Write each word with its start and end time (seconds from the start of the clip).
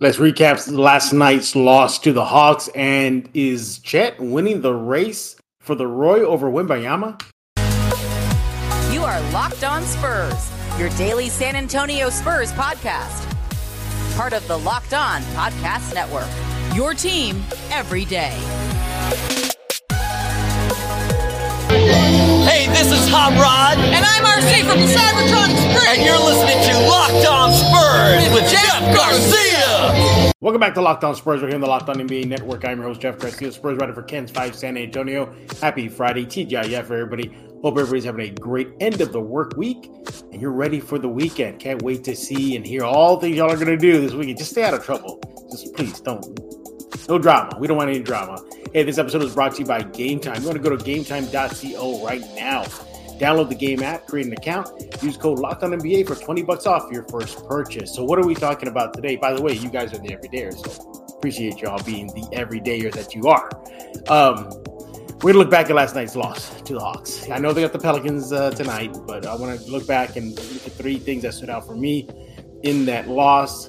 Let's 0.00 0.18
recap 0.18 0.70
last 0.70 1.12
night's 1.12 1.56
loss 1.56 1.98
to 2.00 2.12
the 2.12 2.24
Hawks. 2.24 2.68
And 2.68 3.28
is 3.34 3.80
Chet 3.80 4.20
winning 4.20 4.60
the 4.60 4.72
race 4.72 5.34
for 5.58 5.74
the 5.74 5.88
Roy 5.88 6.20
over 6.20 6.48
Wembanyama? 6.48 7.20
You 8.92 9.02
are 9.02 9.20
Locked 9.32 9.64
On 9.64 9.82
Spurs, 9.82 10.52
your 10.78 10.88
daily 10.90 11.28
San 11.28 11.56
Antonio 11.56 12.10
Spurs 12.10 12.52
podcast. 12.52 13.26
Part 14.14 14.34
of 14.34 14.46
the 14.46 14.56
Locked 14.56 14.94
On 14.94 15.20
Podcast 15.34 15.92
Network. 15.92 16.28
Your 16.76 16.94
team 16.94 17.42
every 17.72 18.04
day. 18.04 18.38
Hey, 22.46 22.68
this 22.68 22.92
is 22.92 23.08
Hot 23.10 23.34
Rod. 23.34 23.78
And 23.82 24.04
I'm 24.06 24.22
RC 24.22 24.62
from 24.62 24.78
the 24.78 24.86
Cybertron 24.86 25.50
Springs. 25.58 25.90
And 25.90 26.06
you're 26.06 26.22
listening 26.22 26.62
to 26.70 26.86
Locked 26.86 27.26
On 27.26 27.50
Spurs 27.50 28.32
with 28.32 28.48
Jeff 28.48 28.94
Garcia. 28.94 29.57
Welcome 29.78 30.58
back 30.58 30.74
to 30.74 30.80
Locked 30.80 31.04
On 31.04 31.14
Spurs. 31.14 31.40
We're 31.40 31.46
here 31.46 31.54
in 31.54 31.60
the 31.60 31.68
Locked 31.68 31.88
On 31.88 31.94
NBA 31.94 32.26
Network. 32.26 32.64
I'm 32.64 32.78
your 32.78 32.88
host, 32.88 33.00
Jeff 33.00 33.16
Garcia, 33.16 33.52
Spurs 33.52 33.78
writer 33.78 33.94
for 33.94 34.02
KENS 34.02 34.32
5 34.32 34.56
San 34.56 34.76
Antonio. 34.76 35.32
Happy 35.60 35.88
Friday, 35.88 36.26
TGIF, 36.26 36.86
for 36.86 36.94
everybody. 36.94 37.28
Hope 37.62 37.78
everybody's 37.78 38.02
having 38.02 38.28
a 38.28 38.30
great 38.32 38.70
end 38.80 39.00
of 39.00 39.12
the 39.12 39.20
work 39.20 39.56
week 39.56 39.88
and 40.32 40.42
you're 40.42 40.50
ready 40.50 40.80
for 40.80 40.98
the 40.98 41.08
weekend. 41.08 41.60
Can't 41.60 41.80
wait 41.82 42.02
to 42.04 42.16
see 42.16 42.56
and 42.56 42.66
hear 42.66 42.82
all 42.82 43.20
things 43.20 43.36
y'all 43.36 43.52
are 43.52 43.54
going 43.54 43.68
to 43.68 43.76
do 43.76 44.00
this 44.00 44.14
weekend. 44.14 44.38
Just 44.38 44.50
stay 44.50 44.64
out 44.64 44.74
of 44.74 44.84
trouble. 44.84 45.20
Just 45.52 45.72
please 45.76 46.00
don't. 46.00 46.26
No 47.08 47.20
drama. 47.20 47.56
We 47.60 47.68
don't 47.68 47.76
want 47.76 47.90
any 47.90 48.00
drama. 48.00 48.42
Hey, 48.72 48.82
this 48.82 48.98
episode 48.98 49.22
is 49.22 49.32
brought 49.32 49.54
to 49.54 49.60
you 49.60 49.64
by 49.64 49.82
Game 49.82 50.18
Time. 50.18 50.40
You 50.40 50.48
want 50.48 50.60
to 50.60 50.70
go 50.70 50.76
to 50.76 50.84
gametime.co 50.84 52.04
right 52.04 52.24
now. 52.34 52.64
Download 53.18 53.48
the 53.48 53.54
game 53.54 53.82
app, 53.82 54.06
create 54.06 54.26
an 54.26 54.32
account, 54.32 55.02
use 55.02 55.16
code 55.16 55.38
Locked 55.38 55.64
On 55.64 55.70
NBA 55.70 56.06
for 56.06 56.14
20 56.14 56.42
bucks 56.42 56.66
off 56.66 56.90
your 56.92 57.02
first 57.04 57.44
purchase. 57.46 57.92
So, 57.94 58.04
what 58.04 58.18
are 58.18 58.26
we 58.26 58.34
talking 58.34 58.68
about 58.68 58.94
today? 58.94 59.16
By 59.16 59.32
the 59.32 59.42
way, 59.42 59.54
you 59.54 59.68
guys 59.68 59.92
are 59.92 59.98
the 59.98 60.08
everydayers, 60.08 60.64
so 60.64 61.14
appreciate 61.16 61.58
y'all 61.58 61.82
being 61.82 62.06
the 62.08 62.22
everydayer 62.32 62.92
that 62.92 63.14
you 63.14 63.26
are. 63.26 63.50
Um, 64.08 64.50
we're 65.20 65.32
gonna 65.32 65.38
look 65.38 65.50
back 65.50 65.68
at 65.68 65.74
last 65.74 65.96
night's 65.96 66.14
loss 66.14 66.60
to 66.62 66.74
the 66.74 66.80
Hawks. 66.80 67.28
I 67.28 67.38
know 67.38 67.52
they 67.52 67.60
got 67.60 67.72
the 67.72 67.78
Pelicans 67.80 68.32
uh, 68.32 68.52
tonight, 68.52 68.96
but 69.04 69.26
I 69.26 69.34
want 69.34 69.60
to 69.60 69.68
look 69.68 69.84
back 69.84 70.14
and 70.14 70.36
look 70.36 70.66
at 70.66 70.72
three 70.74 70.98
things 70.98 71.22
that 71.22 71.34
stood 71.34 71.50
out 71.50 71.66
for 71.66 71.74
me 71.74 72.08
in 72.62 72.84
that 72.84 73.08
loss. 73.08 73.68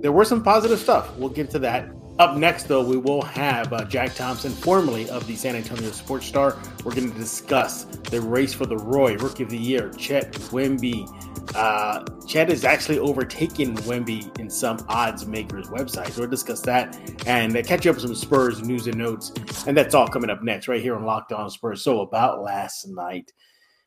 There 0.00 0.12
were 0.12 0.24
some 0.24 0.42
positive 0.42 0.78
stuff. 0.78 1.14
We'll 1.18 1.28
get 1.28 1.50
to 1.50 1.58
that. 1.58 1.90
Up 2.18 2.36
next, 2.36 2.64
though, 2.64 2.82
we 2.82 2.96
will 2.96 3.22
have 3.22 3.72
uh, 3.72 3.84
Jack 3.84 4.12
Thompson, 4.16 4.50
formerly 4.50 5.08
of 5.08 5.24
the 5.28 5.36
San 5.36 5.54
Antonio 5.54 5.92
Sports 5.92 6.26
Star. 6.26 6.58
We're 6.84 6.92
going 6.92 7.12
to 7.12 7.16
discuss 7.16 7.84
the 7.84 8.20
race 8.20 8.52
for 8.52 8.66
the 8.66 8.76
Roy 8.76 9.16
Rookie 9.16 9.44
of 9.44 9.50
the 9.50 9.56
Year, 9.56 9.90
Chet 9.90 10.32
Wemby. 10.32 11.06
Uh, 11.54 12.04
Chet 12.26 12.50
is 12.50 12.64
actually 12.64 12.98
overtaking 12.98 13.76
Wemby 13.76 14.36
in 14.40 14.50
some 14.50 14.84
odds 14.88 15.26
makers 15.26 15.68
websites. 15.68 16.10
So 16.10 16.22
we'll 16.22 16.30
discuss 16.30 16.60
that 16.62 16.98
and 17.24 17.56
uh, 17.56 17.62
catch 17.62 17.84
you 17.84 17.92
up 17.92 17.98
with 17.98 18.06
some 18.06 18.16
Spurs 18.16 18.62
news 18.62 18.88
and 18.88 18.98
notes. 18.98 19.32
And 19.68 19.76
that's 19.76 19.94
all 19.94 20.08
coming 20.08 20.28
up 20.28 20.42
next, 20.42 20.66
right 20.66 20.82
here 20.82 20.96
on 20.96 21.04
Locked 21.04 21.30
On 21.30 21.48
Spurs. 21.48 21.82
So, 21.82 22.00
about 22.00 22.42
last 22.42 22.88
night, 22.88 23.32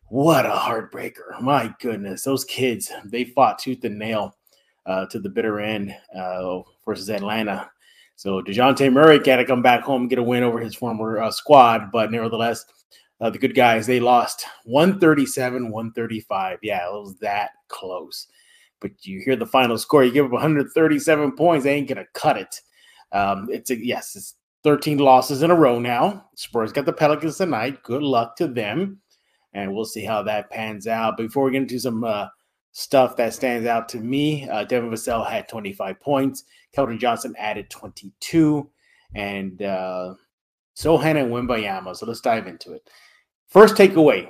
what 0.08 0.46
a 0.46 0.52
heartbreaker. 0.52 1.42
My 1.42 1.76
goodness, 1.82 2.24
those 2.24 2.46
kids, 2.46 2.90
they 3.04 3.26
fought 3.26 3.60
tooth 3.60 3.84
and 3.84 4.00
nail 4.00 4.38
uh, 4.86 5.06
to 5.08 5.20
the 5.20 5.30
bitter 5.30 5.60
end 5.60 5.94
uh, 6.18 6.62
versus 6.86 7.10
Atlanta. 7.10 7.70
So 8.22 8.40
Dejounte 8.40 8.94
Murray 8.94 9.18
got 9.18 9.38
to 9.38 9.46
come 9.46 9.64
back 9.64 9.82
home 9.82 10.02
and 10.02 10.10
get 10.10 10.20
a 10.20 10.24
win 10.24 10.44
over 10.44 10.60
his 10.60 10.76
former 10.76 11.18
uh, 11.18 11.32
squad, 11.32 11.92
but 11.92 12.12
nevertheless, 12.12 12.64
uh, 13.20 13.32
the 13.32 13.40
good 13.40 13.56
guys 13.56 13.88
they 13.88 14.00
lost 14.00 14.46
137, 14.66 15.72
135. 15.72 16.60
Yeah, 16.62 16.88
it 16.88 16.92
was 16.92 17.16
that 17.22 17.50
close. 17.68 18.28
But 18.80 18.92
you 19.08 19.24
hear 19.26 19.36
the 19.36 19.48
final 19.48 19.76
score, 19.76 20.04
you 20.04 20.12
give 20.12 20.28
up 20.28 20.34
137 20.34 21.36
points, 21.36 21.64
they 21.64 21.74
ain't 21.74 21.90
gonna 21.90 22.06
cut 22.14 22.38
it. 22.38 22.62
Um, 23.12 23.48
it's 23.50 23.72
a 23.72 23.84
yes, 23.84 24.16
it's 24.16 24.36
13 24.66 25.00
losses 25.00 25.42
in 25.42 25.50
a 25.50 25.56
row 25.56 25.80
now. 25.80 26.28
Spurs 26.36 26.72
got 26.72 26.86
the 26.86 26.94
Pelicans 26.94 27.38
tonight. 27.38 27.82
Good 27.82 28.04
luck 28.04 28.36
to 28.36 28.48
them, 28.48 29.02
and 29.54 29.74
we'll 29.74 29.84
see 29.84 30.06
how 30.06 30.22
that 30.22 30.52
pans 30.52 30.86
out. 30.86 31.18
Before 31.18 31.46
we 31.46 31.54
get 31.54 31.64
into 31.64 31.80
some 31.80 32.04
uh, 32.04 32.28
stuff 32.72 33.16
that 33.18 33.34
stands 33.34 33.68
out 33.68 33.90
to 33.90 34.00
me, 34.00 34.48
uh, 34.50 34.64
Devin 34.64 34.90
Vassell 34.90 35.30
had 35.30 35.48
25 35.48 36.00
points. 36.00 36.44
Keldon 36.76 37.00
Johnson 37.00 37.36
added 37.38 37.70
22, 37.70 38.70
and 39.14 39.62
uh, 39.62 40.14
Sochan 40.76 41.22
and 41.22 41.32
Wembanyama. 41.32 41.96
So 41.96 42.06
let's 42.06 42.22
dive 42.22 42.48
into 42.48 42.74
it. 42.74 42.90
First 43.48 43.76
takeaway 43.76 44.30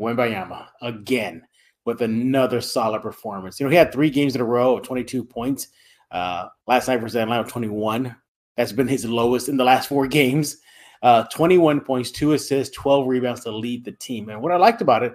Wembanyama 0.00 0.66
again 0.82 1.42
with 1.84 2.02
another 2.02 2.60
solid 2.60 3.00
performance. 3.00 3.58
You 3.58 3.64
know, 3.64 3.70
he 3.70 3.76
had 3.76 3.92
three 3.92 4.10
games 4.10 4.34
in 4.34 4.42
a 4.42 4.44
row 4.44 4.76
of 4.76 4.84
22 4.84 5.24
points. 5.24 5.68
Uh, 6.10 6.48
last 6.66 6.88
night 6.88 7.00
versus 7.00 7.16
Atlanta, 7.16 7.48
21. 7.48 8.14
That's 8.56 8.72
been 8.72 8.88
his 8.88 9.04
lowest 9.04 9.48
in 9.48 9.56
the 9.56 9.64
last 9.64 9.88
four 9.88 10.06
games. 10.06 10.58
Uh, 11.02 11.24
21 11.24 11.80
points, 11.80 12.10
two 12.10 12.32
assists, 12.32 12.76
12 12.76 13.06
rebounds 13.06 13.42
to 13.42 13.50
lead 13.50 13.84
the 13.84 13.92
team. 13.92 14.28
And 14.28 14.42
what 14.42 14.52
I 14.52 14.56
liked 14.56 14.82
about 14.82 15.02
it 15.02 15.14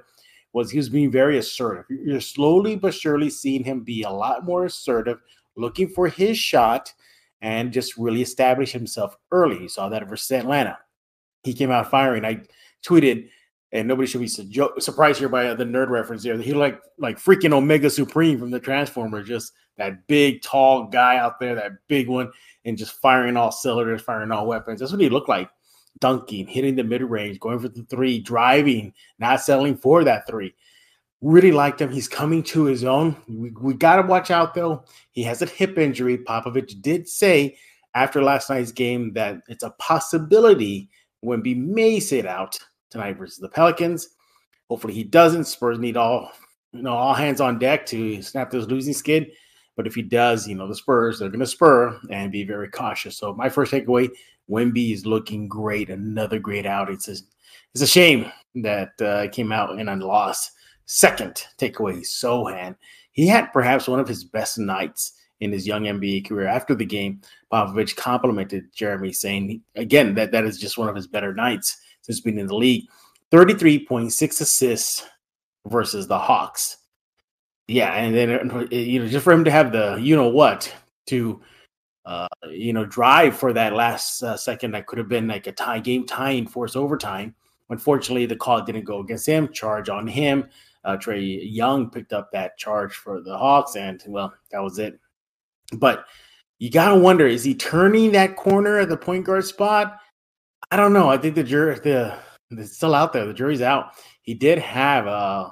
was 0.54 0.72
he 0.72 0.78
was 0.78 0.90
being 0.90 1.12
very 1.12 1.38
assertive. 1.38 1.86
You're 1.90 2.22
slowly 2.22 2.76
but 2.76 2.94
surely 2.94 3.30
seeing 3.30 3.64
him 3.64 3.82
be 3.82 4.04
a 4.04 4.10
lot 4.10 4.46
more 4.46 4.66
assertive, 4.66 5.20
looking 5.56 5.90
for 5.90 6.08
his 6.08 6.38
shot 6.38 6.94
and 7.42 7.74
just 7.74 7.98
really 7.98 8.22
establish 8.22 8.72
himself 8.72 9.18
early. 9.32 9.62
You 9.62 9.68
saw 9.68 9.90
that 9.90 10.08
versus 10.08 10.32
Atlanta. 10.32 10.78
He 11.44 11.54
came 11.54 11.72
out 11.72 11.90
firing. 11.90 12.24
I 12.24 12.42
tweeted, 12.86 13.30
and 13.74 13.88
nobody 13.88 14.08
should 14.08 14.22
be 14.22 14.28
su- 14.28 14.72
surprised 14.80 15.20
here 15.20 15.28
by 15.28 15.54
the 15.54 15.66
nerd 15.66 15.90
reference 15.90 16.24
there. 16.24 16.38
He 16.38 16.54
like 16.54 16.80
like 16.98 17.18
freaking 17.18 17.52
Omega 17.52 17.90
Supreme 17.90 18.40
from 18.40 18.52
the 18.52 18.60
Transformers, 18.60 19.28
just 19.28 19.52
that 19.78 20.08
big, 20.08 20.42
tall 20.42 20.86
guy 20.86 21.18
out 21.18 21.40
there, 21.40 21.56
that 21.56 21.72
big 21.88 22.08
one, 22.08 22.32
and 22.64 22.78
just 22.78 22.94
firing 22.94 23.36
all 23.36 23.52
cylinders, 23.52 24.02
firing 24.02 24.32
all 24.32 24.48
weapons. 24.48 24.80
That's 24.80 24.92
what 24.92 25.02
he 25.02 25.10
looked 25.10 25.30
like. 25.30 25.50
Dunking, 26.00 26.48
hitting 26.48 26.76
the 26.76 26.84
mid 26.84 27.02
range, 27.02 27.40
going 27.40 27.60
for 27.60 27.70
the 27.70 27.84
three, 27.84 28.20
driving, 28.20 28.94
not 29.20 29.42
settling 29.42 29.78
for 29.78 30.04
that 30.04 30.28
three. 30.28 30.54
Really 31.22 31.52
liked 31.52 31.80
him. 31.80 31.92
He's 31.92 32.10
coming 32.10 32.44
to 32.44 32.66
his 32.66 32.84
own. 32.84 33.16
We, 33.30 33.52
we 33.52 33.74
got 33.74 33.98
to 33.98 34.02
watch 34.02 34.30
out, 34.30 34.54
though. 34.54 34.84
He 35.12 35.24
has 35.24 35.42
a 35.42 35.46
hip 35.46 35.78
injury. 35.78 36.18
Popovich 36.18 36.82
did 36.82 37.08
say 37.08 37.58
after 37.96 38.22
last 38.22 38.50
night's 38.50 38.72
game 38.72 39.14
that 39.14 39.42
it's 39.48 39.64
a 39.64 39.70
possibility 39.72 40.90
Wemby 41.24 41.56
may 41.56 42.00
sit 42.00 42.26
out 42.26 42.58
tonight 42.90 43.18
versus 43.18 43.38
the 43.38 43.50
Pelicans. 43.50 44.10
Hopefully 44.70 44.94
he 44.94 45.04
doesn't. 45.04 45.46
Spurs 45.46 45.80
need 45.80 45.98
all 45.98 46.32
you 46.72 46.82
know 46.82 46.94
all 46.94 47.14
hands 47.14 47.40
on 47.42 47.60
deck 47.60 47.86
to 47.88 48.22
snap 48.22 48.52
this 48.52 48.66
losing 48.66 48.94
skid. 48.94 49.32
But 49.76 49.88
if 49.88 49.96
he 49.96 50.02
does, 50.02 50.48
you 50.48 50.56
know 50.56 50.68
the 50.68 50.76
Spurs 50.76 51.20
they're 51.20 51.30
going 51.30 51.40
to 51.40 51.48
spur 51.48 52.00
and 52.10 52.32
be 52.32 52.44
very 52.44 52.70
cautious. 52.70 53.18
So 53.18 53.34
my 53.34 53.50
first 53.50 53.72
takeaway: 53.72 54.10
Wemby 54.50 54.94
is 54.94 55.06
looking 55.06 55.48
great. 55.48 55.90
Another 55.90 56.40
great 56.40 56.66
out. 56.66 56.90
It's 56.90 57.08
a, 57.08 57.16
it's 57.74 57.82
a 57.82 57.88
shame 57.88 58.32
that 58.56 59.00
uh, 59.02 59.28
came 59.30 59.52
out 59.52 59.80
in 59.80 59.88
a 59.88 59.96
loss. 59.96 60.52
Second 60.86 61.46
takeaway, 61.58 62.00
Sochan. 62.02 62.76
He 63.12 63.28
had 63.28 63.54
perhaps 63.54 63.88
one 63.88 64.00
of 64.00 64.08
his 64.08 64.24
best 64.24 64.58
nights 64.58 65.14
in 65.40 65.52
his 65.52 65.68
young 65.68 65.84
NBA 65.84 66.28
career. 66.28 66.48
After 66.48 66.76
the 66.76 66.86
game, 66.86 67.22
Popovich 67.52 67.96
complimented 67.96 68.74
Jeremy, 68.74 69.14
saying 69.14 69.62
again 69.76 70.16
that 70.16 70.32
that 70.32 70.46
is 70.46 70.60
just 70.60 70.78
one 70.78 70.90
of 70.90 70.96
his 70.96 71.08
better 71.08 71.34
nights 71.34 71.78
since 72.02 72.20
being 72.20 72.40
in 72.40 72.48
the 72.48 72.56
league. 72.56 72.86
33.6 73.32 74.42
assists 74.42 75.08
versus 75.68 76.08
the 76.08 76.18
Hawks. 76.18 76.78
Yeah, 77.68 77.94
and 77.94 78.16
then 78.16 78.68
you 78.72 79.00
know 79.00 79.08
just 79.08 79.24
for 79.24 79.32
him 79.32 79.46
to 79.46 79.52
have 79.52 79.72
the 79.72 79.98
you 80.02 80.16
know 80.16 80.28
what 80.28 80.74
to 81.08 81.42
uh, 82.06 82.28
you 82.50 82.74
know 82.74 82.86
drive 82.86 83.36
for 83.38 83.54
that 83.54 83.74
last 83.74 84.22
uh, 84.24 84.36
second 84.36 84.72
that 84.72 84.88
could 84.88 84.98
have 84.98 85.08
been 85.08 85.28
like 85.28 85.48
a 85.48 85.52
tie 85.52 85.80
game 85.80 86.06
tying 86.06 86.48
force 86.48 86.76
overtime. 86.76 87.36
Unfortunately, 87.70 88.26
the 88.26 88.36
call 88.36 88.62
didn't 88.62 88.84
go 88.84 89.00
against 89.00 89.26
him. 89.26 89.52
Charge 89.52 89.90
on 89.90 90.08
him. 90.08 90.50
Uh, 90.84 90.98
Trae 90.98 91.40
Young 91.44 91.90
picked 91.90 92.12
up 92.12 92.32
that 92.32 92.58
charge 92.58 92.94
for 92.94 93.22
the 93.22 93.38
Hawks, 93.38 93.76
and 93.76 94.04
well, 94.08 94.34
that 94.52 94.62
was 94.62 94.80
it. 94.80 95.00
But 95.78 96.06
you 96.60 96.70
gotta 96.70 97.00
wonder: 97.00 97.26
is 97.26 97.44
he 97.44 97.56
turning 97.56 98.12
that 98.12 98.36
corner 98.36 98.80
at 98.80 98.90
the 98.90 98.98
point 98.98 99.26
guard 99.26 99.46
spot? 99.46 99.98
I 100.72 100.76
don't 100.76 100.94
know. 100.94 101.10
I 101.10 101.18
think 101.18 101.36
the 101.36 101.44
jury, 101.44 101.80
the 101.80 102.18
it's 102.52 102.76
still 102.76 102.96
out 102.96 103.14
there. 103.14 103.26
The 103.26 103.34
jury's 103.34 103.62
out. 103.62 103.94
He 104.22 104.34
did 104.34 104.60
have 104.60 105.08
uh 105.08 105.52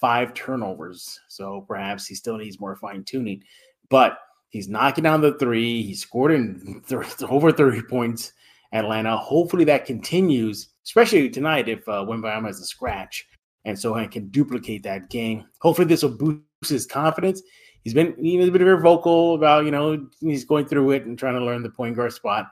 five 0.00 0.34
turnovers, 0.34 1.18
so 1.28 1.64
perhaps 1.66 2.06
he 2.06 2.14
still 2.14 2.36
needs 2.36 2.60
more 2.60 2.76
fine 2.76 3.02
tuning. 3.02 3.42
But 3.88 4.18
he's 4.50 4.68
knocking 4.68 5.04
down 5.04 5.22
the 5.22 5.38
three. 5.38 5.82
He 5.82 5.94
scored 5.94 6.32
in 6.32 6.82
th- 6.88 7.22
over 7.22 7.50
thirty 7.50 7.82
points. 7.82 8.32
Atlanta. 8.72 9.16
Hopefully 9.16 9.64
that 9.64 9.84
continues, 9.84 10.68
especially 10.84 11.28
tonight 11.28 11.68
if 11.68 11.80
uh, 11.88 12.04
Wembanyama 12.04 12.46
has 12.46 12.60
a 12.60 12.64
scratch 12.64 13.26
and 13.64 13.78
so 13.78 13.94
he 13.94 14.06
can 14.06 14.28
duplicate 14.28 14.82
that 14.84 15.10
game. 15.10 15.44
Hopefully, 15.60 15.88
this 15.88 16.02
will 16.02 16.16
boost 16.16 16.44
his 16.68 16.86
confidence. 16.86 17.42
He's 17.82 17.94
been 17.94 18.14
he's 18.18 18.50
been 18.50 18.64
very 18.64 18.80
vocal 18.80 19.34
about 19.34 19.64
you 19.64 19.70
know 19.70 20.06
he's 20.20 20.44
going 20.44 20.66
through 20.66 20.92
it 20.92 21.06
and 21.06 21.18
trying 21.18 21.34
to 21.34 21.44
learn 21.44 21.62
the 21.62 21.70
point 21.70 21.96
guard 21.96 22.12
spot. 22.12 22.46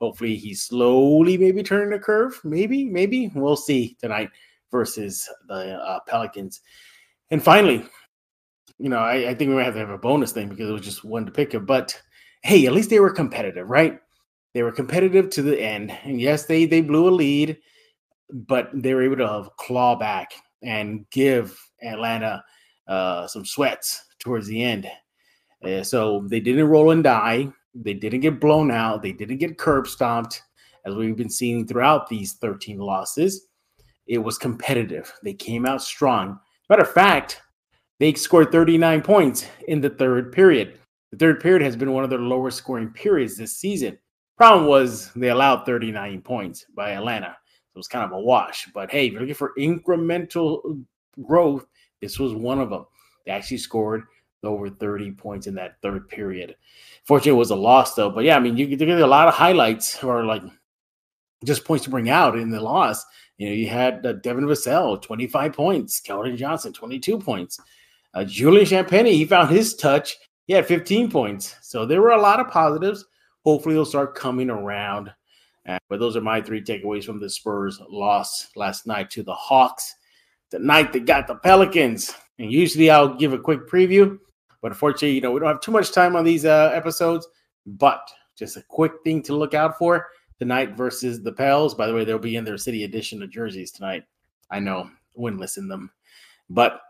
Hopefully, 0.00 0.36
he's 0.36 0.62
slowly 0.62 1.38
maybe 1.38 1.62
turning 1.62 1.90
the 1.90 1.98
curve. 1.98 2.38
Maybe, 2.44 2.84
maybe 2.84 3.30
we'll 3.34 3.56
see 3.56 3.96
tonight 4.00 4.30
versus 4.70 5.28
the 5.48 5.74
uh, 5.76 6.00
Pelicans. 6.06 6.60
And 7.30 7.42
finally, 7.42 7.86
you 8.78 8.88
know, 8.88 8.98
I, 8.98 9.30
I, 9.30 9.34
think 9.34 9.50
we 9.50 9.54
might 9.54 9.64
have 9.64 9.74
to 9.74 9.80
have 9.80 9.90
a 9.90 9.98
bonus 9.98 10.32
thing 10.32 10.48
because 10.48 10.68
it 10.68 10.72
was 10.72 10.82
just 10.82 11.04
one 11.04 11.24
to 11.26 11.32
pick 11.32 11.52
him. 11.54 11.64
But 11.64 12.00
hey, 12.42 12.66
at 12.66 12.72
least 12.72 12.90
they 12.90 13.00
were 13.00 13.12
competitive, 13.12 13.68
right? 13.68 13.98
They 14.52 14.62
were 14.62 14.72
competitive 14.72 15.30
to 15.30 15.42
the 15.42 15.60
end. 15.60 15.96
And 16.04 16.20
yes, 16.20 16.46
they 16.46 16.66
they 16.66 16.80
blew 16.80 17.08
a 17.08 17.10
lead, 17.10 17.58
but 18.30 18.70
they 18.74 18.94
were 18.94 19.02
able 19.02 19.16
to 19.16 19.50
claw 19.58 19.96
back 19.96 20.32
and 20.62 21.08
give 21.10 21.58
Atlanta 21.82 22.42
uh, 22.88 23.26
some 23.26 23.44
sweats 23.44 24.04
towards 24.18 24.46
the 24.46 24.62
end. 24.62 24.88
Uh, 25.64 25.82
so 25.82 26.24
they 26.28 26.40
didn't 26.40 26.68
roll 26.68 26.90
and 26.90 27.04
die. 27.04 27.48
They 27.74 27.94
didn't 27.94 28.20
get 28.20 28.40
blown 28.40 28.70
out. 28.70 29.02
They 29.02 29.12
didn't 29.12 29.38
get 29.38 29.58
curb 29.58 29.86
stomped, 29.86 30.42
as 30.86 30.94
we've 30.94 31.16
been 31.16 31.30
seeing 31.30 31.66
throughout 31.66 32.08
these 32.08 32.34
13 32.34 32.78
losses. 32.78 33.48
It 34.06 34.18
was 34.18 34.38
competitive. 34.38 35.12
They 35.22 35.34
came 35.34 35.66
out 35.66 35.82
strong. 35.82 36.38
Matter 36.68 36.82
of 36.82 36.92
fact, 36.92 37.40
they 38.04 38.12
scored 38.12 38.52
39 38.52 39.00
points 39.00 39.46
in 39.66 39.80
the 39.80 39.88
third 39.88 40.30
period. 40.30 40.78
The 41.10 41.16
third 41.16 41.40
period 41.40 41.62
has 41.62 41.74
been 41.74 41.92
one 41.92 42.04
of 42.04 42.10
their 42.10 42.18
lowest 42.18 42.58
scoring 42.58 42.90
periods 42.90 43.34
this 43.34 43.56
season. 43.56 43.96
Problem 44.36 44.66
was 44.66 45.10
they 45.14 45.30
allowed 45.30 45.64
39 45.64 46.20
points 46.20 46.66
by 46.76 46.90
Atlanta. 46.90 47.34
So 47.72 47.76
it 47.76 47.78
was 47.78 47.88
kind 47.88 48.04
of 48.04 48.12
a 48.12 48.20
wash. 48.20 48.68
But 48.74 48.90
hey, 48.90 49.06
if 49.06 49.12
you're 49.12 49.22
looking 49.22 49.34
for 49.34 49.54
incremental 49.58 50.84
growth, 51.22 51.66
this 52.02 52.18
was 52.18 52.34
one 52.34 52.60
of 52.60 52.68
them. 52.68 52.84
They 53.24 53.32
actually 53.32 53.56
scored 53.56 54.02
over 54.42 54.68
30 54.68 55.12
points 55.12 55.46
in 55.46 55.54
that 55.54 55.80
third 55.80 56.06
period. 56.06 56.56
Fortunately, 57.04 57.30
it 57.30 57.36
was 57.36 57.52
a 57.52 57.56
loss 57.56 57.94
though. 57.94 58.10
But 58.10 58.24
yeah, 58.24 58.36
I 58.36 58.40
mean, 58.40 58.58
you 58.58 58.66
get 58.66 58.86
a 58.86 59.06
lot 59.06 59.28
of 59.28 59.34
highlights 59.34 60.04
or 60.04 60.26
like 60.26 60.42
just 61.42 61.64
points 61.64 61.84
to 61.84 61.90
bring 61.90 62.10
out 62.10 62.36
in 62.36 62.50
the 62.50 62.60
loss. 62.60 63.02
You 63.38 63.48
know, 63.48 63.54
you 63.54 63.66
had 63.66 64.04
uh, 64.04 64.12
Devin 64.12 64.44
Vassell, 64.44 65.00
25 65.00 65.54
points, 65.54 66.02
Keldon 66.02 66.36
Johnson, 66.36 66.74
22 66.74 67.18
points. 67.18 67.58
Uh, 68.14 68.24
Julian 68.24 68.64
Champagnie, 68.64 69.12
he 69.12 69.24
found 69.24 69.50
his 69.50 69.74
touch. 69.74 70.16
He 70.46 70.52
had 70.52 70.66
15 70.66 71.10
points. 71.10 71.56
So 71.62 71.84
there 71.84 72.00
were 72.00 72.12
a 72.12 72.20
lot 72.20 72.40
of 72.40 72.48
positives. 72.48 73.04
Hopefully, 73.44 73.74
they'll 73.74 73.84
start 73.84 74.14
coming 74.14 74.50
around. 74.50 75.12
Uh, 75.66 75.78
but 75.88 75.98
those 75.98 76.16
are 76.16 76.20
my 76.20 76.40
three 76.40 76.62
takeaways 76.62 77.04
from 77.04 77.20
the 77.20 77.28
Spurs 77.28 77.80
loss 77.88 78.48
last 78.54 78.86
night 78.86 79.10
to 79.10 79.22
the 79.22 79.34
Hawks. 79.34 79.94
The 80.50 80.58
night 80.58 80.92
they 80.92 81.00
got 81.00 81.26
the 81.26 81.36
Pelicans. 81.36 82.14
And 82.38 82.52
usually 82.52 82.90
I'll 82.90 83.14
give 83.14 83.32
a 83.32 83.38
quick 83.38 83.68
preview, 83.68 84.18
but 84.60 84.72
unfortunately, 84.72 85.12
you 85.12 85.20
know, 85.20 85.30
we 85.30 85.38
don't 85.40 85.48
have 85.48 85.60
too 85.60 85.70
much 85.70 85.92
time 85.92 86.16
on 86.16 86.24
these 86.24 86.44
uh, 86.44 86.70
episodes. 86.74 87.26
But 87.66 88.06
just 88.36 88.56
a 88.56 88.64
quick 88.68 88.92
thing 89.04 89.22
to 89.22 89.36
look 89.36 89.54
out 89.54 89.78
for 89.78 90.08
tonight 90.38 90.76
versus 90.76 91.22
the 91.22 91.32
Pels. 91.32 91.74
By 91.74 91.86
the 91.86 91.94
way, 91.94 92.04
they'll 92.04 92.18
be 92.18 92.36
in 92.36 92.44
their 92.44 92.58
city 92.58 92.84
edition 92.84 93.22
of 93.22 93.30
jerseys 93.30 93.70
tonight. 93.70 94.04
I 94.50 94.60
know, 94.60 94.90
winless 95.18 95.58
in 95.58 95.68
them. 95.68 95.90
But 96.50 96.80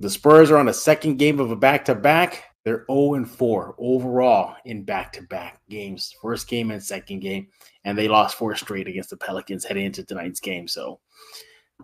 the 0.00 0.10
Spurs 0.10 0.50
are 0.50 0.56
on 0.56 0.68
a 0.68 0.74
second 0.74 1.18
game 1.18 1.38
of 1.38 1.50
a 1.50 1.56
back 1.56 1.84
to 1.84 1.94
back. 1.94 2.44
They're 2.64 2.84
0 2.90 3.14
and 3.14 3.30
4 3.30 3.74
overall 3.78 4.56
in 4.64 4.82
back 4.82 5.12
to 5.14 5.22
back 5.22 5.60
games, 5.68 6.14
first 6.20 6.48
game 6.48 6.70
and 6.70 6.82
second 6.82 7.20
game. 7.20 7.48
And 7.84 7.96
they 7.96 8.08
lost 8.08 8.36
four 8.36 8.54
straight 8.56 8.88
against 8.88 9.10
the 9.10 9.16
Pelicans 9.16 9.64
heading 9.64 9.84
into 9.84 10.04
tonight's 10.04 10.40
game. 10.40 10.68
So 10.68 11.00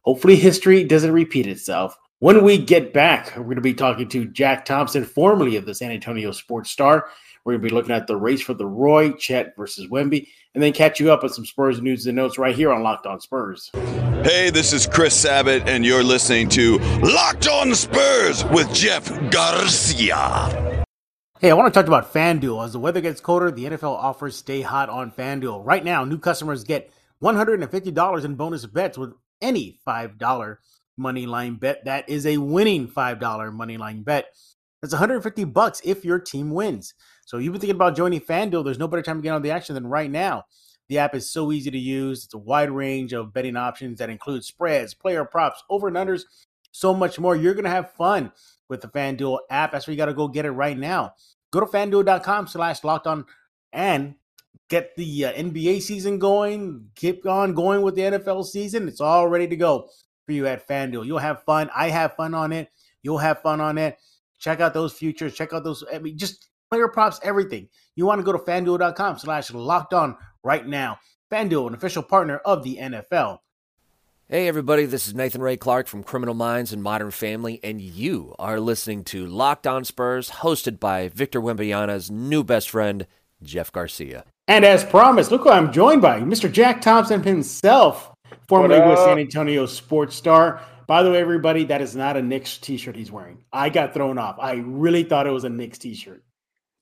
hopefully 0.02 0.36
history 0.36 0.84
doesn't 0.84 1.12
repeat 1.12 1.46
itself. 1.46 1.96
When 2.20 2.42
we 2.44 2.56
get 2.56 2.94
back, 2.94 3.36
we're 3.36 3.42
going 3.42 3.56
to 3.56 3.60
be 3.60 3.74
talking 3.74 4.08
to 4.08 4.24
Jack 4.24 4.64
Thompson, 4.64 5.04
formerly 5.04 5.56
of 5.56 5.66
the 5.66 5.74
San 5.74 5.90
Antonio 5.90 6.32
Sports 6.32 6.70
Star. 6.70 7.10
We're 7.44 7.52
going 7.52 7.62
to 7.64 7.68
be 7.68 7.74
looking 7.74 7.94
at 7.94 8.06
the 8.06 8.16
race 8.16 8.40
for 8.40 8.54
the 8.54 8.64
Roy, 8.64 9.12
Chet 9.12 9.54
versus 9.54 9.86
Wemby, 9.88 10.26
and 10.54 10.62
then 10.62 10.72
catch 10.72 10.98
you 10.98 11.12
up 11.12 11.24
on 11.24 11.28
some 11.28 11.44
Spurs 11.44 11.82
news 11.82 12.06
and 12.06 12.16
notes 12.16 12.38
right 12.38 12.56
here 12.56 12.72
on 12.72 12.82
Locked 12.82 13.04
On 13.04 13.20
Spurs. 13.20 13.70
Hey, 14.24 14.48
this 14.48 14.72
is 14.72 14.86
Chris 14.86 15.14
Sabat, 15.14 15.68
and 15.68 15.84
you're 15.84 16.02
listening 16.02 16.48
to 16.48 16.78
Locked 17.02 17.48
On 17.48 17.74
Spurs 17.74 18.46
with 18.46 18.72
Jeff 18.72 19.10
Garcia. 19.30 20.86
Hey, 21.38 21.50
I 21.50 21.52
want 21.52 21.72
to 21.72 21.78
talk 21.78 21.86
about 21.86 22.14
FanDuel. 22.14 22.64
As 22.64 22.72
the 22.72 22.80
weather 22.80 23.02
gets 23.02 23.20
colder, 23.20 23.50
the 23.50 23.66
NFL 23.66 23.94
offers 23.94 24.36
stay 24.36 24.62
hot 24.62 24.88
on 24.88 25.10
FanDuel. 25.10 25.66
Right 25.66 25.84
now, 25.84 26.02
new 26.04 26.18
customers 26.18 26.64
get 26.64 26.90
$150 27.22 28.24
in 28.24 28.34
bonus 28.36 28.64
bets 28.64 28.96
with 28.96 29.12
any 29.42 29.78
$5 29.86 30.56
money 30.96 31.26
line 31.26 31.56
bet. 31.56 31.84
That 31.84 32.08
is 32.08 32.26
a 32.26 32.38
winning 32.38 32.88
$5 32.88 33.52
money 33.52 33.76
line 33.76 34.02
bet. 34.02 34.26
That's 34.82 34.92
150 34.92 35.44
bucks 35.44 35.80
if 35.84 36.04
your 36.04 36.18
team 36.18 36.50
wins. 36.50 36.94
So 37.24 37.38
you've 37.38 37.52
been 37.52 37.60
thinking 37.60 37.76
about 37.76 37.96
joining 37.96 38.20
FanDuel. 38.20 38.64
There's 38.64 38.78
no 38.78 38.88
better 38.88 39.02
time 39.02 39.18
to 39.18 39.22
get 39.22 39.34
on 39.34 39.42
the 39.42 39.50
action 39.50 39.74
than 39.74 39.86
right 39.86 40.10
now. 40.10 40.44
The 40.88 40.98
app 40.98 41.14
is 41.14 41.30
so 41.30 41.50
easy 41.50 41.70
to 41.70 41.78
use. 41.78 42.24
It's 42.24 42.34
a 42.34 42.38
wide 42.38 42.70
range 42.70 43.12
of 43.12 43.32
betting 43.32 43.56
options 43.56 43.98
that 43.98 44.10
include 44.10 44.44
spreads, 44.44 44.94
player 44.94 45.24
props, 45.24 45.64
over 45.68 45.88
and 45.88 45.96
unders, 45.96 46.22
so 46.70 46.94
much 46.94 47.18
more. 47.18 47.34
You're 47.34 47.54
going 47.54 47.64
to 47.64 47.70
have 47.70 47.92
fun 47.94 48.30
with 48.68 48.82
the 48.82 48.88
FanDuel 48.88 49.38
app. 49.50 49.72
That's 49.72 49.86
where 49.86 49.92
you 49.92 49.98
got 49.98 50.06
to 50.06 50.14
go 50.14 50.28
get 50.28 50.44
it 50.44 50.52
right 50.52 50.78
now. 50.78 51.14
Go 51.52 51.60
to 51.60 51.66
fanduel.com 51.66 52.46
slash 52.46 52.84
locked 52.84 53.06
on 53.06 53.24
and 53.72 54.14
get 54.68 54.94
the 54.96 55.26
uh, 55.26 55.32
NBA 55.32 55.82
season 55.82 56.18
going. 56.18 56.88
Keep 56.94 57.26
on 57.26 57.54
going 57.54 57.82
with 57.82 57.94
the 57.94 58.02
NFL 58.02 58.44
season. 58.44 58.88
It's 58.88 59.00
all 59.00 59.28
ready 59.28 59.48
to 59.48 59.56
go 59.56 59.88
for 60.26 60.32
you 60.32 60.46
at 60.46 60.66
FanDuel. 60.68 61.06
You'll 61.06 61.18
have 61.18 61.44
fun. 61.44 61.70
I 61.74 61.88
have 61.88 62.16
fun 62.16 62.34
on 62.34 62.52
it. 62.52 62.68
You'll 63.02 63.18
have 63.18 63.40
fun 63.40 63.60
on 63.60 63.78
it. 63.78 63.96
Check 64.38 64.60
out 64.60 64.74
those 64.74 64.92
futures. 64.92 65.34
Check 65.34 65.52
out 65.52 65.64
those. 65.64 65.82
I 65.92 65.98
mean, 65.98 66.18
just 66.18 66.48
player 66.68 66.88
props, 66.88 67.20
everything. 67.22 67.68
You 67.94 68.04
want 68.04 68.18
to 68.18 68.24
go 68.24 68.32
to 68.32 68.38
fanduel.com 68.38 69.18
slash 69.18 69.50
locked 69.52 69.94
on 69.94 70.16
right 70.42 70.66
now. 70.66 70.98
FanDuel, 71.32 71.68
an 71.68 71.74
official 71.74 72.02
partner 72.02 72.38
of 72.38 72.62
the 72.62 72.76
NFL. 72.76 73.38
Hey, 74.28 74.48
everybody, 74.48 74.86
this 74.86 75.06
is 75.06 75.14
Nathan 75.14 75.40
Ray 75.40 75.56
Clark 75.56 75.86
from 75.86 76.02
Criminal 76.02 76.34
Minds 76.34 76.72
and 76.72 76.82
Modern 76.82 77.12
Family, 77.12 77.60
and 77.62 77.80
you 77.80 78.34
are 78.40 78.58
listening 78.58 79.04
to 79.04 79.24
Locked 79.24 79.68
On 79.68 79.84
Spurs, 79.84 80.30
hosted 80.30 80.80
by 80.80 81.06
Victor 81.06 81.40
Wembanyama's 81.40 82.10
new 82.10 82.42
best 82.42 82.68
friend, 82.68 83.06
Jeff 83.40 83.70
Garcia. 83.70 84.24
And 84.48 84.64
as 84.64 84.82
promised, 84.82 85.30
look 85.30 85.42
who 85.42 85.50
I'm 85.50 85.72
joined 85.72 86.02
by, 86.02 86.20
Mr. 86.20 86.50
Jack 86.50 86.80
Thompson 86.80 87.22
himself, 87.22 88.10
formerly 88.48 88.80
with 88.80 88.98
San 88.98 89.18
Antonio 89.18 89.66
Sports 89.66 90.16
Star. 90.16 90.62
By 90.86 91.02
the 91.02 91.10
way, 91.10 91.18
everybody, 91.18 91.64
that 91.64 91.80
is 91.80 91.96
not 91.96 92.16
a 92.16 92.22
Knicks 92.22 92.58
t-shirt 92.58 92.94
he's 92.94 93.10
wearing. 93.10 93.38
I 93.52 93.70
got 93.70 93.92
thrown 93.92 94.18
off. 94.18 94.36
I 94.40 94.54
really 94.54 95.02
thought 95.02 95.26
it 95.26 95.32
was 95.32 95.44
a 95.44 95.48
Knicks 95.48 95.78
t-shirt. 95.78 96.22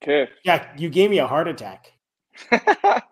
Okay. 0.02 0.30
Yeah, 0.44 0.68
you 0.76 0.90
gave 0.90 1.10
me 1.10 1.18
a 1.18 1.26
heart 1.26 1.48
attack. 1.48 1.92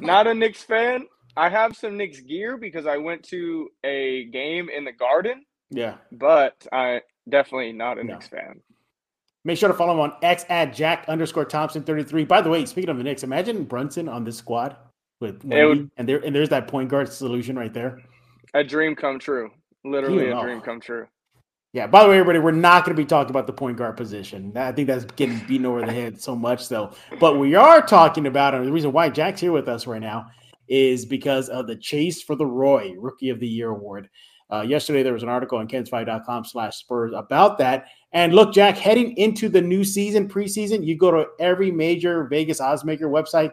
not 0.00 0.26
a 0.28 0.34
Knicks 0.34 0.62
fan. 0.62 1.06
I 1.36 1.48
have 1.48 1.76
some 1.76 1.96
Knicks 1.96 2.20
gear 2.20 2.56
because 2.56 2.86
I 2.86 2.96
went 2.96 3.24
to 3.24 3.68
a 3.82 4.26
game 4.26 4.68
in 4.68 4.84
the 4.84 4.92
Garden. 4.92 5.44
Yeah. 5.70 5.96
But 6.12 6.66
I 6.72 7.02
definitely 7.28 7.72
not 7.72 7.98
a 7.98 8.04
no. 8.04 8.14
Knicks 8.14 8.28
fan. 8.28 8.60
Make 9.44 9.58
sure 9.58 9.68
to 9.68 9.74
follow 9.74 9.92
him 9.92 10.00
on 10.00 10.12
X 10.22 10.44
at 10.48 10.74
Jack 10.74 11.04
underscore 11.08 11.44
Thompson 11.44 11.82
33. 11.82 12.24
By 12.24 12.40
the 12.40 12.50
way, 12.50 12.64
speaking 12.64 12.90
of 12.90 12.98
the 12.98 13.04
Knicks, 13.04 13.22
imagine 13.22 13.64
Brunson 13.64 14.08
on 14.08 14.24
this 14.24 14.36
squad 14.38 14.76
with 15.20 15.44
would, 15.44 15.90
and 15.96 16.08
there 16.08 16.18
and 16.18 16.34
there's 16.34 16.48
that 16.50 16.68
point 16.68 16.88
guard 16.88 17.12
solution 17.12 17.56
right 17.56 17.72
there. 17.72 18.02
A 18.54 18.64
dream 18.64 18.94
come 18.94 19.18
true. 19.18 19.50
Literally 19.84 20.30
a 20.30 20.40
dream 20.40 20.60
come 20.60 20.80
true. 20.80 21.06
Yeah. 21.72 21.86
By 21.86 22.02
the 22.02 22.08
way, 22.08 22.18
everybody, 22.18 22.38
we're 22.38 22.52
not 22.52 22.86
going 22.86 22.96
to 22.96 23.02
be 23.02 23.06
talking 23.06 23.30
about 23.30 23.46
the 23.46 23.52
point 23.52 23.76
guard 23.76 23.98
position. 23.98 24.50
I 24.56 24.72
think 24.72 24.88
that's 24.88 25.04
getting 25.04 25.38
beaten 25.46 25.66
over 25.66 25.82
the 25.84 25.92
head 25.92 26.18
so 26.18 26.34
much, 26.34 26.70
though. 26.70 26.94
But 27.20 27.38
we 27.38 27.54
are 27.54 27.86
talking 27.86 28.26
about, 28.26 28.54
and 28.54 28.66
the 28.66 28.72
reason 28.72 28.92
why 28.92 29.10
Jack's 29.10 29.42
here 29.42 29.52
with 29.52 29.68
us 29.68 29.86
right 29.86 30.00
now 30.00 30.26
is 30.68 31.04
because 31.04 31.50
of 31.50 31.66
the 31.66 31.76
chase 31.76 32.22
for 32.22 32.34
the 32.34 32.46
Roy 32.46 32.94
Rookie 32.98 33.28
of 33.28 33.40
the 33.40 33.46
Year 33.46 33.68
award. 33.68 34.08
Uh, 34.50 34.62
yesterday, 34.62 35.02
there 35.02 35.12
was 35.12 35.22
an 35.22 35.28
article 35.28 35.58
on 35.58 35.68
kens5.com 35.68 36.46
slash 36.46 36.76
Spurs 36.76 37.12
about 37.14 37.58
that. 37.58 37.88
And 38.12 38.32
look, 38.32 38.54
Jack, 38.54 38.78
heading 38.78 39.14
into 39.18 39.50
the 39.50 39.60
new 39.60 39.84
season, 39.84 40.28
preseason, 40.28 40.82
you 40.82 40.96
go 40.96 41.10
to 41.10 41.26
every 41.40 41.70
major 41.70 42.24
Vegas 42.24 42.60
oddsmaker 42.60 43.02
website. 43.02 43.52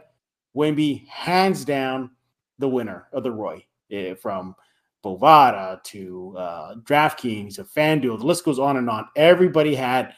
Wemby, 0.55 1.07
hands 1.07 1.65
down, 1.65 2.11
the 2.59 2.67
winner 2.67 3.07
of 3.11 3.23
the 3.23 3.31
Roy 3.31 3.65
eh, 3.91 4.13
from 4.13 4.55
Bovada 5.03 5.83
to 5.83 6.35
uh, 6.37 6.75
DraftKings 6.75 7.55
to 7.55 7.63
FanDuel. 7.63 8.19
The 8.19 8.25
list 8.25 8.45
goes 8.45 8.59
on 8.59 8.77
and 8.77 8.89
on. 8.89 9.07
Everybody 9.15 9.75
had 9.75 10.13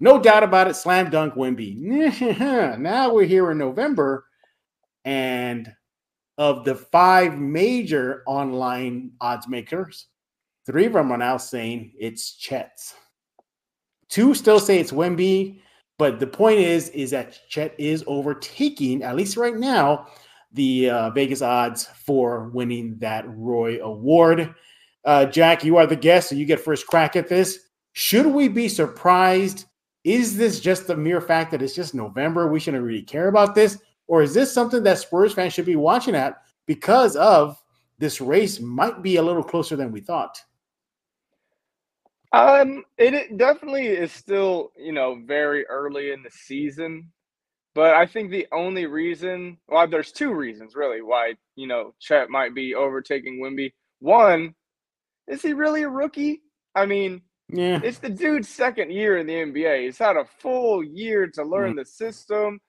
no 0.00 0.20
doubt 0.20 0.42
about 0.42 0.68
it. 0.68 0.76
Slam 0.76 1.10
dunk 1.10 1.34
Wimby. 1.34 1.76
now 2.78 3.12
we're 3.12 3.24
here 3.24 3.50
in 3.50 3.58
November, 3.58 4.26
and 5.04 5.72
of 6.36 6.64
the 6.64 6.74
five 6.74 7.38
major 7.38 8.22
online 8.26 9.12
odds 9.20 9.48
makers, 9.48 10.06
Three 10.68 10.84
of 10.84 10.92
them 10.92 11.10
are 11.10 11.16
now 11.16 11.38
saying 11.38 11.94
it's 11.98 12.36
Chet's. 12.36 12.94
Two 14.10 14.34
still 14.34 14.60
say 14.60 14.78
it's 14.78 14.92
Wemby, 14.92 15.62
but 15.98 16.20
the 16.20 16.26
point 16.26 16.60
is, 16.60 16.88
is 16.90 17.10
that 17.10 17.38
Chet 17.48 17.74
is 17.76 18.04
overtaking, 18.06 19.02
at 19.02 19.16
least 19.16 19.36
right 19.36 19.56
now, 19.56 20.06
the 20.52 20.90
uh, 20.90 21.10
Vegas 21.10 21.42
odds 21.42 21.86
for 21.86 22.48
winning 22.50 22.96
that 22.98 23.24
Roy 23.28 23.82
Award. 23.82 24.54
Uh, 25.04 25.26
Jack, 25.26 25.64
you 25.64 25.76
are 25.76 25.86
the 25.86 25.96
guest, 25.96 26.28
so 26.28 26.36
you 26.36 26.46
get 26.46 26.60
first 26.60 26.86
crack 26.86 27.16
at 27.16 27.28
this. 27.28 27.58
Should 27.92 28.26
we 28.26 28.48
be 28.48 28.68
surprised? 28.68 29.66
Is 30.04 30.36
this 30.36 30.60
just 30.60 30.86
the 30.86 30.96
mere 30.96 31.20
fact 31.20 31.50
that 31.50 31.62
it's 31.62 31.74
just 31.74 31.94
November? 31.94 32.48
We 32.48 32.60
shouldn't 32.60 32.84
really 32.84 33.02
care 33.02 33.28
about 33.28 33.54
this, 33.54 33.78
or 34.06 34.22
is 34.22 34.32
this 34.32 34.52
something 34.52 34.82
that 34.84 34.98
Spurs 34.98 35.34
fans 35.34 35.52
should 35.52 35.66
be 35.66 35.76
watching 35.76 36.14
at 36.14 36.42
because 36.66 37.16
of 37.16 37.60
this 37.98 38.20
race 38.20 38.60
might 38.60 39.02
be 39.02 39.16
a 39.16 39.22
little 39.22 39.42
closer 39.42 39.74
than 39.74 39.90
we 39.90 40.00
thought? 40.00 40.40
Um, 42.32 42.84
it, 42.98 43.14
it 43.14 43.38
definitely 43.38 43.86
is 43.86 44.12
still, 44.12 44.70
you 44.76 44.92
know, 44.92 45.18
very 45.24 45.66
early 45.66 46.10
in 46.12 46.22
the 46.22 46.30
season, 46.30 47.10
But 47.74 47.94
I 47.94 48.06
think 48.06 48.30
the 48.30 48.48
only 48.52 48.86
reason, 48.86 49.58
well, 49.68 49.88
there's 49.88 50.12
two 50.12 50.34
reasons 50.34 50.74
really 50.76 51.02
why 51.02 51.34
you 51.56 51.66
know 51.68 51.94
Chet 52.00 52.30
might 52.30 52.54
be 52.54 52.74
overtaking 52.74 53.40
Wemby. 53.42 53.72
One, 54.00 54.54
is 55.28 55.42
he 55.42 55.52
really 55.54 55.82
a 55.84 55.88
rookie? 55.88 56.42
I 56.74 56.86
mean, 56.86 57.22
Yeah. 57.48 57.80
it's 57.82 57.98
the 57.98 58.10
dude's 58.10 58.48
second 58.48 58.92
year 58.92 59.18
in 59.18 59.26
the 59.26 59.34
NBA. 59.34 59.84
He's 59.84 59.98
had 59.98 60.16
a 60.16 60.24
full 60.24 60.82
year 60.84 61.28
to 61.34 61.44
learn 61.44 61.76
the 61.76 61.84
system, 61.84 62.60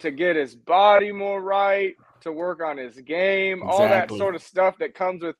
to 0.00 0.10
get 0.10 0.36
his 0.36 0.54
body 0.56 1.12
more 1.12 1.42
right, 1.42 1.96
to 2.22 2.32
work 2.32 2.62
on 2.62 2.76
his 2.78 2.96
game, 3.00 3.62
all 3.64 3.90
that 3.90 4.12
sort 4.12 4.34
of 4.34 4.42
stuff 4.42 4.78
that 4.78 4.94
comes 4.94 5.22
with 5.22 5.36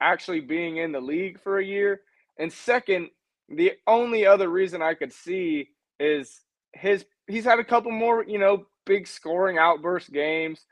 actually 0.00 0.40
being 0.40 0.78
in 0.78 0.92
the 0.92 1.00
league 1.00 1.40
for 1.42 1.58
a 1.58 1.64
year. 1.64 2.02
And 2.38 2.52
second, 2.52 3.10
the 3.50 3.72
only 3.86 4.26
other 4.26 4.48
reason 4.48 4.82
I 4.82 4.94
could 4.94 5.12
see 5.12 5.70
is 5.98 6.40
his 6.72 7.04
he's 7.26 7.44
had 7.44 7.58
a 7.58 7.64
couple 7.64 7.90
more, 7.90 8.24
you 8.24 8.38
know, 8.38 8.66
big 8.86 9.06
scoring 9.06 9.58
outburst 9.58 10.12
games, 10.12 10.64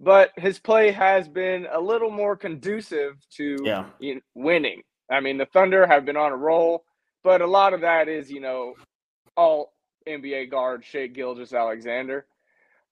but 0.00 0.30
his 0.36 0.58
play 0.58 0.90
has 0.90 1.28
been 1.28 1.66
a 1.70 1.80
little 1.80 2.10
more 2.10 2.36
conducive 2.36 3.16
to 3.36 3.56
Yeah. 3.64 3.84
you 3.98 4.16
know, 4.16 4.20
winning. 4.34 4.82
I 5.10 5.20
mean, 5.20 5.38
the 5.38 5.46
Thunder 5.46 5.86
have 5.86 6.04
been 6.04 6.16
on 6.16 6.32
a 6.32 6.36
roll, 6.36 6.84
but 7.24 7.42
a 7.42 7.46
lot 7.46 7.74
of 7.74 7.80
that 7.82 8.08
is, 8.08 8.30
you 8.30 8.40
know, 8.40 8.74
all 9.36 9.72
NBA 10.08 10.50
guard 10.50 10.84
Shai 10.84 11.08
Gilgeous-Alexander. 11.08 12.26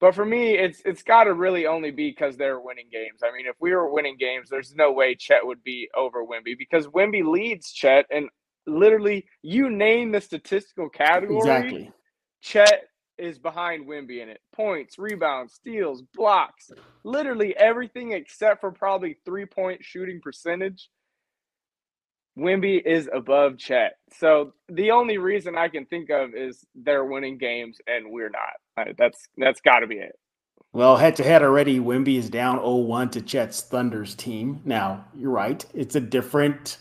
But 0.00 0.14
for 0.14 0.25
me, 0.25 0.57
it's 0.57 0.80
it's 0.85 1.02
got 1.02 1.25
to 1.25 1.35
really 1.35 1.66
only 1.66 1.90
be 1.90 2.11
because 2.11 2.37
they're 2.37 2.61
winning 2.61 2.88
games. 2.90 3.21
I 3.25 3.35
mean, 3.37 3.47
if 3.47 3.57
we 3.61 3.75
were 3.75 3.90
winning 3.90 4.16
games, 4.16 4.49
there's 4.49 4.75
no 4.75 4.92
way 4.92 5.14
Chet 5.16 5.45
would 5.45 5.62
be 5.64 5.88
over 5.97 6.25
Wimby 6.25 6.57
because 6.57 6.87
Wimby 6.87 7.25
leads 7.25 7.73
Chet, 7.73 8.07
and 8.11 8.28
literally, 8.68 9.26
you 9.42 9.70
name 9.70 10.12
the 10.12 10.20
statistical 10.20 10.88
category, 10.88 11.38
Exactly. 11.38 11.92
Chet 12.40 12.84
is 13.18 13.38
behind 13.38 13.88
Wimby 13.88 14.22
in 14.22 14.28
it. 14.28 14.40
Points, 14.54 14.98
rebounds, 14.98 15.54
steals, 15.54 16.02
blocks, 16.14 16.70
literally 17.04 17.56
everything 17.56 18.12
except 18.12 18.60
for 18.60 18.70
probably 18.70 19.16
three 19.25 19.46
point 19.46 19.84
shooting 19.84 20.20
percentage. 20.22 20.88
Wimby 22.38 22.80
is 22.87 23.08
above 23.12 23.58
Chet. 23.58 23.96
So 24.16 24.52
the 24.68 24.92
only 24.92 25.18
reason 25.18 25.58
I 25.58 25.68
can 25.68 25.87
think 25.87 26.10
of 26.10 26.34
is 26.34 26.64
they're 26.76 27.04
winning 27.04 27.37
games 27.38 27.78
and 27.88 28.12
we're 28.12 28.30
not. 28.30 28.94
That's 28.96 29.26
that's 29.37 29.60
got 29.60 29.80
to 29.80 29.88
be 29.88 29.96
it. 29.96 30.12
Well, 30.72 30.98
head 30.98 31.16
to 31.16 31.25
head 31.25 31.42
already, 31.42 31.80
Wimby 31.80 32.18
is 32.18 32.28
down 32.30 32.58
0-1 32.58 33.10
to 33.12 33.22
Chet's 33.22 33.62
Thunder's 33.62 34.14
team. 34.14 34.60
Now, 34.64 35.06
you're 35.16 35.30
right. 35.30 35.64
It's 35.75 35.96
a 35.96 36.00
different 36.00 36.78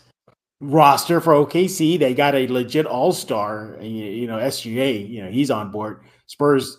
roster 0.60 1.20
for 1.20 1.34
OKC. 1.34 1.98
They 1.98 2.14
got 2.14 2.34
a 2.34 2.48
legit 2.48 2.86
all-star, 2.86 3.76
you 3.80 3.88
you 3.88 4.26
know, 4.26 4.38
SGA, 4.38 5.08
you 5.08 5.22
know, 5.22 5.30
he's 5.30 5.50
on 5.50 5.70
board. 5.70 6.02
Spurs 6.26 6.78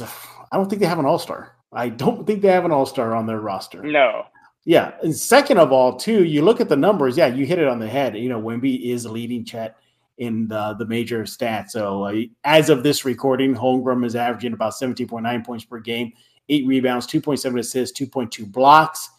I 0.00 0.56
don't 0.56 0.68
think 0.68 0.80
they 0.80 0.86
have 0.86 0.98
an 0.98 1.06
all-star. 1.06 1.56
I 1.72 1.88
don't 1.88 2.26
think 2.26 2.42
they 2.42 2.48
have 2.48 2.64
an 2.64 2.72
all-star 2.72 3.14
on 3.14 3.26
their 3.26 3.40
roster. 3.40 3.82
No. 3.82 4.24
Yeah. 4.64 4.92
And 5.02 5.16
second 5.16 5.58
of 5.58 5.72
all, 5.72 5.96
too, 5.96 6.24
you 6.24 6.42
look 6.42 6.60
at 6.60 6.68
the 6.68 6.76
numbers. 6.76 7.16
Yeah, 7.16 7.26
you 7.26 7.46
hit 7.46 7.58
it 7.58 7.68
on 7.68 7.78
the 7.78 7.88
head. 7.88 8.16
You 8.16 8.28
know, 8.28 8.40
Wimby 8.40 8.90
is 8.92 9.06
leading 9.06 9.44
Chet 9.44 9.76
in 10.18 10.46
the, 10.48 10.74
the 10.78 10.86
major 10.86 11.24
stats. 11.24 11.70
So 11.70 12.04
uh, 12.04 12.22
as 12.44 12.68
of 12.68 12.82
this 12.82 13.04
recording, 13.04 13.54
Holmgren 13.54 14.04
is 14.04 14.14
averaging 14.14 14.52
about 14.52 14.74
17.9 14.74 15.44
points 15.44 15.64
per 15.64 15.80
game, 15.80 16.12
eight 16.48 16.66
rebounds, 16.66 17.06
2.7 17.06 17.58
assists, 17.58 17.98
2.2 17.98 18.50
blocks. 18.50 19.10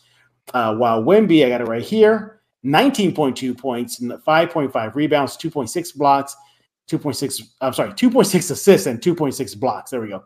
Uh, 0.54 0.76
while 0.76 1.04
Wimby, 1.04 1.46
I 1.46 1.50
got 1.50 1.62
it 1.62 1.68
right 1.68 1.82
here, 1.82 2.42
19.2 2.66 3.58
points, 3.58 4.00
and 4.00 4.12
5.5 4.12 4.96
rebounds, 4.96 5.38
2.6 5.38 5.96
blocks, 5.96 6.36
2.6, 6.90 7.42
I'm 7.62 7.74
sorry, 7.74 7.92
2.6 7.92 8.52
assists 8.52 8.88
and 8.88 9.00
2.6 9.00 9.60
blocks. 9.60 9.92
There 9.92 10.02
we 10.02 10.10
go. 10.10 10.24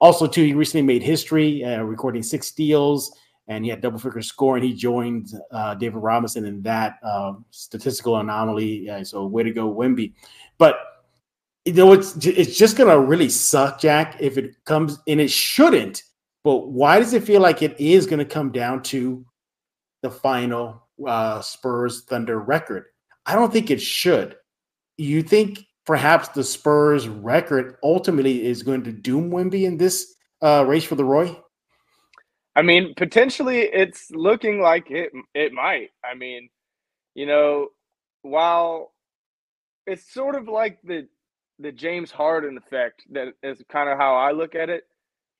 Also, 0.00 0.26
too, 0.26 0.44
he 0.44 0.54
recently 0.54 0.86
made 0.86 1.02
history, 1.02 1.64
uh, 1.64 1.82
recording 1.82 2.22
six 2.22 2.46
steals, 2.46 3.16
and 3.48 3.64
he 3.64 3.70
had 3.70 3.80
double 3.80 3.98
figure 3.98 4.20
and 4.54 4.64
He 4.64 4.74
joined 4.74 5.32
uh, 5.50 5.74
David 5.74 5.98
Robinson 5.98 6.44
in 6.44 6.62
that 6.62 6.98
uh, 7.02 7.34
statistical 7.50 8.18
anomaly. 8.18 8.88
Uh, 8.88 9.02
so, 9.02 9.26
way 9.26 9.42
to 9.42 9.50
go, 9.50 9.74
Wimby. 9.74 10.12
But 10.58 10.78
you 11.64 11.72
know, 11.72 11.92
it's 11.92 12.14
it's 12.26 12.56
just 12.56 12.76
gonna 12.76 12.98
really 12.98 13.28
suck, 13.28 13.80
Jack, 13.80 14.16
if 14.20 14.38
it 14.38 14.62
comes, 14.64 14.98
and 15.06 15.20
it 15.20 15.30
shouldn't. 15.30 16.02
But 16.44 16.68
why 16.68 16.98
does 16.98 17.12
it 17.12 17.24
feel 17.24 17.40
like 17.40 17.62
it 17.62 17.78
is 17.80 18.06
gonna 18.06 18.24
come 18.24 18.52
down 18.52 18.82
to 18.84 19.24
the 20.02 20.10
final 20.10 20.87
uh, 21.06 21.40
Spurs 21.40 22.04
Thunder 22.04 22.38
record? 22.38 22.84
I 23.26 23.34
don't 23.34 23.52
think 23.52 23.70
it 23.70 23.80
should. 23.80 24.36
You 24.96 25.22
think 25.22 25.60
perhaps 25.86 26.28
the 26.28 26.44
Spurs 26.44 27.08
record 27.08 27.76
ultimately 27.82 28.44
is 28.44 28.62
going 28.62 28.84
to 28.84 28.92
doom 28.92 29.30
Wimby 29.30 29.64
in 29.64 29.76
this 29.76 30.14
uh, 30.42 30.64
race 30.66 30.84
for 30.84 30.94
the 30.94 31.04
Roy? 31.04 31.36
I 32.56 32.62
mean, 32.62 32.92
potentially 32.96 33.60
it's 33.60 34.10
looking 34.10 34.60
like 34.60 34.90
it 34.90 35.12
it 35.34 35.52
might. 35.52 35.90
I 36.04 36.14
mean, 36.14 36.48
you 37.14 37.26
know, 37.26 37.68
while 38.22 38.92
it's 39.86 40.12
sort 40.12 40.34
of 40.34 40.48
like 40.48 40.78
the 40.82 41.06
the 41.58 41.72
James 41.72 42.10
Harden 42.10 42.56
effect 42.56 43.02
that 43.10 43.28
is 43.42 43.62
kind 43.68 43.88
of 43.88 43.98
how 43.98 44.14
I 44.14 44.32
look 44.32 44.54
at 44.54 44.70
it. 44.70 44.84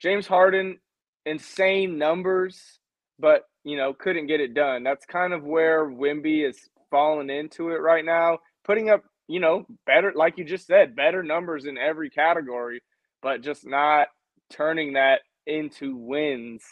James 0.01 0.27
Harden 0.27 0.79
insane 1.27 1.99
numbers, 1.99 2.78
but 3.19 3.43
you 3.65 3.77
know, 3.77 3.93
couldn't 3.93 4.29
get 4.29 4.41
it 4.41 4.55
done. 4.55 4.83
That's 4.83 5.05
kind 5.05 5.33
of 5.33 5.45
where 5.45 5.87
Wimby 5.87 6.49
is 6.49 6.59
falling 6.91 7.31
into 7.31 7.71
it 7.71 7.81
right 7.81 8.05
now, 8.05 8.39
putting 8.65 8.89
up, 8.89 9.03
you 9.27 9.41
know, 9.41 9.67
better 9.87 10.13
like 10.15 10.39
you 10.39 10.45
just 10.45 10.67
said, 10.67 10.97
better 10.97 11.23
numbers 11.23 11.67
in 11.67 11.77
every 11.77 12.11
category, 12.11 12.83
but 13.23 13.43
just 13.43 13.67
not 13.67 14.09
turning 14.51 14.95
that 14.95 15.21
into 15.47 15.97
wins. 15.97 16.63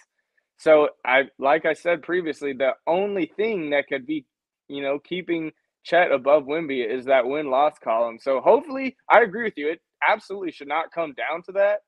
So 0.58 0.88
I 1.04 1.24
like 1.38 1.66
I 1.66 1.74
said 1.74 2.02
previously, 2.02 2.52
the 2.52 2.72
only 2.86 3.30
thing 3.36 3.70
that 3.70 3.88
could 3.88 4.06
be, 4.06 4.24
you 4.68 4.82
know, 4.82 4.98
keeping 4.98 5.52
Chet 5.84 6.10
above 6.10 6.44
Wimby 6.44 6.84
is 6.84 7.04
that 7.04 7.26
win 7.26 7.50
loss 7.50 7.78
column. 7.78 8.18
So 8.20 8.40
hopefully 8.40 8.96
I 9.10 9.20
agree 9.20 9.44
with 9.44 9.54
you. 9.56 9.70
It 9.70 9.80
absolutely 10.06 10.52
should 10.52 10.68
not 10.68 10.92
come 10.92 11.14
down 11.14 11.42
to 11.44 11.52
that. 11.52 11.80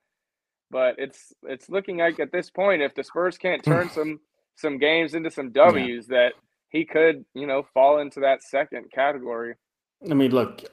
But 0.71 0.97
it's 0.99 1.33
it's 1.45 1.71
looking 1.71 1.99
like 1.99 2.21
at 2.21 2.31
this 2.31 2.51
point, 2.51 2.83
if 2.83 2.95
the 2.95 3.03
Spurs 3.03 3.39
can't 3.39 3.65
hmm. 3.65 3.71
turn 3.71 3.89
some 3.89 4.21
some 4.59 4.79
games 4.79 5.15
into 5.15 5.31
some 5.31 5.51
W's, 5.53 6.07
that 6.09 6.33
he 6.71 6.85
could, 6.85 7.25
you 7.35 7.47
know, 7.47 7.67
fall 7.73 8.01
into 8.01 8.21
that 8.21 8.43
second 8.43 8.91
category. 8.93 9.55
I 10.11 10.15
mean, 10.15 10.33
look, 10.33 10.65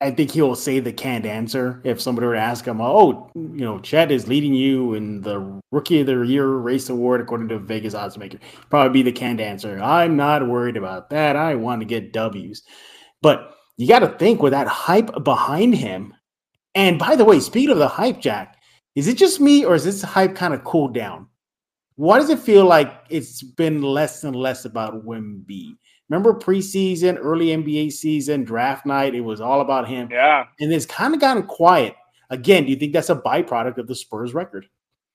I 0.00 0.12
think 0.12 0.30
he 0.30 0.42
will 0.42 0.54
say 0.54 0.78
the 0.78 0.92
canned 0.92 1.26
answer 1.26 1.80
if 1.84 2.00
somebody 2.00 2.26
were 2.26 2.34
to 2.34 2.40
ask 2.40 2.64
him, 2.64 2.80
"Oh, 2.80 3.30
you 3.34 3.64
know, 3.64 3.80
Chet 3.80 4.12
is 4.12 4.28
leading 4.28 4.54
you 4.54 4.94
in 4.94 5.22
the 5.22 5.60
Rookie 5.72 6.00
of 6.00 6.06
the 6.06 6.20
Year 6.20 6.46
race 6.46 6.88
award 6.88 7.20
according 7.20 7.48
to 7.48 7.58
Vegas 7.58 7.94
oddsmaker." 7.94 8.38
Probably 8.70 9.02
be 9.02 9.10
the 9.10 9.16
canned 9.16 9.40
answer. 9.40 9.80
I'm 9.82 10.16
not 10.16 10.48
worried 10.48 10.76
about 10.76 11.10
that. 11.10 11.34
I 11.34 11.56
want 11.56 11.80
to 11.80 11.86
get 11.86 12.12
W's, 12.12 12.62
but 13.22 13.54
you 13.76 13.88
got 13.88 14.00
to 14.00 14.08
think 14.08 14.40
with 14.40 14.52
that 14.52 14.68
hype 14.68 15.24
behind 15.24 15.74
him. 15.74 16.14
And 16.74 16.98
by 16.98 17.16
the 17.16 17.24
way, 17.24 17.40
speaking 17.40 17.70
of 17.70 17.78
the 17.78 17.88
hype, 17.88 18.20
Jack, 18.20 18.56
is 18.94 19.08
it 19.08 19.16
just 19.16 19.40
me 19.40 19.64
or 19.64 19.74
is 19.74 19.84
this 19.84 20.02
hype 20.02 20.36
kind 20.36 20.54
of 20.54 20.62
cooled 20.62 20.94
down? 20.94 21.26
Why 21.98 22.18
does 22.18 22.30
it 22.30 22.38
feel 22.38 22.64
like 22.64 22.94
it's 23.10 23.42
been 23.42 23.82
less 23.82 24.22
and 24.22 24.36
less 24.36 24.64
about 24.64 25.04
Wimby? 25.04 25.76
Remember 26.08 26.32
preseason, 26.32 27.18
early 27.20 27.46
NBA 27.48 27.90
season, 27.90 28.44
draft 28.44 28.86
night, 28.86 29.16
it 29.16 29.20
was 29.20 29.40
all 29.40 29.62
about 29.62 29.88
him. 29.88 30.08
Yeah. 30.08 30.44
And 30.60 30.72
it's 30.72 30.86
kind 30.86 31.12
of 31.12 31.20
gotten 31.20 31.42
quiet. 31.42 31.96
Again, 32.30 32.64
do 32.64 32.70
you 32.70 32.76
think 32.76 32.92
that's 32.92 33.10
a 33.10 33.16
byproduct 33.16 33.78
of 33.78 33.88
the 33.88 33.96
Spurs 33.96 34.32
record? 34.32 34.66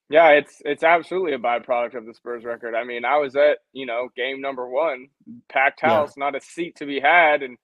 Yeah, 0.10 0.32
it's 0.32 0.62
it's 0.66 0.84
absolutely 0.84 1.36
a 1.36 1.40
byproduct 1.40 1.96
of 1.96 2.06
the 2.06 2.13
Spurs 2.13 2.44
record. 2.44 2.75
I 2.75 2.84
mean, 2.84 3.06
I 3.06 3.18
was 3.18 3.38
at, 3.38 3.60
you 3.72 3.86
know, 3.86 4.10
game 4.18 4.42
number 4.42 4.68
one, 4.68 5.08
packed 5.48 5.82
Yeah. 5.84 5.90
house, 5.92 6.18
not 6.18 6.36
a 6.36 6.42
seat 6.42 6.75
to 6.75 6.86
be 6.86 7.00
had. 7.00 7.44
And 7.44 7.58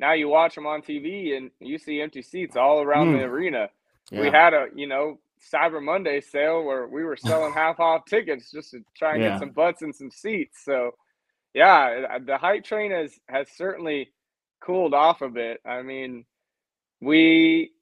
now 0.00 0.14
you 0.14 0.26
watch 0.26 0.56
them 0.56 0.66
on 0.66 0.82
TV 0.82 1.36
and 1.36 1.52
you 1.60 1.78
see 1.78 2.00
empty 2.02 2.22
seats 2.22 2.56
all 2.56 2.82
around 2.82 3.12
the 3.12 3.18
Mm. 3.20 3.28
arena. 3.30 3.70
We 4.10 4.28
had 4.30 4.52
a, 4.52 4.66
you 4.74 4.88
know, 4.88 5.20
Cyber 5.52 5.82
Monday 5.82 6.20
sale 6.20 6.64
where 6.64 6.86
we 6.86 7.04
were 7.04 7.16
selling 7.16 7.52
half 7.54 7.80
off 7.80 8.04
tickets 8.06 8.50
just 8.50 8.70
to 8.72 8.80
try 8.96 9.14
and 9.14 9.22
Yeah. 9.22 9.30
get 9.30 9.40
some 9.40 9.50
butts 9.50 9.82
and 9.82 9.94
some 9.94 10.10
seats. 10.10 10.64
So, 10.64 10.92
yeah, 11.54 12.18
the 12.24 12.38
hype 12.38 12.64
train 12.64 12.90
has 12.90 13.18
has 13.28 13.48
certainly 13.56 14.12
cooled 14.60 14.94
off 14.94 15.22
a 15.22 15.28
bit. 15.28 15.60
I 15.66 15.82
mean, 15.82 16.24
we 17.00 17.72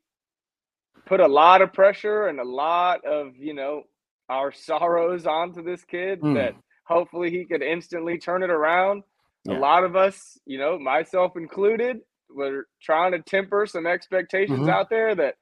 put 1.07 1.21
a 1.21 1.28
lot 1.28 1.62
of 1.62 1.73
pressure 1.73 2.26
and 2.28 2.40
a 2.40 2.45
lot 2.45 3.04
of, 3.04 3.37
you 3.37 3.54
know, 3.54 3.85
our 4.28 4.52
sorrows 4.52 5.26
onto 5.26 5.62
this 5.62 5.85
kid 5.85 6.21
Mm. 6.21 6.35
that 6.35 6.54
hopefully 6.87 7.31
he 7.31 7.45
could 7.45 7.62
instantly 7.62 8.19
turn 8.19 8.42
it 8.42 8.50
around. 8.50 9.02
Yeah. 9.45 9.57
A 9.57 9.59
lot 9.59 9.85
of 9.85 9.97
us, 9.97 10.38
you 10.47 10.59
know, 10.59 10.78
myself 10.78 11.37
included, 11.37 12.00
were 12.31 12.66
trying 12.81 13.12
to 13.12 13.21
temper 13.21 13.66
some 13.66 13.87
expectations 13.87 14.66
Mhm. 14.66 14.71
out 14.71 14.88
there 14.90 15.14
that 15.14 15.37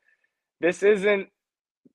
this 0.61 0.83
isn't 0.83 1.29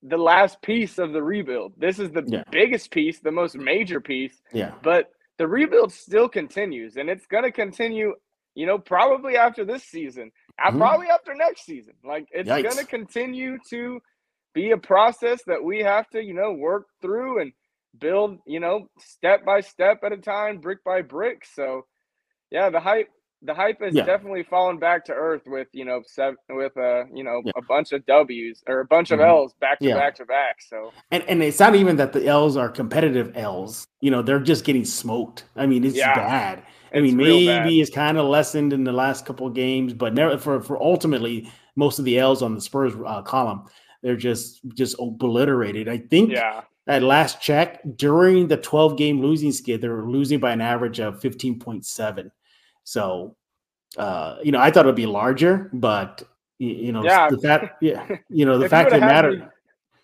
the 0.08 0.16
last 0.16 0.62
piece 0.62 0.98
of 0.98 1.12
the 1.12 1.22
rebuild. 1.22 1.74
This 1.78 1.98
is 1.98 2.10
the 2.12 2.22
Yeah. 2.26 2.44
biggest 2.50 2.90
piece, 2.90 3.20
the 3.20 3.32
most 3.32 3.56
major 3.56 4.00
piece, 4.00 4.40
Yeah. 4.52 4.72
but 4.82 5.10
the 5.38 5.46
rebuild 5.48 5.92
still 5.92 6.28
continues 6.28 6.96
and 6.96 7.10
it's 7.10 7.26
going 7.26 7.44
to 7.44 7.52
continue, 7.52 8.14
you 8.54 8.66
know, 8.66 8.78
probably 8.78 9.36
after 9.36 9.64
this 9.64 9.84
season, 9.84 10.32
and 10.58 10.74
Mhm. 10.74 10.78
probably 10.78 11.08
after 11.08 11.34
next 11.34 11.64
season. 11.64 11.94
Like 12.04 12.28
it's 12.32 12.48
going 12.48 12.76
to 12.78 12.86
continue 12.86 13.58
to 13.70 14.00
be 14.54 14.70
a 14.70 14.78
process 14.78 15.42
that 15.44 15.62
we 15.62 15.80
have 15.80 16.08
to, 16.10 16.22
you 16.22 16.34
know, 16.34 16.52
work 16.52 16.86
through 17.02 17.40
and 17.40 17.52
build, 17.98 18.38
you 18.46 18.60
know, 18.60 18.88
step 18.98 19.44
by 19.44 19.60
step 19.60 20.02
at 20.04 20.12
a 20.12 20.16
time, 20.18 20.58
brick 20.58 20.82
by 20.84 21.02
brick. 21.02 21.44
So, 21.44 21.86
yeah, 22.50 22.70
the 22.70 22.80
hype 22.80 23.10
the 23.42 23.54
hype 23.54 23.80
has 23.80 23.94
Yeah. 23.94 24.04
definitely 24.04 24.42
fallen 24.44 24.78
back 24.78 25.04
to 25.06 25.12
earth 25.12 25.42
with 25.46 25.68
you 25.72 25.84
know 25.84 26.02
seven, 26.06 26.36
with 26.50 26.76
uh 26.76 27.04
you 27.14 27.22
know 27.24 27.42
Yeah. 27.44 27.52
a 27.56 27.62
bunch 27.62 27.92
of 27.92 28.04
W's 28.06 28.62
or 28.66 28.80
a 28.80 28.84
bunch 28.84 29.10
of 29.10 29.20
Mhm. 29.20 29.26
L's 29.28 29.54
back 29.54 29.78
to 29.80 29.86
Yeah. 29.88 29.94
back 29.96 30.14
to 30.16 30.24
back. 30.24 30.56
So 30.60 30.92
And 31.10 31.22
and 31.28 31.42
it's 31.42 31.60
not 31.60 31.74
even 31.74 31.96
that 31.96 32.12
the 32.12 32.26
L's 32.26 32.56
are 32.56 32.68
competitive 32.68 33.36
L's. 33.36 33.86
You 34.00 34.10
know, 34.10 34.22
they're 34.22 34.40
just 34.40 34.64
getting 34.64 34.84
smoked. 34.84 35.44
I 35.54 35.66
mean, 35.66 35.84
it's 35.84 35.98
bad. 35.98 36.58
I 36.92 36.98
It's 36.98 37.02
mean, 37.02 37.16
maybe 37.16 37.80
it's 37.80 37.90
kind 37.90 38.16
of 38.16 38.26
lessened 38.26 38.72
in 38.72 38.84
the 38.84 38.92
last 38.92 39.26
couple 39.26 39.46
of 39.46 39.54
games, 39.54 39.92
but 39.92 40.14
never 40.14 40.38
for 40.38 40.60
for 40.60 40.80
ultimately 40.82 41.48
most 41.76 41.98
of 41.98 42.04
the 42.06 42.18
L's 42.18 42.42
on 42.42 42.54
the 42.54 42.60
Spurs 42.60 42.94
uh, 43.06 43.22
column, 43.22 43.64
they're 44.02 44.16
just 44.16 44.60
just 44.74 44.96
obliterated. 44.98 45.88
I 45.88 45.98
think 45.98 46.30
yeah, 46.32 46.62
at 46.86 47.02
last 47.02 47.42
check 47.42 47.80
during 47.96 48.48
the 48.48 48.56
12 48.56 48.96
game 48.96 49.20
losing 49.20 49.52
skid, 49.52 49.82
they 49.82 49.88
were 49.88 50.08
losing 50.08 50.38
by 50.40 50.52
an 50.52 50.60
average 50.62 51.00
of 51.00 51.20
15.7. 51.20 52.30
So, 52.90 53.34
uh, 53.98 54.36
you 54.44 54.52
know, 54.52 54.60
I 54.60 54.70
thought 54.70 54.86
it'd 54.86 54.94
be 54.94 55.06
larger, 55.06 55.68
but 55.72 56.22
y- 56.60 56.66
you 56.66 56.92
know, 56.92 57.02
Yeah. 57.04 57.28
the 57.28 57.38
fact, 57.38 57.82
yeah, 57.82 58.06
you 58.30 58.46
know, 58.46 58.58
the 58.58 58.68
fact 58.68 58.90
that 58.90 59.00
mattered. 59.00 59.40
me- 59.40 59.46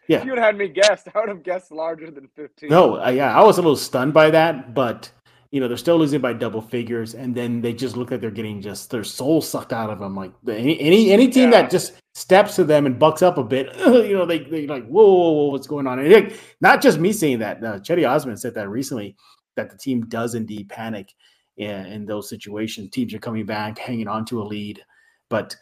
Yeah. 0.08 0.18
if 0.18 0.24
you 0.24 0.32
would 0.32 0.40
had 0.40 0.56
me 0.58 0.66
guessed, 0.68 1.06
I 1.14 1.20
would 1.20 1.28
have 1.28 1.44
guessed 1.44 1.70
larger 1.70 2.10
than 2.10 2.26
fifteen. 2.34 2.70
No, 2.70 3.00
uh, 3.02 3.08
yeah, 3.10 3.38
I 3.38 3.42
was 3.44 3.58
a 3.58 3.62
little 3.62 3.76
stunned 3.76 4.12
by 4.12 4.30
that, 4.30 4.74
but 4.74 5.10
you 5.52 5.60
know 5.60 5.68
they're 5.68 5.76
still 5.76 5.96
losing 5.98 6.20
by 6.20 6.32
double 6.32 6.60
figures, 6.60 7.14
and 7.14 7.34
then 7.36 7.60
they 7.60 7.72
just 7.72 7.96
look 7.96 8.10
like 8.10 8.20
they're 8.20 8.30
getting 8.32 8.60
just 8.60 8.90
their 8.90 9.04
soul 9.04 9.40
sucked 9.40 9.72
out 9.72 9.90
of 9.90 10.00
them. 10.00 10.16
Like 10.16 10.32
any 10.48 10.80
any 10.80 11.12
any 11.12 11.28
team 11.28 11.52
Yeah. 11.52 11.62
that 11.62 11.70
just 11.70 11.92
steps 12.14 12.56
to 12.56 12.64
them 12.64 12.84
and 12.86 12.98
bucks 12.98 13.22
up 13.22 13.38
a 13.38 13.44
bit, 13.44 13.74
you 13.86 14.14
know, 14.14 14.26
they 14.26 14.40
they 14.40 14.66
like 14.66 14.84
whoa, 14.88 15.04
whoa, 15.06 15.32
whoa 15.32 15.48
what's 15.52 15.68
going 15.68 15.86
on? 15.86 16.00
And 16.00 16.08
it- 16.12 16.40
not 16.60 16.82
just 16.82 16.98
me 16.98 17.12
saying 17.12 17.38
that. 17.38 17.62
Uh, 17.62 17.78
Cedi 17.78 18.08
Osman 18.10 18.36
said 18.38 18.54
that 18.54 18.68
recently 18.68 19.14
that 19.54 19.70
the 19.70 19.78
team 19.78 20.06
does 20.06 20.34
indeed 20.34 20.68
panic 20.68 21.12
in, 21.56 21.87
in 21.87 22.06
those 22.06 22.28
situations. 22.28 22.90
Teams 22.90 23.14
are 23.14 23.18
coming 23.18 23.47
back, 23.47 23.78
hanging 23.78 24.09
on 24.09 24.25
to 24.26 24.42
a 24.42 24.44
lead, 24.44 24.82
but 25.28 25.56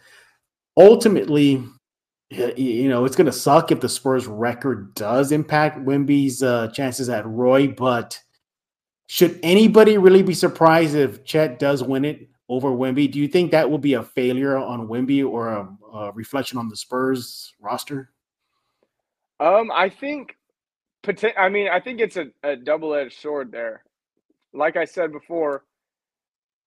ultimately. 0.76 1.64
You 2.32 2.88
know, 2.88 3.06
it's 3.06 3.16
going 3.16 3.26
to 3.26 3.32
suck 3.32 3.73
if 3.73 3.80
the 3.80 3.88
Spurs 3.88 4.28
record 4.28 4.94
does 4.94 5.32
impact 5.32 5.85
Wimby's 5.85 6.44
uh, 6.44 6.68
chances 6.68 7.09
at 7.09 7.26
Roy, 7.26 7.66
but 7.66 8.20
should 9.09 9.40
anybody 9.42 9.99
really 9.99 10.23
be 10.23 10.35
surprised 10.35 10.94
if 10.94 11.25
Chet 11.25 11.59
does 11.59 11.82
win 11.82 12.04
it 12.04 12.28
over 12.49 12.68
Wimby? 12.68 13.11
Do 13.11 13.18
you 13.18 13.26
think 13.26 13.50
that 13.50 13.68
will 13.68 13.78
be 13.78 13.94
a 13.94 14.04
failure 14.04 14.56
on 14.56 14.87
Wimby 14.87 15.28
or 15.28 15.49
a, 15.49 15.68
a 15.92 16.12
reflection 16.12 16.56
on 16.56 16.68
the 16.68 16.76
Spurs 16.76 17.52
roster? 17.59 18.12
Um, 19.40 19.73
I 19.73 19.88
think, 19.88 20.37
I 21.37 21.49
mean, 21.49 21.66
I 21.68 21.80
think 21.80 22.00
it's 22.00 22.16
a, 22.16 22.26
a 22.44 22.54
double 22.54 22.94
edged 22.94 23.18
sword 23.18 23.50
there. 23.50 23.82
Like 24.54 24.76
I 24.76 24.85
said 24.85 25.11
before, 25.11 25.64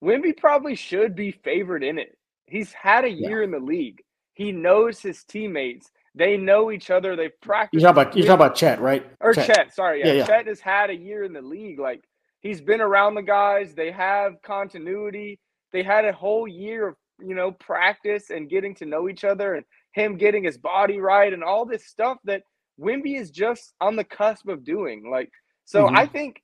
Wimby 0.03 0.35
probably 0.37 0.75
should 0.75 1.15
be 1.15 1.31
favored 1.31 1.83
in 1.83 1.97
it. 1.97 2.17
He's 2.45 2.73
had 2.73 3.05
a 3.05 3.09
Yeah. 3.09 3.29
year 3.29 3.41
in 3.43 3.51
the 3.51 3.59
league. 3.59 4.01
He 4.33 4.51
knows 4.51 5.01
his 5.01 5.23
teammates. 5.23 5.91
They 6.15 6.37
know 6.37 6.71
each 6.71 6.91
other. 6.91 7.15
They've 7.15 7.31
You 7.31 7.37
practiced. 7.41 7.83
talk 7.83 7.91
about 7.91 8.15
you 8.15 8.23
talk 8.23 8.35
about 8.35 8.55
Chet, 8.55 8.79
right? 8.81 9.05
or 9.21 9.33
Chet. 9.33 9.73
sorry, 9.73 9.99
yeah, 10.01 10.07
Yeah, 10.07 10.13
yeah. 10.13 10.25
Chet 10.25 10.47
has 10.47 10.59
had 10.59 10.89
a 10.89 10.95
year 10.95 11.23
in 11.23 11.33
the 11.33 11.41
league. 11.41 11.79
Like 11.79 12.03
he's 12.41 12.61
been 12.61 12.81
around 12.81 13.15
the 13.15 13.21
guys. 13.23 13.73
They 13.73 13.91
have 13.91 14.41
continuity. 14.43 15.39
They 15.71 15.83
had 15.83 16.05
a 16.05 16.11
whole 16.13 16.47
year 16.47 16.89
of 16.89 16.97
you 17.19 17.33
know 17.35 17.51
practice 17.53 18.29
and 18.29 18.49
getting 18.49 18.75
to 18.75 18.85
know 18.85 19.07
each 19.09 19.23
other, 19.23 19.53
and 19.55 19.65
him 19.93 20.17
getting 20.17 20.43
his 20.43 20.57
body 20.57 20.99
right, 20.99 21.31
and 21.31 21.43
all 21.43 21.65
this 21.65 21.85
stuff 21.87 22.17
that 22.25 22.43
Wimby 22.79 23.17
is 23.19 23.31
just 23.31 23.73
on 23.79 23.95
the 23.95 24.03
cusp 24.03 24.47
of 24.49 24.63
doing. 24.63 25.09
Like 25.09 25.31
so, 25.65 25.85
Mhm. 25.87 25.97
I 25.97 26.05
think 26.07 26.42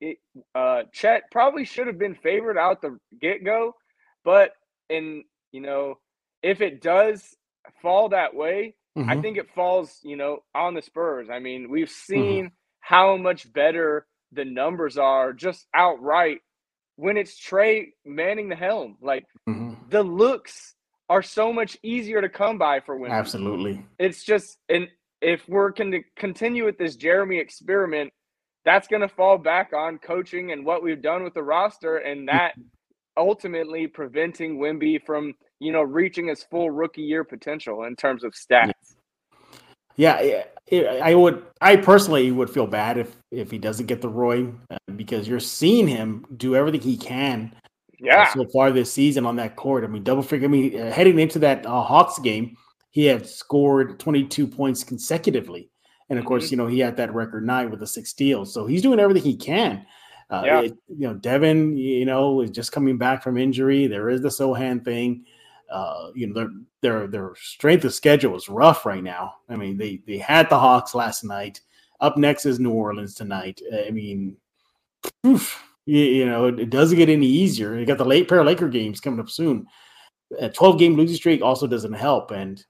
it 0.00 0.18
uh 0.54 0.84
Chet 0.92 1.24
probably 1.32 1.64
should 1.66 1.88
have 1.88 1.98
been 1.98 2.16
favored 2.16 2.58
out 2.58 2.82
the 2.82 2.98
get 3.20 3.44
go, 3.44 3.74
but 4.24 4.52
and 4.90 5.24
you 5.52 5.60
know 5.62 5.98
if 6.42 6.60
it 6.62 6.82
does 6.82 7.36
fall 7.82 8.10
that 8.10 8.34
way, 8.34 8.76
I 9.08 9.16
Mhm. 9.16 9.22
think 9.22 9.38
it 9.38 9.50
falls, 9.54 10.00
you 10.04 10.16
know, 10.16 10.40
on 10.54 10.74
the 10.74 10.82
Spurs. 10.82 11.28
I 11.30 11.40
mean, 11.40 11.70
we've 11.70 11.90
seen 11.90 12.52
how 12.80 13.16
much 13.18 13.52
better 13.52 14.06
the 14.32 14.44
numbers 14.46 14.98
are 14.98 15.32
just 15.34 15.66
outright 15.74 16.40
when 16.96 17.16
it's 17.18 17.38
Tre 17.38 17.92
manning 18.06 18.48
the 18.50 18.56
helm. 18.56 18.98
Like 19.02 19.26
Mhm. 19.48 19.76
the 19.88 20.02
looks 20.02 20.74
are 21.10 21.22
so 21.22 21.52
much 21.52 21.78
easier 21.82 22.20
to 22.22 22.28
come 22.30 22.58
by 22.58 22.80
for 22.80 22.98
Wemby. 22.98 23.14
Absolutely. 23.14 23.86
It's 23.98 24.24
just, 24.24 24.58
and 24.68 24.88
if 25.22 25.48
we're 25.48 25.70
going 25.72 25.92
to 25.92 26.02
continue 26.16 26.66
with 26.66 26.78
this 26.78 26.96
Jeremy 26.96 27.38
experiment, 27.38 28.12
that's 28.68 28.86
going 28.86 29.00
to 29.00 29.08
fall 29.08 29.38
back 29.38 29.72
on 29.72 29.96
coaching 29.98 30.52
and 30.52 30.62
what 30.62 30.82
we've 30.82 31.00
done 31.00 31.24
with 31.24 31.32
the 31.32 31.42
roster, 31.42 31.96
and 31.98 32.28
that 32.28 32.52
ultimately 33.16 33.86
preventing 33.86 34.58
Wimby 34.58 35.02
from, 35.06 35.32
you 35.58 35.72
know, 35.72 35.80
reaching 35.80 36.28
his 36.28 36.42
full 36.44 36.70
rookie 36.70 37.00
year 37.00 37.24
potential 37.24 37.84
in 37.84 37.96
terms 37.96 38.24
of 38.24 38.34
stats. 38.34 38.72
Yeah, 39.96 40.42
yeah, 40.70 41.00
I 41.02 41.14
would. 41.14 41.42
I 41.62 41.76
personally 41.76 42.30
would 42.30 42.50
feel 42.50 42.66
bad 42.66 42.98
if 42.98 43.16
if 43.30 43.50
he 43.50 43.56
doesn't 43.56 43.86
get 43.86 44.02
the 44.02 44.10
Roy 44.10 44.46
uh, 44.70 44.76
because 44.96 45.26
you're 45.26 45.40
seeing 45.40 45.88
him 45.88 46.26
do 46.36 46.54
everything 46.54 46.82
he 46.82 46.98
can 46.98 47.50
uh, 47.54 47.58
Yeah. 47.98 48.32
so 48.34 48.44
far 48.52 48.70
this 48.70 48.92
season 48.92 49.24
on 49.24 49.36
that 49.36 49.56
court. 49.56 49.82
I 49.82 49.86
mean, 49.86 50.04
double 50.04 50.22
figure. 50.22 50.46
I 50.46 50.50
mean, 50.50 50.78
uh, 50.78 50.92
heading 50.92 51.18
into 51.18 51.38
that 51.38 51.64
uh, 51.64 51.80
Hawks 51.82 52.18
game, 52.18 52.54
he 52.90 53.06
had 53.06 53.26
scored 53.26 53.98
22 53.98 54.46
points 54.46 54.84
consecutively, 54.84 55.70
and 56.10 56.18
of 56.18 56.24
course, 56.24 56.46
Mhm. 56.46 56.50
you 56.50 56.56
know 56.56 56.66
he 56.66 56.78
had 56.80 56.96
that 56.96 57.14
record 57.14 57.46
night 57.46 57.70
with 57.70 57.80
the 57.80 57.86
six 57.86 58.10
steals. 58.10 58.52
So 58.52 58.66
he's 58.66 58.82
doing 58.82 59.00
everything 59.00 59.22
he 59.22 59.36
can. 59.36 59.84
Uh, 60.30 60.42
Yeah. 60.44 60.60
it- 60.62 60.76
you 60.88 61.06
know, 61.08 61.14
Devin, 61.14 61.76
you 61.76 62.04
know, 62.04 62.42
is 62.42 62.50
just 62.50 62.72
coming 62.72 62.98
back 62.98 63.22
from 63.22 63.38
injury. 63.38 63.86
There 63.86 64.10
is 64.10 64.20
the 64.20 64.28
Sochan 64.28 64.84
thing. 64.84 65.24
Uh, 65.70 66.10
you 66.14 66.26
know, 66.26 66.34
their 66.34 66.50
their 66.80 67.06
their 67.08 67.32
strength 67.36 67.84
of 67.84 67.92
schedule 67.94 68.36
is 68.36 68.48
rough 68.48 68.86
right 68.86 69.02
now. 69.02 69.34
I 69.48 69.56
mean, 69.56 69.76
they 69.76 70.00
they 70.06 70.18
had 70.18 70.48
the 70.48 70.58
Hawks 70.58 70.94
last 70.94 71.24
night. 71.24 71.60
Up 72.00 72.16
next 72.16 72.46
is 72.46 72.60
New 72.60 72.70
Orleans 72.72 73.14
tonight. 73.14 73.60
I 73.86 73.90
mean, 73.90 74.36
oof, 75.26 75.62
you, 75.86 75.98
you 76.00 76.26
know, 76.26 76.46
it, 76.46 76.60
it 76.60 76.70
doesn't 76.70 76.96
get 76.96 77.08
any 77.08 77.26
easier. 77.26 77.76
You 77.78 77.84
got 77.86 77.98
the 77.98 78.04
late 78.04 78.28
pair 78.28 78.38
of 78.40 78.46
Laker 78.46 78.68
games 78.68 79.00
coming 79.00 79.18
up 79.20 79.28
soon. 79.30 79.66
A 80.38 80.48
12 80.48 80.78
game 80.78 80.94
losing 80.94 81.16
streak 81.16 81.42
also 81.42 81.66
doesn't 81.66 81.92
help. 81.94 82.30
And, 82.30 82.64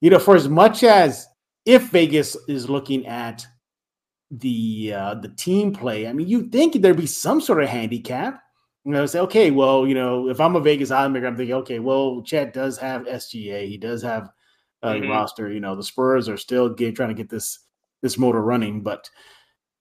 you 0.00 0.10
know, 0.10 0.18
for 0.18 0.36
as 0.36 0.48
much 0.48 0.82
as 0.84 1.26
if 1.66 1.90
Vegas 1.90 2.36
is 2.48 2.70
looking 2.70 3.06
at 3.06 3.44
the 4.30 4.92
uh, 4.94 5.14
the 5.16 5.28
team 5.28 5.72
play, 5.72 6.06
I 6.06 6.12
mean, 6.12 6.28
you 6.28 6.48
think 6.48 6.74
there'd 6.80 6.96
be 6.96 7.06
some 7.06 7.40
sort 7.40 7.62
of 7.62 7.68
handicap. 7.68 8.40
You 8.84 8.92
know, 8.92 9.04
say, 9.06 9.18
okay, 9.20 9.50
well, 9.50 9.86
you 9.86 9.94
know, 9.94 10.28
if 10.28 10.40
I'm 10.40 10.54
a 10.56 10.60
Vegas 10.60 10.90
oddsmaker, 10.90 11.26
I'm 11.26 11.36
thinking, 11.36 11.56
okay, 11.56 11.80
well, 11.80 12.22
Chet 12.22 12.52
does 12.54 12.78
have 12.78 13.02
SGA, 13.06 13.66
he 13.66 13.76
does 13.76 14.00
have 14.02 14.30
a 14.82 14.94
Mhm. 14.94 15.08
roster. 15.10 15.52
You 15.52 15.58
know, 15.60 15.74
the 15.74 15.82
Spurs 15.82 16.28
are 16.28 16.36
still 16.36 16.68
get, 16.68 16.94
trying 16.94 17.08
to 17.08 17.14
get 17.14 17.28
this 17.28 17.58
this 18.02 18.18
motor 18.18 18.42
running, 18.42 18.82
but 18.82 19.08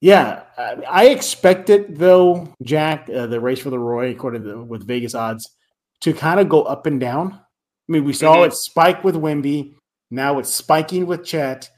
yeah, 0.01 0.43
I, 0.57 0.75
I 0.89 1.05
expect 1.07 1.69
it 1.69 1.97
though, 1.97 2.47
Jack. 2.63 3.09
Uh, 3.09 3.27
the 3.27 3.39
race 3.39 3.59
for 3.59 3.69
the 3.69 3.79
Roy, 3.79 4.11
according 4.11 4.43
to 4.43 4.63
with 4.63 4.87
Vegas 4.87 5.13
odds, 5.15 5.55
to 6.01 6.13
kind 6.13 6.39
of 6.39 6.49
go 6.49 6.63
up 6.63 6.85
and 6.85 6.99
down. 6.99 7.33
I 7.33 7.91
mean, 7.91 8.03
we 8.05 8.13
saw 8.13 8.37
Mhm. 8.37 8.47
it 8.47 8.53
spike 8.53 9.03
with 9.03 9.15
Wimby. 9.15 9.75
Now 10.11 10.39
it's 10.39 10.53
spiking 10.53 11.05
with 11.07 11.23
Chet. 11.25 11.69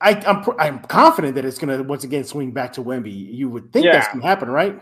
I, 0.00 0.12
I'm 0.26 0.44
I'm 0.58 0.78
confident 0.80 1.36
that 1.36 1.44
it's 1.44 1.58
going 1.58 1.76
to 1.76 1.84
once 1.84 2.04
again 2.04 2.24
swing 2.24 2.52
back 2.52 2.74
to 2.74 2.82
Wimby. 2.84 3.34
You 3.34 3.50
would 3.50 3.72
think 3.72 3.92
that's 3.92 4.08
going 4.08 4.22
to 4.22 4.26
happen, 4.28 4.50
right? 4.50 4.80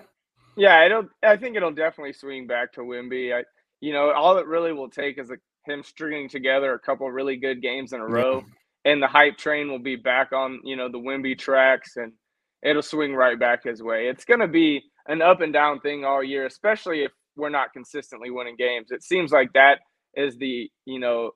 Yeah, 0.56 0.84
it'll. 0.84 1.04
I 1.22 1.36
think 1.36 1.56
it'll 1.56 1.72
definitely 1.72 2.12
swing 2.12 2.46
back 2.46 2.72
to 2.74 2.80
Wimby. 2.80 3.34
I, 3.34 3.44
you 3.80 3.92
know, 3.92 4.10
all 4.12 4.36
it 4.38 4.46
really 4.46 4.72
will 4.72 4.90
take 4.90 5.18
is 5.18 5.30
a, 5.30 5.36
him 5.70 5.82
stringing 5.82 6.28
together 6.28 6.74
a 6.74 6.78
couple 6.78 7.10
really 7.10 7.36
good 7.36 7.62
games 7.62 7.92
in 7.92 8.00
a 8.00 8.08
Yeah. 8.08 8.22
row, 8.22 8.42
and 8.84 9.02
the 9.02 9.06
hype 9.06 9.38
train 9.38 9.70
will 9.70 9.78
be 9.78 9.96
back 9.96 10.32
on 10.32 10.60
you 10.64 10.76
know 10.76 10.90
the 10.90 10.98
Wimby 10.98 11.38
tracks, 11.38 11.96
and 11.96 12.12
it'll 12.62 12.82
swing 12.82 13.14
right 13.14 13.38
back 13.38 13.64
his 13.64 13.82
way. 13.82 14.08
It's 14.08 14.26
going 14.26 14.40
to 14.40 14.48
be 14.48 14.82
an 15.08 15.22
up 15.22 15.40
and 15.40 15.52
down 15.52 15.80
thing 15.80 16.04
all 16.04 16.22
year, 16.22 16.46
especially 16.46 17.02
if 17.04 17.12
we're 17.36 17.48
not 17.48 17.72
consistently 17.72 18.30
winning 18.30 18.56
games. 18.58 18.88
It 18.90 19.02
seems 19.02 19.32
like 19.32 19.52
that 19.54 19.78
is 20.14 20.36
the 20.36 20.70
you 20.84 21.00
know 21.00 21.30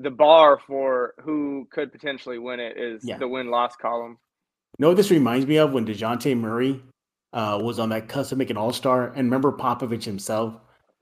the 0.00 0.10
bar 0.10 0.58
for 0.66 1.14
who 1.22 1.68
could 1.70 1.92
potentially 1.92 2.38
win 2.38 2.58
it 2.58 2.76
is 2.76 3.04
Yeah. 3.04 3.18
the 3.18 3.28
win 3.28 3.50
loss 3.50 3.76
column. 3.76 4.16
You 4.78 4.82
know 4.82 4.88
what 4.88 4.96
this 4.96 5.10
reminds 5.10 5.46
me 5.46 5.58
of 5.58 5.72
when 5.72 5.84
DeJounte 5.86 6.36
Murray 6.38 6.82
uh, 7.32 7.60
was 7.62 7.78
on 7.78 7.90
that 7.90 8.08
cusp 8.08 8.32
of 8.32 8.38
making 8.38 8.56
an 8.56 8.62
All 8.62 8.72
Star. 8.72 9.08
And 9.08 9.26
remember 9.26 9.52
Popovich 9.52 10.04
himself, 10.04 10.54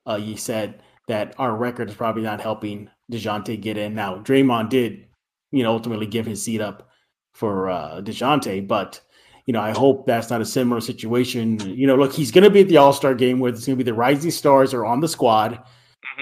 uh, 0.05 0.17
he 0.19 0.37
said 0.37 0.83
that 1.07 1.35
our 1.39 1.55
record 1.57 1.89
is 1.89 1.95
probably 1.97 2.23
not 2.23 2.41
helping 2.41 2.91
DeJounte 3.13 3.61
get 3.63 3.79
in. 3.79 3.95
Now, 3.95 4.19
Draymond 4.19 4.69
did, 4.69 5.07
you 5.53 5.63
know, 5.63 5.73
ultimately 5.73 6.07
give 6.07 6.27
his 6.27 6.43
seat 6.43 6.61
up 6.61 6.89
for 7.35 7.71
uh, 7.71 8.01
DeJounte, 8.03 8.67
but, 8.67 9.01
you 9.47 9.53
know, 9.53 9.61
I 9.61 9.71
hope 9.71 10.07
that's 10.07 10.29
not 10.29 10.41
a 10.41 10.45
similar 10.45 10.81
situation. 10.81 11.61
You 11.61 11.87
know, 11.87 11.95
look, 11.97 12.13
he's 12.13 12.33
going 12.33 12.45
to 12.45 12.51
be 12.51 12.63
at 12.63 12.69
the 12.69 12.79
All 12.79 12.93
Star 12.93 13.15
game 13.15 13.39
where 13.39 13.53
it's 13.53 13.65
going 13.65 13.79
to 13.79 13.85
be 13.85 13.89
the 13.89 13.95
rising 13.95 14.33
stars 14.33 14.75
are 14.75 14.85
on 14.85 15.01
the 15.01 15.09
squad. 15.09 15.63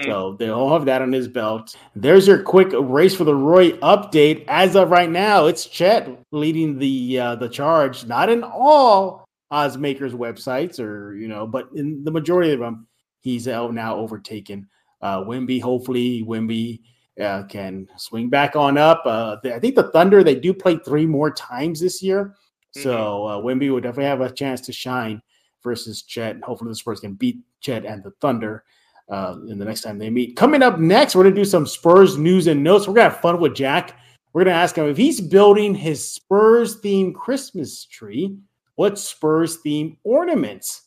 So 0.03 0.35
they'll 0.37 0.69
have 0.71 0.85
that 0.85 1.01
on 1.01 1.11
his 1.11 1.27
belt. 1.27 1.75
There's 1.95 2.27
your 2.27 2.41
quick 2.43 2.69
race 2.73 3.15
for 3.15 3.23
the 3.23 3.35
Roy 3.35 3.71
update. 3.77 4.45
As 4.47 4.75
of 4.75 4.91
right 4.91 5.09
now, 5.09 5.47
it's 5.47 5.65
Chet 5.65 6.07
leading 6.31 6.77
the 6.77 7.19
uh, 7.19 7.35
the 7.35 7.49
charge. 7.49 8.05
Not 8.05 8.29
in 8.29 8.43
all 8.43 9.27
oddsmakers 9.51 10.11
websites, 10.11 10.79
or 10.79 11.15
you 11.15 11.27
know, 11.27 11.47
but 11.47 11.69
in 11.75 12.03
the 12.03 12.11
majority 12.11 12.53
of 12.53 12.59
them, 12.59 12.87
he's 13.21 13.47
out 13.47 13.73
now 13.73 13.95
overtaken. 13.95 14.67
Uh, 15.01 15.23
Wimby, 15.23 15.61
hopefully, 15.61 16.23
Wimby 16.23 16.81
uh, 17.19 17.43
can 17.43 17.87
swing 17.97 18.29
back 18.29 18.55
on 18.55 18.77
up. 18.77 19.01
Uh, 19.05 19.37
I 19.45 19.59
think 19.59 19.75
the 19.75 19.91
Thunder 19.91 20.23
they 20.23 20.35
do 20.35 20.53
play 20.53 20.77
three 20.77 21.07
more 21.07 21.31
times 21.31 21.79
this 21.79 22.03
year, 22.03 22.35
so 22.71 23.25
uh, 23.25 23.37
Wimby 23.39 23.71
will 23.71 23.81
definitely 23.81 24.05
have 24.05 24.21
a 24.21 24.31
chance 24.31 24.61
to 24.61 24.73
shine 24.73 25.21
versus 25.63 26.03
Chet. 26.03 26.39
Hopefully, 26.43 26.69
the 26.69 26.75
Spurs 26.75 26.99
can 26.99 27.15
beat 27.15 27.37
Chet 27.61 27.83
and 27.83 28.03
the 28.03 28.11
Thunder 28.21 28.63
uh, 29.09 29.35
in 29.47 29.57
the 29.57 29.65
next 29.65 29.81
time 29.81 29.97
they 29.97 30.09
meet. 30.09 30.35
Coming 30.35 30.61
up 30.61 30.79
next, 30.79 31.15
we're 31.15 31.23
going 31.23 31.35
to 31.35 31.41
do 31.41 31.45
some 31.45 31.65
Spurs 31.65 32.17
news 32.17 32.47
and 32.47 32.63
notes. 32.63 32.87
We're 32.87 32.95
going 32.95 33.09
to 33.09 33.13
have 33.13 33.21
fun 33.21 33.39
with 33.39 33.55
Jack. 33.55 33.97
We're 34.33 34.43
going 34.43 34.53
to 34.53 34.59
ask 34.59 34.77
him 34.77 34.87
if 34.87 34.97
he's 34.97 35.21
building 35.21 35.73
his 35.73 36.11
Spurs 36.11 36.79
themed 36.81 37.15
Christmas 37.15 37.85
tree, 37.85 38.37
what 38.75 38.99
Spurs 38.99 39.59
themed 39.65 39.97
ornaments 40.03 40.83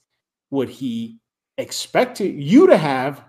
would 0.50 0.68
he 0.68 1.18
expect 1.58 2.16
to, 2.18 2.28
you 2.28 2.66
to 2.66 2.76
have 2.76 3.24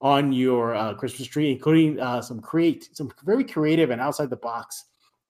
on 0.00 0.32
your 0.32 0.74
uh, 0.74 0.94
Christmas 0.94 1.28
tree, 1.28 1.50
including 1.50 2.00
uh, 2.00 2.20
some 2.20 2.40
create 2.40 2.88
some 2.96 3.10
very 3.24 3.44
creative 3.44 3.90
and 3.90 4.00
outside 4.00 4.30
the 4.30 4.36
box 4.36 4.84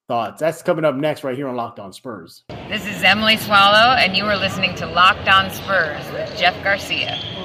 thoughts. 0.07 0.39
That's 0.39 0.61
coming 0.61 0.85
up 0.85 0.95
next 0.95 1.23
right 1.23 1.35
here 1.35 1.47
on 1.47 1.55
Locked 1.55 1.79
On 1.79 1.91
Spurs. 1.91 2.43
This 2.69 2.85
is 2.85 3.03
Emily 3.03 3.37
Swallow, 3.37 3.95
and 3.95 4.15
you 4.15 4.25
are 4.25 4.37
listening 4.37 4.75
to 4.75 4.85
Locked 4.85 5.27
On 5.27 5.49
Spurs 5.51 6.05
with 6.11 6.37
Jeff 6.37 6.61
Garcia. 6.63 7.36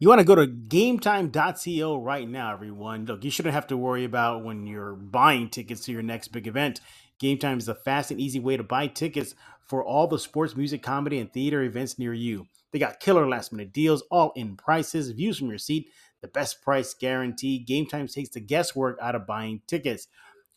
You 0.00 0.08
want 0.08 0.20
to 0.20 0.24
go 0.24 0.36
to 0.36 0.46
gametime.co 0.46 2.00
right 2.00 2.28
now, 2.28 2.52
everyone. 2.52 3.04
Look, 3.06 3.24
you 3.24 3.32
shouldn't 3.32 3.56
have 3.56 3.66
to 3.66 3.76
worry 3.76 4.04
about 4.04 4.44
when 4.44 4.64
you're 4.64 4.94
buying 4.94 5.50
tickets 5.50 5.84
to 5.86 5.92
your 5.92 6.02
next 6.02 6.28
big 6.28 6.46
event. 6.46 6.80
GameTime 7.20 7.58
is 7.58 7.66
the 7.66 7.74
fast 7.74 8.12
and 8.12 8.20
easy 8.20 8.38
way 8.38 8.56
to 8.56 8.62
buy 8.62 8.86
tickets 8.86 9.34
for 9.66 9.84
all 9.84 10.06
the 10.06 10.20
sports, 10.20 10.54
music, 10.54 10.84
comedy, 10.84 11.18
and 11.18 11.32
theater 11.32 11.62
events 11.62 11.98
near 11.98 12.14
you. 12.14 12.46
They 12.72 12.78
got 12.78 13.00
killer 13.00 13.28
last 13.28 13.50
minute 13.50 13.72
deals, 13.72 14.04
all 14.08 14.30
in 14.36 14.56
prices, 14.56 15.10
views 15.10 15.38
from 15.38 15.48
your 15.48 15.58
seat, 15.58 15.90
the 16.22 16.28
best 16.28 16.62
price 16.62 16.94
guarantee. 16.94 17.66
GameTime 17.68 18.12
takes 18.12 18.28
the 18.28 18.38
guesswork 18.38 18.98
out 19.02 19.16
of 19.16 19.26
buying 19.26 19.62
tickets. 19.66 20.06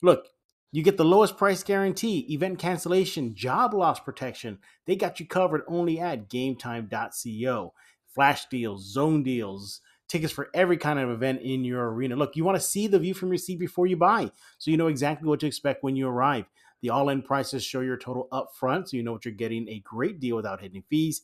Look, 0.04 0.28
you 0.72 0.84
get 0.84 0.98
the 0.98 1.04
lowest 1.04 1.36
price 1.36 1.64
guarantee, 1.64 2.28
event 2.30 2.60
cancellation, 2.60 3.34
job 3.34 3.74
loss 3.74 4.00
protection. 4.00 4.60
They 4.86 4.96
got 4.96 5.20
you 5.20 5.26
covered 5.26 5.64
only 5.68 6.00
at 6.00 6.30
gametime.co. 6.30 7.74
Flash 8.14 8.48
deals, 8.48 8.92
zone 8.92 9.24
deals, 9.24 9.82
tickets 10.08 10.34
for 10.34 10.50
every 10.54 10.78
kind 10.78 11.00
of 11.00 11.10
event 11.10 11.42
in 11.42 11.64
your 11.64 11.92
arena. 11.92 12.16
Look, 12.16 12.36
you 12.36 12.44
want 12.44 12.58
to 12.58 12.64
see 12.64 12.88
the 12.88 13.00
view 13.00 13.14
from 13.14 13.30
your 13.30 13.38
seat 13.38 13.60
before 13.60 13.88
you 13.88 13.96
buy, 13.96 14.32
so 14.58 14.72
you 14.72 14.78
know 14.78 14.88
exactly 14.88 15.28
what 15.28 15.40
to 15.40 15.48
expect 15.48 15.84
when 15.84 15.96
you 15.96 16.08
arrive. 16.08 16.46
The 16.82 16.90
all 16.90 17.10
in 17.10 17.22
prices 17.22 17.64
show 17.64 17.82
your 17.82 17.98
total 17.98 18.28
up 18.32 18.50
front, 18.56 18.90
so 18.90 18.98
you 18.98 19.04
know 19.04 19.14
what 19.14 19.24
you're 19.24 19.34
getting 19.34 19.70
a 19.70 19.80
great 19.80 20.20
deal 20.20 20.36
without 20.36 20.62
hidden 20.62 20.84
fees. 20.90 21.22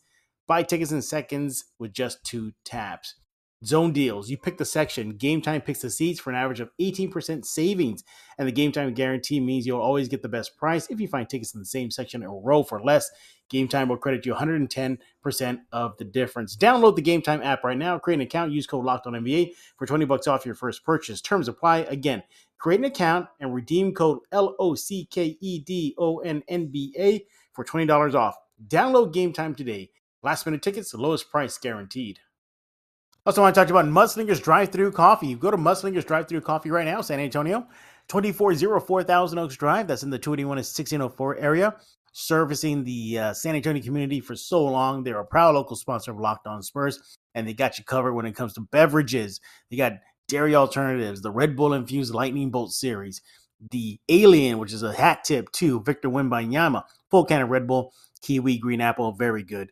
Buy 0.47 0.63
tickets 0.63 0.91
in 0.91 1.01
seconds 1.01 1.65
with 1.77 1.91
just 1.91 2.23
two 2.23 2.53
taps. 2.63 3.15
Zone 3.65 3.91
deals. 3.91 4.29
You 4.29 4.37
pick 4.37 4.57
the 4.57 4.65
section. 4.65 5.11
Game 5.11 5.41
time 5.41 5.61
picks 5.61 5.81
the 5.81 5.89
seats 5.89 6.19
for 6.19 6.29
an 6.29 6.35
average 6.35 6.59
of 6.59 6.69
18% 6.79 7.43
savings. 7.43 8.03
And 8.37 8.47
the 8.47 8.51
game 8.51 8.71
time 8.71 8.93
guarantee 8.93 9.39
means 9.39 9.65
you'll 9.65 9.81
always 9.81 10.07
get 10.07 10.21
the 10.21 10.29
best 10.29 10.57
price 10.57 10.87
if 10.89 10.99
you 10.99 11.07
find 11.07 11.27
tickets 11.27 11.53
in 11.53 11.59
the 11.59 11.65
same 11.65 11.89
section 11.89 12.23
or 12.23 12.41
row 12.41 12.63
for 12.63 12.81
less. 12.83 13.09
Game 13.49 13.67
time 13.67 13.87
will 13.87 13.97
credit 13.97 14.25
you 14.25 14.33
110% 14.33 14.99
of 15.71 15.97
the 15.97 16.05
difference. 16.05 16.55
Download 16.55 16.95
the 16.95 17.01
Game 17.01 17.21
Time 17.21 17.41
app 17.41 17.63
right 17.63 17.77
now. 17.77 17.97
Create 17.97 18.17
an 18.17 18.21
account. 18.21 18.51
Use 18.51 18.67
code 18.67 18.85
Locked 18.85 19.07
On 19.07 19.13
NBA 19.13 19.53
for 19.77 19.85
20 19.87 20.05
bucks 20.05 20.27
off 20.27 20.45
your 20.45 20.55
first 20.55 20.83
purchase. 20.83 21.21
Terms 21.21 21.47
apply. 21.47 21.79
Again, 21.79 22.23
create 22.59 22.79
an 22.79 22.85
account 22.85 23.27
and 23.39 23.55
redeem 23.55 23.93
code 23.93 24.19
L 24.31 24.55
O 24.59 24.75
C 24.75 25.07
K 25.09 25.37
E 25.39 25.59
D 25.59 25.95
O 25.97 26.19
N 26.19 26.43
N 26.47 26.67
B 26.67 26.93
A 26.99 27.25
for 27.53 27.63
$20 27.63 28.13
off. 28.13 28.35
Download 28.67 29.13
Game 29.13 29.33
Time 29.33 29.55
today. 29.55 29.89
Last 30.21 30.45
minute 30.45 30.61
tickets, 30.61 30.91
the 30.91 30.97
lowest 30.97 31.31
price 31.31 31.57
guaranteed. 31.57 32.19
Also, 33.27 33.41
want 33.41 33.53
to 33.53 33.59
talk 33.59 33.67
to 33.67 33.73
you 33.73 33.77
about 33.77 33.91
Mudslingers 33.91 34.41
Drive 34.41 34.69
Through 34.69 34.93
Coffee. 34.93 35.27
You 35.27 35.35
go 35.35 35.51
to 35.51 35.57
Mudslingers 35.57 36.05
Drive 36.05 36.29
Through 36.29 36.39
Coffee 36.39 36.71
right 36.71 36.85
now, 36.85 37.01
San 37.01 37.19
Antonio, 37.19 37.67
2404 38.07 39.03
Thousand 39.03 39.37
Oaks 39.37 39.57
Drive. 39.57 39.85
That's 39.85 40.03
in 40.03 40.09
the 40.09 40.17
281 40.17 40.59
and 40.59 40.59
1604 40.59 41.35
area, 41.35 41.75
servicing 42.13 42.85
the 42.85 43.19
uh, 43.19 43.33
San 43.33 43.57
Antonio 43.57 43.83
community 43.83 44.21
for 44.21 44.37
so 44.37 44.63
long. 44.63 45.03
They're 45.03 45.19
a 45.19 45.25
proud 45.25 45.55
local 45.55 45.75
sponsor 45.75 46.11
of 46.11 46.21
Locked 46.21 46.47
On 46.47 46.63
Spurs, 46.63 47.17
and 47.35 47.45
they 47.45 47.53
got 47.53 47.77
you 47.77 47.83
covered 47.83 48.13
when 48.13 48.25
it 48.25 48.33
comes 48.33 48.53
to 48.53 48.61
beverages. 48.61 49.41
They 49.69 49.75
got 49.75 49.95
dairy 50.29 50.55
alternatives, 50.55 51.21
the 51.21 51.29
Red 51.29 51.57
Bull 51.57 51.73
infused 51.73 52.13
Lightning 52.13 52.49
Bolt 52.49 52.71
series, 52.71 53.21
the 53.71 53.99
Alien, 54.07 54.57
which 54.57 54.71
is 54.71 54.83
a 54.83 54.93
hat 54.93 55.25
tip 55.25 55.51
too, 55.51 55.81
Victor 55.81 56.07
Wembanyama, 56.07 56.83
full 57.11 57.25
can 57.25 57.41
of 57.41 57.49
Red 57.49 57.67
Bull, 57.67 57.91
kiwi, 58.21 58.57
green 58.57 58.79
apple, 58.79 59.11
very 59.11 59.43
good. 59.43 59.69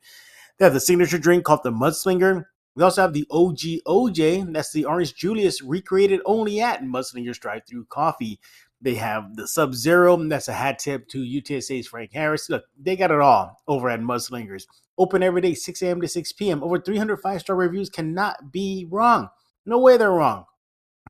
They 0.58 0.66
have 0.66 0.74
the 0.74 0.82
signature 0.82 1.18
drink 1.18 1.46
called 1.46 1.64
the 1.64 1.72
Mudslinger. 1.72 2.48
We 2.76 2.84
also 2.84 3.02
have 3.02 3.14
the 3.14 3.26
OG 3.32 3.84
OJ. 3.88 4.54
That's 4.54 4.74
the 4.74 4.86
Orange 4.86 5.16
Julius 5.16 5.62
recreated 5.62 6.20
only 6.26 6.60
at 6.60 6.84
Mudslingers 6.84 7.40
Drive 7.40 7.62
Through 7.68 7.86
Coffee. 7.86 8.40
They 8.82 8.96
have 8.96 9.36
the 9.36 9.48
Sub 9.48 9.74
Zero. 9.74 10.18
That's 10.18 10.50
a 10.50 10.54
hat 10.54 10.80
tip 10.80 11.08
to 11.10 11.20
UTSA's 11.20 11.88
Frank 11.88 12.12
Harris. 12.14 12.50
Look, 12.50 12.66
they 12.78 12.96
got 12.96 13.12
it 13.12 13.22
all 13.22 13.62
over 13.68 13.90
at 13.90 14.02
Mudslingers. 14.02 14.66
Open 14.98 15.24
every 15.24 15.42
day, 15.42 15.54
6 15.54 15.82
a.m. 15.82 16.02
to 16.02 16.08
6 16.08 16.32
p.m. 16.34 16.64
Over 16.64 16.80
300 16.80 17.18
five 17.18 17.42
star 17.42 17.56
reviews 17.56 17.90
cannot 17.90 18.52
be 18.52 18.88
wrong. 18.90 19.30
No 19.66 19.80
way 19.80 19.98
they're 19.98 20.12
wrong. 20.12 20.46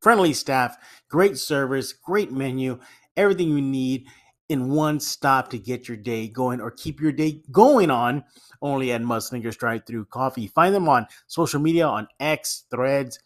Friendly 0.01 0.33
staff, 0.33 0.77
great 1.09 1.37
service, 1.37 1.93
great 1.93 2.31
menu, 2.31 2.79
everything 3.17 3.49
you 3.49 3.61
need 3.61 4.07
in 4.49 4.69
one 4.69 4.99
stop 4.99 5.49
to 5.49 5.57
get 5.57 5.87
your 5.87 5.97
day 5.97 6.27
going 6.27 6.61
or 6.61 6.71
keep 6.71 6.99
your 6.99 7.11
day 7.11 7.41
going 7.51 7.89
on 7.89 8.23
only 8.61 8.91
at 8.91 9.01
Mudslingers 9.01 9.57
Drive 9.57 9.85
Through 9.85 10.05
Coffee. 10.05 10.47
Find 10.47 10.73
them 10.73 10.87
on 10.87 11.07
social 11.27 11.59
media 11.59 11.87
on 11.87 12.07
X, 12.19 12.65
Threads, 12.69 13.19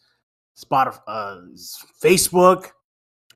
Spotify, 0.56 1.00
uh, 1.06 1.40
Facebook, 2.02 2.70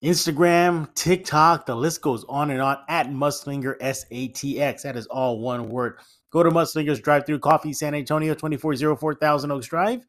Instagram, 0.03 0.93
TikTok. 0.95 1.67
The 1.67 1.77
list 1.77 2.03
goes 2.03 2.25
on 2.29 2.51
and 2.51 2.61
on 2.61 2.79
at 2.89 3.09
Mudslinger 3.09 3.77
S 3.81 4.07
A 4.11 4.29
T 4.29 4.61
X. 4.61 4.83
That 4.83 4.97
is 4.97 5.07
all 5.07 5.41
one 5.41 5.69
word. 5.69 5.99
Go 6.31 6.43
to 6.43 6.51
Mudslingers 6.51 7.03
Drive 7.03 7.27
Through 7.27 7.41
Coffee, 7.41 7.73
San 7.73 7.95
Antonio, 7.95 8.35
2404 8.35 9.15
Thousand 9.15 9.51
Oaks 9.51 9.67
Drive. 9.67 10.05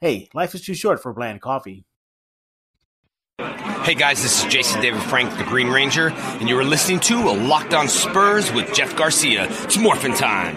Hey, 0.00 0.28
life 0.34 0.54
is 0.54 0.62
too 0.64 0.74
short 0.74 1.02
for 1.02 1.12
bland 1.12 1.40
coffee. 1.40 1.84
Hey 3.86 3.94
guys, 3.94 4.20
this 4.20 4.42
is 4.42 4.52
Jason 4.52 4.80
David 4.80 5.00
Frank, 5.00 5.38
the 5.38 5.44
Green 5.44 5.68
Ranger, 5.68 6.08
and 6.10 6.48
you 6.48 6.58
are 6.58 6.64
listening 6.64 6.98
to 6.98 7.14
a 7.28 7.30
Locked 7.30 7.72
On 7.72 7.86
Spurs 7.86 8.50
with 8.50 8.74
Jeff 8.74 8.96
Garcia. 8.96 9.46
It's 9.62 9.78
morphin' 9.78 10.12
time. 10.12 10.56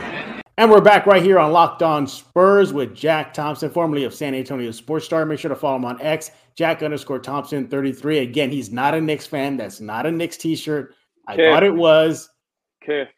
And 0.57 0.71
we're 0.71 0.81
back 0.81 1.05
right 1.05 1.21
here 1.21 1.37
on 1.37 1.51
Locked 1.51 1.83
On 1.83 2.07
Spurs 2.07 2.73
with 2.73 2.95
Jack 2.95 3.35
Thompson, 3.35 3.69
formerly 3.69 4.03
of 4.03 4.15
San 4.15 4.33
Antonio 4.33 4.71
Sports 4.71 5.05
Star. 5.05 5.27
Make 5.27 5.37
sure 5.37 5.49
to 5.49 5.55
follow 5.55 5.75
him 5.75 5.85
on 5.85 6.01
X, 6.01 6.31
Jack 6.55 6.81
underscore 6.81 7.19
Thompson 7.19 7.67
33. 7.67 8.17
Again, 8.17 8.49
he's 8.49 8.71
not 8.71 8.95
a 8.95 8.99
Knicks 8.99 9.27
fan. 9.27 9.57
That's 9.57 9.79
not 9.79 10.07
a 10.07 10.11
Knicks 10.11 10.37
t 10.37 10.55
shirt. 10.55 10.95
I 11.27 11.35
Kid. 11.35 11.53
thought 11.53 11.63
it 11.63 11.75
was. 11.75 12.31
Kiff. 12.83 13.09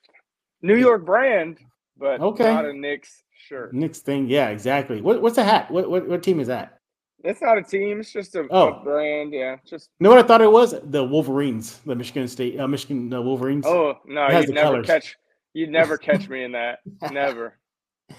New 0.62 0.76
York 0.76 1.06
brand, 1.06 1.58
but 1.98 2.20
Okay. 2.20 2.54
not 2.54 2.66
a 2.66 2.74
Knicks 2.74 3.24
shirt. 3.48 3.74
Knicks 3.74 4.00
thing. 4.00 4.28
Yeah, 4.28 4.50
exactly. 4.50 5.00
What, 5.02 5.22
what's 5.22 5.38
the 5.38 5.46
hat? 5.46 5.72
What, 5.72 5.90
what, 5.90 6.06
what 6.06 6.22
team 6.22 6.42
is 6.42 6.48
that? 6.48 6.81
It's 7.24 7.42
not 7.42 7.58
a 7.58 7.64
team. 7.64 8.00
It's 8.00 8.12
just 8.12 8.36
a, 8.36 8.48
Oh. 8.50 8.70
a 8.74 8.84
brand. 8.84 9.34
Yeah. 9.34 9.58
Just 9.66 9.90
You 10.00 10.06
know 10.06 10.10
what 10.10 10.20
I 10.20 10.28
thought 10.28 10.42
it 10.42 10.52
was? 10.52 10.76
The 10.84 11.04
Wolverines, 11.04 11.80
the 11.86 11.96
Michigan 11.96 12.28
State, 12.28 12.60
uh, 12.60 12.68
Michigan 12.68 13.14
uh, 13.14 13.22
Wolverines. 13.22 13.66
oh 13.66 13.96
no, 14.06 14.28
you'd 14.30 14.50
never 14.50 14.72
colors. 14.72 14.88
catch. 14.88 15.16
You'd 15.54 15.70
never 15.70 15.98
catch 16.10 16.28
me 16.30 16.44
in 16.44 16.54
that. 16.54 16.80
Never. 17.12 17.58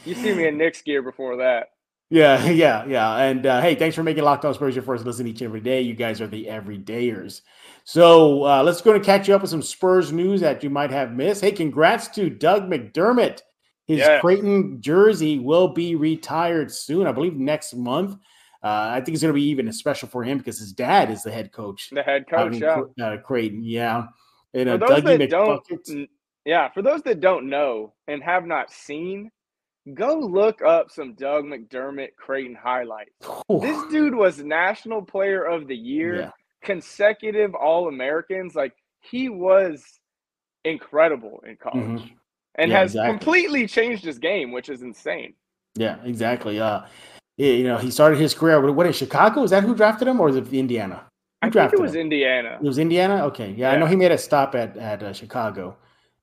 You 0.05 0.15
see 0.15 0.35
me 0.35 0.47
in 0.47 0.57
Knicks 0.59 0.83
gear 0.83 1.03
before 1.03 1.37
that. 1.39 1.69
Yeah, 2.11 2.45
yeah, 2.49 2.85
yeah. 2.87 3.17
And 3.17 3.47
uh, 3.47 3.61
hey, 3.61 3.75
thanks 3.75 3.97
for 3.97 4.03
making 4.03 4.23
Locked 4.25 4.45
On 4.45 4.53
Spurs 4.55 4.75
your 4.77 4.85
first 4.85 5.05
listen 5.05 5.27
each 5.27 5.41
and 5.41 5.49
every 5.49 5.61
day. 5.61 5.81
You 5.81 5.95
guys 5.95 6.21
are 6.21 6.27
the 6.27 6.47
everydayers. 6.47 7.41
So 7.85 8.45
uh, 8.45 8.63
let's 8.63 8.81
go 8.83 8.93
and 8.93 9.05
catch 9.05 9.29
you 9.29 9.35
up 9.35 9.41
with 9.43 9.51
some 9.51 9.63
Spurs 9.63 10.13
news 10.13 10.41
that 10.43 10.63
you 10.63 10.71
might 10.71 10.91
have 10.91 11.13
missed. 11.13 11.41
Hey, 11.41 11.53
congrats 11.53 12.09
to 12.09 12.31
Doug 12.31 12.69
McDermott. 12.71 13.41
His 13.87 13.99
Yeah. 13.99 14.21
Creighton 14.21 14.81
jersey 14.81 15.39
will 15.41 15.69
be 15.69 15.97
retired 15.97 16.71
soon, 16.71 17.07
I 17.07 17.13
believe 17.13 17.35
next 17.37 17.75
month. 17.75 18.17
Uh, 18.63 18.91
I 18.95 19.01
think 19.01 19.15
it's 19.15 19.23
going 19.23 19.35
to 19.35 19.39
be 19.41 19.49
even 19.49 19.71
special 19.73 20.09
for 20.09 20.23
him 20.23 20.39
because 20.39 20.59
his 20.59 20.73
dad 20.73 21.11
is 21.11 21.23
the 21.25 21.33
head 21.33 21.51
coach. 21.53 21.91
The 21.91 22.03
head 22.03 22.29
coach. 22.29 22.55
Yeah. 22.55 22.83
Uh, 23.05 23.17
Creighton, 23.17 23.65
yeah. 23.65 24.05
And 24.55 24.69
For 24.69 24.75
uh, 24.75 24.89
those 24.89 25.01
Dougie 25.03 25.19
that 25.19 25.31
don't, 25.31 26.09
yeah, 26.45 26.69
for 26.71 26.83
those 26.83 27.03
that 27.03 27.21
don't 27.21 27.49
know 27.49 27.95
and 28.07 28.23
have 28.23 28.47
not 28.47 28.71
seen, 28.71 29.31
go 29.95 30.17
look 30.19 30.63
up 30.63 30.91
some 30.93 31.15
Doug 31.15 31.45
McDermott 31.45 32.15
Creighton 32.17 32.55
highlights. 32.55 33.11
This 33.61 33.85
dude 33.91 34.15
was 34.15 34.39
National 34.39 35.03
Player 35.03 35.45
of 35.45 35.67
the 35.67 35.77
Year, 35.77 36.17
Yeah. 36.21 36.31
consecutive 36.63 37.55
All 37.57 37.89
Americans. 37.89 38.55
Like 38.55 38.75
he 39.01 39.29
was 39.29 39.85
incredible 40.65 41.43
in 41.47 41.57
college, 41.57 42.03
Mhm. 42.03 42.11
and 42.57 42.71
Yeah, 42.71 42.79
has 42.79 42.93
exactly. 42.93 43.11
completely 43.19 43.67
changed 43.67 44.05
his 44.05 44.21
game, 44.21 44.53
which 44.53 44.69
is 44.69 44.83
insane. 44.83 45.35
Yeah, 45.75 45.97
exactly. 46.05 46.61
Uh, 46.61 46.83
you 47.37 47.65
know, 47.65 47.79
he 47.79 47.91
started 47.91 48.19
his 48.19 48.35
career. 48.35 48.61
What, 48.61 48.75
what 48.75 48.87
is 48.87 48.97
Chicago? 48.97 49.43
Is 49.43 49.51
that 49.51 49.65
who 49.65 49.75
drafted 49.75 50.09
him, 50.09 50.21
or 50.21 50.29
is 50.29 50.37
it 50.37 50.53
Indiana? 50.53 51.07
Who 51.43 51.49
I 51.49 51.51
think 51.51 51.73
it 51.73 51.81
was 51.81 51.95
him? 51.95 52.03
Indiana. 52.03 52.59
It 52.61 52.67
was 52.67 52.79
Indiana. 52.79 53.25
Okay, 53.27 53.51
yeah, 53.51 53.71
yeah, 53.71 53.73
I 53.73 53.79
know 53.79 53.87
he 53.87 53.97
made 53.97 54.13
a 54.13 54.19
stop 54.19 54.55
at 54.55 54.77
at 54.77 55.03
uh, 55.03 55.13
Chicago, 55.13 55.77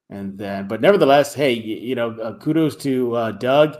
and 0.09 0.37
then, 0.37 0.67
but 0.67 0.81
nevertheless, 0.81 1.33
hey, 1.33 1.53
you, 1.53 1.75
you 1.75 1.95
know, 1.95 2.11
uh, 2.19 2.37
kudos 2.37 2.75
to 2.77 3.15
uh, 3.15 3.31
Doug. 3.31 3.77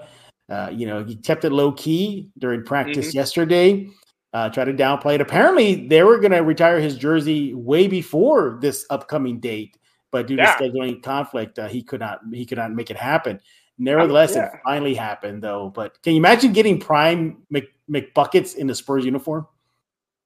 Uh, 0.49 0.69
you 0.73 0.87
know, 0.87 1.03
he 1.03 1.15
kept 1.15 1.45
it 1.45 1.51
low 1.51 1.71
key 1.71 2.29
during 2.39 2.63
practice 2.63 3.09
mm-hmm. 3.09 3.17
yesterday. 3.17 3.87
Uh, 4.33 4.49
tried 4.49 4.65
to 4.65 4.73
downplay 4.73 5.15
it. 5.15 5.21
Apparently, 5.21 5.87
they 5.87 6.03
were 6.03 6.19
going 6.19 6.31
to 6.31 6.39
retire 6.39 6.79
his 6.79 6.97
jersey 6.97 7.53
way 7.53 7.87
before 7.87 8.59
this 8.61 8.85
upcoming 8.89 9.39
date, 9.39 9.75
but 10.11 10.27
due 10.27 10.35
yeah. 10.35 10.55
to 10.55 10.63
scheduling 10.63 11.01
conflict, 11.01 11.57
uh, 11.57 11.67
he 11.67 11.81
could 11.81 11.99
not 11.99 12.19
he 12.33 12.45
could 12.45 12.57
not 12.57 12.73
make 12.73 12.91
it 12.91 12.97
happen. 12.97 13.39
Nevertheless, 13.79 14.35
yeah. 14.35 14.47
it 14.47 14.59
finally 14.63 14.93
happened 14.93 15.41
though. 15.41 15.69
But 15.73 16.01
can 16.03 16.13
you 16.13 16.19
imagine 16.19 16.51
getting 16.51 16.79
prime 16.79 17.37
Mc, 17.49 17.65
McBuckets 17.89 18.55
in 18.55 18.67
the 18.67 18.75
Spurs 18.75 19.05
uniform? 19.05 19.47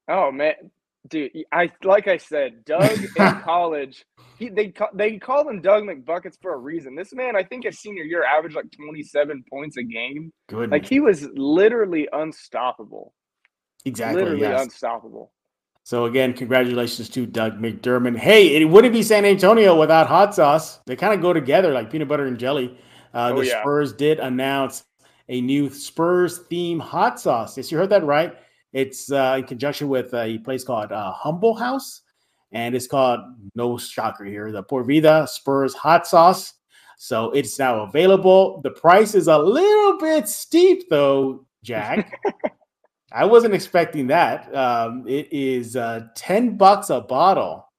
Oh 0.08 0.32
man, 0.32 0.56
dude! 1.08 1.32
I 1.52 1.72
like 1.84 2.08
I 2.08 2.18
said, 2.18 2.66
Doug 2.66 2.92
in 3.18 3.42
college, 3.42 4.06
he, 4.40 4.50
they 4.50 4.74
they 4.96 5.20
call 5.20 5.48
him 5.48 5.62
Doug 5.62 5.84
McBuckets 5.84 6.36
for 6.42 6.56
a 6.56 6.58
reason. 6.58 6.96
This 6.96 7.14
man, 7.14 7.36
I 7.36 7.44
think 7.44 7.66
his 7.66 7.80
senior 7.80 8.04
year, 8.04 8.26
averaged 8.26 8.56
like 8.56 8.72
twenty 8.72 9.04
seven 9.04 9.44
points 9.48 9.78
a 9.78 9.84
game. 9.84 10.34
Good, 10.50 10.72
like 10.72 10.88
he 10.88 11.00
was 11.00 11.28
literally 11.36 12.10
unstoppable. 12.12 13.14
Exactly, 13.86 14.24
literally 14.24 14.42
yes. 14.42 14.64
unstoppable. 14.64 15.32
So 15.86 16.06
again, 16.06 16.34
congratulations 16.34 17.10
to 17.10 17.26
Doug 17.28 17.60
McDermott. 17.60 18.18
Hey, 18.18 18.56
it 18.56 18.66
wouldn't 18.66 18.94
be 18.94 19.04
San 19.04 19.26
Antonio 19.26 19.78
without 19.78 20.08
hot 20.08 20.34
sauce. 20.34 20.80
They 20.86 20.96
kind 20.96 21.14
of 21.14 21.22
go 21.22 21.34
together 21.34 21.72
like 21.74 21.92
peanut 21.92 22.08
butter 22.08 22.26
and 22.26 22.40
jelly. 22.40 22.78
Uh, 23.14 23.32
oh, 23.34 23.40
the 23.40 23.48
yeah. 23.48 23.62
Spurs 23.62 23.94
did 23.94 24.20
announce 24.20 24.84
a 25.30 25.40
new 25.42 25.70
Spurs 25.70 26.40
theme 26.40 26.80
hot 26.80 27.20
sauce. 27.20 27.58
Yes, 27.58 27.72
you 27.72 27.78
heard 27.78 27.90
that 27.90 28.04
right. 28.04 28.36
It's 28.74 29.12
uh, 29.12 29.36
in 29.38 29.46
conjunction 29.46 29.88
with 29.88 30.14
a 30.14 30.40
place 30.40 30.64
called 30.64 30.92
uh, 30.92 31.12
Humble 31.12 31.54
House, 31.54 32.02
and 32.52 32.76
it's 32.76 32.88
called 32.88 33.22
no 33.56 33.78
shocker 33.78 34.26
here, 34.26 34.52
the 34.52 34.64
Por 34.64 34.84
Vida 34.84 35.28
Spurs 35.30 35.74
hot 35.74 36.08
sauce. 36.08 36.54
So 36.98 37.32
it's 37.32 37.60
now 37.60 37.82
available. 37.82 38.62
The 38.62 38.72
price 38.72 39.14
is 39.14 39.28
a 39.28 39.38
little 39.38 39.98
bit 40.00 40.28
steep, 40.28 40.90
though, 40.90 41.46
Jack. 41.64 42.20
I 43.12 43.26
wasn't 43.26 43.54
expecting 43.54 44.08
that. 44.08 44.54
Um, 44.56 45.06
it 45.08 45.32
is 45.32 45.76
uh, 45.76 46.08
ten 46.16 46.58
bucks 46.58 46.90
a 46.90 47.02
bottle. 47.02 47.70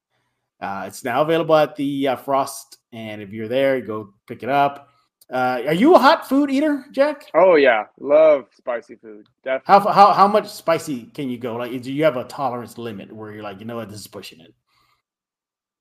Uh, 0.61 0.85
it's 0.87 1.03
now 1.03 1.23
available 1.23 1.57
at 1.57 1.75
the 1.75 2.09
uh, 2.09 2.17
Frost, 2.17 2.79
and 2.93 3.21
if 3.21 3.33
you're 3.33 3.49
there, 3.49 3.81
go 3.81 4.15
pick 4.29 4.45
it 4.45 4.49
up. 4.49 4.91
Uh, 5.33 5.63
are 5.67 5.75
you 5.75 5.95
a 5.95 5.99
hot 5.99 6.29
food 6.29 6.51
eater, 6.51 6.85
Jack? 6.93 7.31
Oh 7.35 7.55
yeah, 7.55 7.85
love 7.99 8.47
spicy 8.55 8.97
food. 8.97 9.27
Definitely. 9.43 9.65
How 9.67 9.93
how 9.93 10.13
how 10.13 10.29
much 10.29 10.49
spicy 10.51 11.07
can 11.15 11.31
you 11.31 11.39
go? 11.39 11.57
Like, 11.57 11.81
do 11.83 11.93
you 11.93 12.05
have 12.05 12.17
a 12.17 12.25
tolerance 12.25 12.77
limit 12.77 13.11
where 13.11 13.33
you're 13.33 13.43
like, 13.43 13.59
you 13.59 13.65
know 13.65 13.77
what, 13.77 13.89
this 13.89 14.01
is 14.01 14.07
pushing 14.07 14.41
it? 14.41 14.55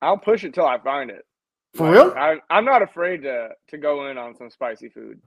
I'll 0.02 0.18
push 0.18 0.44
it 0.44 0.54
till 0.54 0.66
I 0.66 0.80
find 0.80 1.10
it. 1.10 1.26
For 1.76 1.88
like, 1.88 1.94
real? 1.94 2.14
I, 2.18 2.36
I'm 2.50 2.66
not 2.66 2.82
afraid 2.82 3.24
to 3.24 3.50
to 3.70 3.78
go 3.78 4.10
in 4.10 4.18
on 4.18 4.36
some 4.36 4.50
spicy 4.50 4.90
food. 4.90 5.20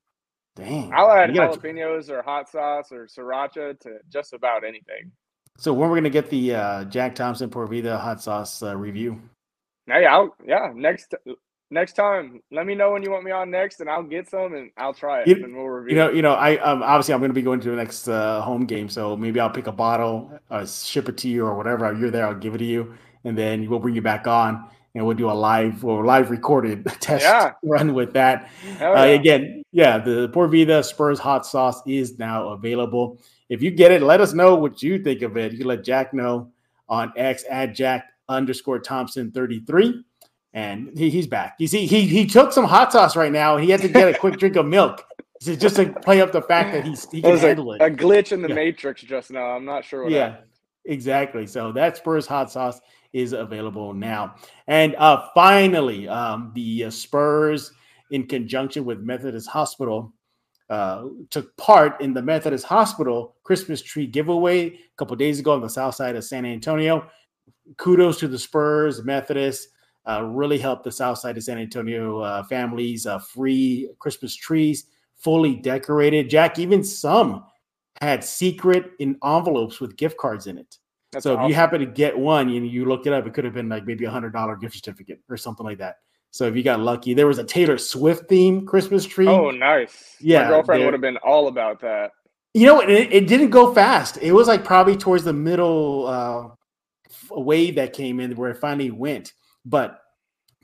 Dang. 0.54 0.92
I'll 0.94 1.10
add 1.10 1.30
jalapenos 1.30 2.08
or 2.08 2.22
hot 2.22 2.48
sauce 2.48 2.90
or 2.90 3.06
sriracha 3.06 3.78
to 3.80 3.98
just 4.10 4.32
about 4.32 4.64
anything. 4.64 5.12
So 5.58 5.72
when 5.74 5.90
we're 5.90 5.96
gonna 5.96 6.10
get 6.10 6.30
the 6.30 6.54
uh, 6.54 6.84
Jack 6.84 7.14
Thompson 7.14 7.50
Por 7.50 7.66
Vida 7.66 7.98
hot 7.98 8.22
sauce 8.22 8.62
uh, 8.62 8.74
review? 8.76 9.20
Hey, 9.86 10.06
I'll 10.06 10.34
yeah 10.46 10.72
next 10.74 11.14
next 11.70 11.94
time, 11.94 12.40
let 12.52 12.66
me 12.66 12.74
know 12.74 12.92
when 12.92 13.02
you 13.02 13.10
want 13.10 13.24
me 13.24 13.30
on 13.30 13.50
next, 13.50 13.80
and 13.80 13.90
I'll 13.90 14.02
get 14.02 14.28
some 14.28 14.54
and 14.54 14.70
I'll 14.76 14.94
try 14.94 15.22
it, 15.22 15.28
you, 15.28 15.42
and 15.42 15.54
we'll 15.54 15.66
review. 15.66 15.96
You 15.96 16.02
know, 16.02 16.10
you 16.10 16.22
know, 16.22 16.34
I 16.34 16.56
um, 16.58 16.82
obviously 16.82 17.14
I'm 17.14 17.20
going 17.20 17.30
to 17.30 17.34
be 17.34 17.42
going 17.42 17.60
to 17.60 17.70
the 17.70 17.76
next 17.76 18.08
uh, 18.08 18.40
home 18.42 18.66
game, 18.66 18.88
so 18.88 19.16
maybe 19.16 19.40
I'll 19.40 19.50
pick 19.50 19.66
a 19.66 19.72
bottle, 19.72 20.38
uh, 20.50 20.66
ship 20.66 21.08
it 21.08 21.16
to 21.18 21.28
you, 21.28 21.46
or 21.46 21.54
whatever. 21.54 21.92
You're 21.92 22.10
there, 22.10 22.26
I'll 22.26 22.34
give 22.34 22.54
it 22.54 22.58
to 22.58 22.64
you, 22.64 22.94
and 23.24 23.36
then 23.36 23.68
we'll 23.68 23.80
bring 23.80 23.94
you 23.94 24.02
back 24.02 24.26
on, 24.26 24.68
and 24.94 25.04
we'll 25.06 25.16
do 25.16 25.30
a 25.30 25.32
live 25.32 25.84
or 25.84 26.04
live 26.04 26.30
recorded 26.30 26.84
test 27.00 27.24
yeah. 27.24 27.52
run 27.62 27.94
with 27.94 28.12
that. 28.14 28.50
Uh, 28.64 28.76
yeah. 28.80 28.90
Uh, 28.90 29.04
again, 29.06 29.62
yeah, 29.72 29.98
the 29.98 30.28
Por 30.28 30.48
Vida 30.48 30.82
Spurs 30.82 31.18
hot 31.18 31.46
sauce 31.46 31.82
is 31.86 32.18
now 32.18 32.48
available. 32.50 33.20
If 33.48 33.62
you 33.62 33.70
get 33.70 33.92
it, 33.92 34.02
let 34.02 34.20
us 34.20 34.32
know 34.32 34.56
what 34.56 34.82
you 34.82 34.98
think 35.02 35.22
of 35.22 35.36
it. 35.36 35.52
You 35.52 35.58
can 35.58 35.66
let 35.68 35.84
Jack 35.84 36.12
know 36.12 36.50
on 36.88 37.12
X 37.16 37.44
at 37.48 37.74
Jack 37.74 38.06
underscore 38.28 38.78
Thompson 38.78 39.30
33 39.30 40.02
and 40.56 40.96
he, 40.96 41.10
he's 41.10 41.26
back. 41.26 41.54
You 41.58 41.66
see, 41.68 41.86
he 41.86 42.06
he 42.06 42.24
took 42.24 42.50
some 42.50 42.64
hot 42.64 42.90
sauce 42.90 43.14
right 43.14 43.30
now. 43.30 43.58
He 43.58 43.70
had 43.70 43.82
to 43.82 43.88
get 43.88 44.08
a 44.08 44.18
quick 44.18 44.36
drink 44.38 44.56
of 44.56 44.64
milk 44.64 45.04
just 45.42 45.76
to 45.76 45.92
play 46.02 46.22
up 46.22 46.32
the 46.32 46.40
fact 46.40 46.72
that 46.72 46.84
he's 46.84 47.08
he 47.10 47.20
can 47.20 47.36
handle 47.36 47.72
a, 47.72 47.76
it. 47.76 47.82
A 47.82 47.90
glitch 47.90 48.32
in 48.32 48.40
the 48.40 48.48
yeah. 48.48 48.54
matrix 48.54 49.02
just 49.02 49.30
now. 49.30 49.50
I'm 49.50 49.66
not 49.66 49.84
sure. 49.84 50.08
yeah, 50.08 50.30
happened. 50.30 50.48
exactly. 50.86 51.46
So 51.46 51.72
that 51.72 51.98
Spurs 51.98 52.26
hot 52.26 52.50
sauce 52.50 52.80
is 53.12 53.34
available 53.34 53.92
now. 53.92 54.36
And 54.66 54.96
uh, 54.96 55.28
finally, 55.34 56.08
um, 56.08 56.52
the 56.54 56.84
uh, 56.84 56.90
Spurs, 56.90 57.70
in 58.10 58.26
conjunction 58.26 58.86
with 58.86 59.00
Methodist 59.00 59.48
Hospital, 59.50 60.14
uh, 60.70 61.04
took 61.28 61.54
part 61.58 62.00
in 62.00 62.14
the 62.14 62.22
Methodist 62.22 62.64
Hospital 62.64 63.36
Christmas 63.44 63.82
tree 63.82 64.06
giveaway 64.06 64.68
a 64.68 64.80
couple 64.96 65.14
days 65.16 65.38
ago 65.38 65.52
on 65.52 65.60
the 65.60 65.68
south 65.68 65.96
side 65.96 66.16
of 66.16 66.24
San 66.24 66.46
Antonio. 66.46 67.10
Kudos 67.76 68.18
to 68.20 68.28
the 68.28 68.38
Spurs, 68.38 69.04
Methodist 69.04 69.68
uh, 70.08 70.22
really 70.24 70.58
helped 70.58 70.84
the 70.84 70.92
south 70.92 71.18
side 71.18 71.36
of 71.36 71.42
San 71.42 71.58
Antonio 71.58 72.20
uh, 72.20 72.42
families. 72.44 73.06
Uh, 73.06 73.18
free 73.18 73.90
Christmas 73.98 74.34
trees, 74.34 74.86
fully 75.16 75.56
decorated. 75.56 76.30
Jack, 76.30 76.58
even 76.58 76.84
some 76.84 77.44
had 78.00 78.22
secret 78.22 78.92
in 78.98 79.16
envelopes 79.24 79.80
with 79.80 79.96
gift 79.96 80.16
cards 80.18 80.46
in 80.46 80.58
it. 80.58 80.78
That's 81.12 81.24
so 81.24 81.32
awesome. 81.32 81.44
if 81.44 81.48
you 81.48 81.54
happen 81.54 81.80
to 81.80 81.86
get 81.86 82.16
one, 82.16 82.48
you 82.48 82.62
you 82.62 82.84
look 82.84 83.06
it 83.06 83.12
up, 83.12 83.26
it 83.26 83.34
could 83.34 83.44
have 83.44 83.54
been 83.54 83.68
like 83.68 83.86
maybe 83.86 84.04
a 84.04 84.10
hundred 84.10 84.32
dollar 84.32 84.56
gift 84.56 84.74
certificate 84.74 85.20
or 85.28 85.36
something 85.36 85.64
like 85.64 85.78
that. 85.78 85.96
So 86.30 86.46
if 86.46 86.54
you 86.54 86.62
got 86.62 86.80
lucky, 86.80 87.14
there 87.14 87.26
was 87.26 87.38
a 87.38 87.44
Taylor 87.44 87.78
Swift 87.78 88.28
theme 88.28 88.66
Christmas 88.66 89.06
tree. 89.06 89.28
Oh, 89.28 89.50
nice! 89.50 90.16
Yeah, 90.20 90.42
my 90.42 90.48
girlfriend 90.48 90.84
would 90.84 90.92
have 90.92 91.00
been 91.00 91.16
all 91.18 91.48
about 91.48 91.80
that. 91.80 92.10
You 92.52 92.66
know, 92.66 92.80
it, 92.80 93.12
it 93.12 93.28
didn't 93.28 93.50
go 93.50 93.72
fast. 93.72 94.18
It 94.20 94.32
was 94.32 94.48
like 94.48 94.64
probably 94.64 94.96
towards 94.96 95.24
the 95.24 95.32
middle 95.32 96.06
uh, 96.06 96.48
wave 97.30 97.76
that 97.76 97.92
came 97.92 98.20
in 98.20 98.36
where 98.36 98.50
it 98.50 98.58
finally 98.58 98.90
went. 98.90 99.32
But 99.66 100.00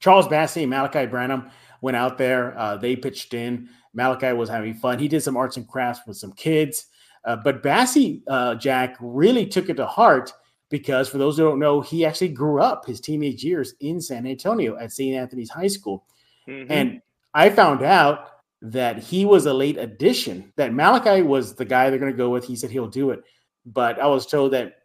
Charles 0.01 0.27
Bassey 0.27 0.63
and 0.63 0.73
Malaki 0.73 1.11
Branham 1.11 1.51
went 1.83 1.97
out 1.97 2.17
there. 2.17 2.59
Uh, 2.59 2.77
they 2.79 2.97
pitched 2.97 3.35
in. 3.35 3.69
Malaki 3.97 4.35
was 4.35 4.49
having 4.49 4.73
fun. 4.73 4.99
He 4.99 5.09
did 5.09 5.23
some 5.23 5.37
arts 5.37 5.59
and 5.59 5.69
crafts 5.69 6.07
with 6.07 6.17
some 6.17 6.33
kids. 6.33 6.87
Uh, 7.25 7.37
but 7.37 7.63
Bassey, 7.63 8.23
uh, 8.29 8.55
Jack, 8.55 8.97
really 9.01 9.47
took 9.47 9.69
it 9.69 9.75
to 9.75 9.87
heart 9.87 10.33
because, 10.71 11.09
for 11.09 11.19
those 11.19 11.37
who 11.37 11.45
don't 11.45 11.59
know, 11.59 11.81
he 11.81 12.05
actually 12.05 12.29
grew 12.29 12.61
up 12.61 12.87
his 12.87 13.01
teenage 13.01 13.45
years 13.45 13.75
in 13.81 14.01
San 14.01 14.27
Antonio 14.27 14.77
at 14.79 14.93
St. 14.93 15.15
Anthony's 15.15 15.51
High 15.51 15.69
School. 15.69 16.05
Mm-hmm. 16.49 16.73
And 16.73 17.03
I 17.35 17.51
found 17.51 17.83
out 17.83 18.29
that 18.63 18.99
he 18.99 19.25
was 19.25 19.47
a 19.47 19.53
late 19.53 19.77
addition, 19.77 20.53
that 20.57 20.73
Malaki 20.73 21.25
was 21.25 21.55
the 21.55 21.65
guy 21.65 21.91
they're 21.91 21.99
going 21.99 22.13
to 22.13 22.17
go 22.17 22.31
with. 22.31 22.45
He 22.45 22.57
said 22.57 22.71
he'll 22.71 22.89
do 22.89 23.11
it. 23.11 23.23
But 23.67 24.01
I 24.01 24.07
was 24.07 24.27
told 24.27 24.53
that 24.53 24.79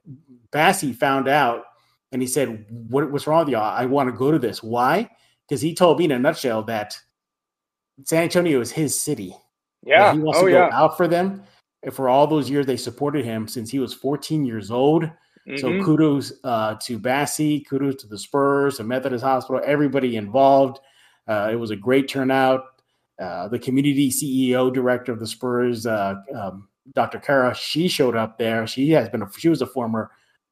Bassey 0.52 0.96
found 0.96 1.28
out 1.28 1.64
and 2.12 2.22
he 2.22 2.28
said, 2.28 2.66
what, 2.70 3.12
What's 3.12 3.28
wrong 3.28 3.46
with 3.46 3.50
y'all? 3.50 3.64
I 3.64 3.86
want 3.86 4.10
to 4.10 4.18
go 4.18 4.32
to 4.32 4.40
this. 4.40 4.64
Why? 4.64 5.10
Because 5.48 5.62
he 5.62 5.74
told 5.74 6.00
me 6.00 6.06
in 6.06 6.12
a 6.12 6.20
nutshell 6.20 6.64
that 6.64 6.98
San 8.04 8.24
Antonio 8.24 8.62
is 8.62 8.72
his 8.72 9.00
city. 9.00 9.36
Yeah. 9.86 10.14
He 10.14 10.20
wants 10.20 10.40
oh, 10.40 10.46
to 10.46 10.52
go 10.52 10.68
yeah. 10.68 10.70
out 10.78 10.98
for 10.98 11.08
them. 11.08 11.44
And 11.84 11.94
for 11.94 12.10
all 12.10 12.28
those 12.28 12.50
years, 12.50 12.66
they 12.66 12.78
supported 12.78 13.24
him 13.24 13.48
since 13.48 13.70
he 13.70 13.80
was 13.80 13.94
14 13.94 14.46
years 14.46 14.72
old. 14.72 15.04
Mm-hmm. 15.04 15.58
So 15.58 15.84
kudos 15.84 16.34
uh, 16.44 16.76
to 16.82 17.00
Bassey, 17.00 17.66
kudos 17.66 17.96
to 18.02 18.08
the 18.08 18.18
Spurs, 18.18 18.78
the 18.78 18.84
Methodist 18.84 19.24
Hospital, 19.24 19.62
everybody 19.66 20.18
involved. 20.18 20.80
Uh, 21.28 21.50
it 21.52 21.56
was 21.56 21.72
a 21.72 21.76
great 21.76 22.10
turnout. 22.10 22.64
Uh, 23.20 23.48
the 23.48 23.58
community 23.58 24.12
CEO 24.12 24.72
director 24.72 25.12
of 25.12 25.20
the 25.20 25.28
Spurs, 25.28 25.86
uh, 25.86 26.16
um, 26.36 26.68
Dr. 26.94 27.20
Kara, 27.20 27.56
she 27.56 27.88
showed 27.88 28.16
up 28.16 28.38
there. 28.38 28.68
She 28.68 28.92
has 28.92 29.10
been 29.10 29.24
a, 29.24 29.30
she 29.38 29.50
was 29.50 29.62
a 29.62 29.66
former 29.66 30.12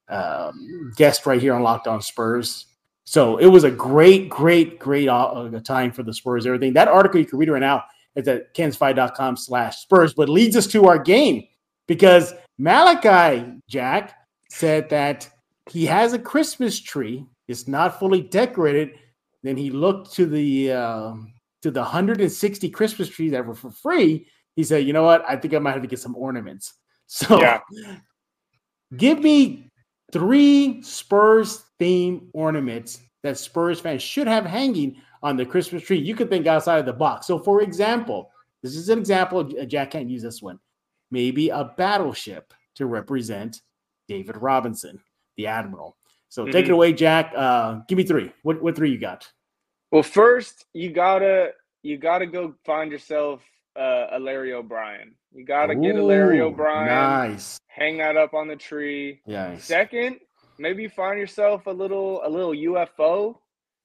um, 0.10 0.92
guest 0.96 1.26
right 1.26 1.42
here 1.42 1.54
on 1.54 1.64
Locked 1.64 1.88
On 1.88 2.02
Spurs. 2.02 2.68
So 3.06 3.38
it 3.38 3.46
was 3.48 3.64
a 3.64 3.72
great, 3.72 4.30
great, 4.30 4.80
great 4.80 5.08
uh, 5.08 5.50
time 5.64 5.92
for 5.92 6.04
the 6.04 6.14
Spurs. 6.14 6.46
Everything 6.48 6.74
that 6.74 6.88
article 6.88 7.20
you 7.20 7.26
can 7.26 7.38
read 7.38 7.50
right 7.50 7.60
now 7.60 7.84
is 8.16 8.28
at 8.28 8.54
kens5.com 8.56 9.38
slash 9.38 9.78
Spurs, 9.78 10.14
but 10.14 10.30
leads 10.30 10.56
us 10.56 10.68
to 10.68 10.86
our 10.86 10.98
game 10.98 11.44
because 11.88 12.34
Malachi 12.58 13.62
Jack 13.70 14.18
said 14.50 14.90
that 14.90 15.30
he 15.70 15.86
has 15.86 16.14
a 16.14 16.20
Christmas 16.20 16.80
tree. 16.80 17.26
It's 17.48 17.68
not 17.68 18.00
fully 18.00 18.22
decorated. 18.22 18.98
Then 19.44 19.58
he 19.58 19.70
looked 19.70 20.14
to 20.14 20.26
the 20.26 20.72
uh, 20.72 21.14
to 21.62 21.72
the 21.72 21.82
160 21.82 22.70
Christmas 22.70 23.10
trees 23.10 23.32
that 23.32 23.46
were 23.46 23.54
for 23.54 23.70
free. 23.70 24.28
He 24.56 24.64
said, 24.64 24.86
"You 24.86 24.94
know 24.94 25.04
what? 25.04 25.24
I 25.28 25.36
think 25.36 25.54
I 25.54 25.60
might 25.60 25.74
have 25.74 25.82
to 25.84 25.88
get 25.88 26.00
some 26.00 26.16
ornaments." 26.16 26.74
So, 27.08 27.40
yeah. 27.40 27.60
give 28.98 29.20
me 29.20 29.70
three 30.16 30.82
Spurs 30.82 31.66
theme 31.78 32.30
ornaments 32.32 33.02
that 33.22 33.38
Spurs 33.38 33.82
fans 33.82 34.02
should 34.02 34.28
have 34.28 34.46
hanging 34.46 34.96
on 35.22 35.36
the 35.36 35.46
Christmas 35.46 35.84
tree. 35.84 35.98
You 35.98 36.16
could 36.16 36.30
think 36.30 36.48
outside 36.48 36.80
of 36.80 36.86
the 36.86 36.94
box. 36.94 37.28
So, 37.28 37.38
for 37.38 37.62
example, 37.62 38.32
this 38.64 38.78
is 38.78 38.88
an 38.88 38.98
example. 38.98 39.44
Jack 39.44 39.92
can't 39.92 40.10
use 40.10 40.22
this 40.22 40.42
one. 40.42 40.58
maybe 41.12 41.50
a 41.50 41.74
battleship 41.78 42.54
to 42.76 42.86
represent 42.86 43.62
David 44.08 44.38
Robinson, 44.38 45.02
the 45.38 45.48
Admiral. 45.48 45.98
So 46.30 46.44
mm-hmm. 46.44 46.52
take 46.52 46.66
it 46.66 46.72
away, 46.72 46.94
Jack. 46.94 47.34
Uh, 47.36 47.80
give 47.88 47.98
me 47.98 48.04
three. 48.04 48.32
What 48.44 48.62
what 48.62 48.76
three 48.76 48.92
you 48.92 49.00
got? 49.00 49.28
Well, 49.92 50.04
first 50.04 50.66
you 50.74 50.92
gotta 50.92 51.52
you 51.84 51.98
gotta 51.98 52.26
go 52.26 52.56
find 52.66 52.92
yourself 52.92 53.42
uh, 53.76 54.08
a 54.12 54.20
Larry 54.20 54.54
O'Brien. 54.54 55.16
You 55.34 55.46
gotta 55.46 55.74
Ooh, 55.74 55.82
get 55.82 55.96
a 55.96 56.04
Larry 56.04 56.42
O'Brien. 56.42 56.88
Nice. 56.88 57.60
Hang 57.68 57.98
that 57.98 58.18
up 58.18 58.34
on 58.34 58.48
the 58.48 58.56
tree. 58.56 59.22
Yeah. 59.26 59.58
Second, 59.58 60.20
maybe 60.58 60.88
find 60.88 61.20
yourself 61.20 61.68
a 61.68 61.72
little 61.72 62.22
a 62.24 62.30
little 62.30 62.54
UFO. 62.54 63.36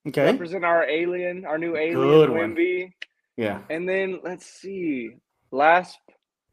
Okay. 0.07 0.25
Represent 0.25 0.65
our 0.65 0.87
alien, 0.87 1.45
our 1.45 1.57
new 1.57 1.75
alien 1.75 1.95
Good 1.95 2.29
Wemby. 2.29 2.83
One. 2.83 2.93
Yeah. 3.37 3.61
And 3.69 3.87
then 3.87 4.19
let's 4.23 4.45
see. 4.45 5.15
Last 5.51 5.99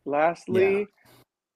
lastly, 0.04 0.80
yeah. 0.80 0.84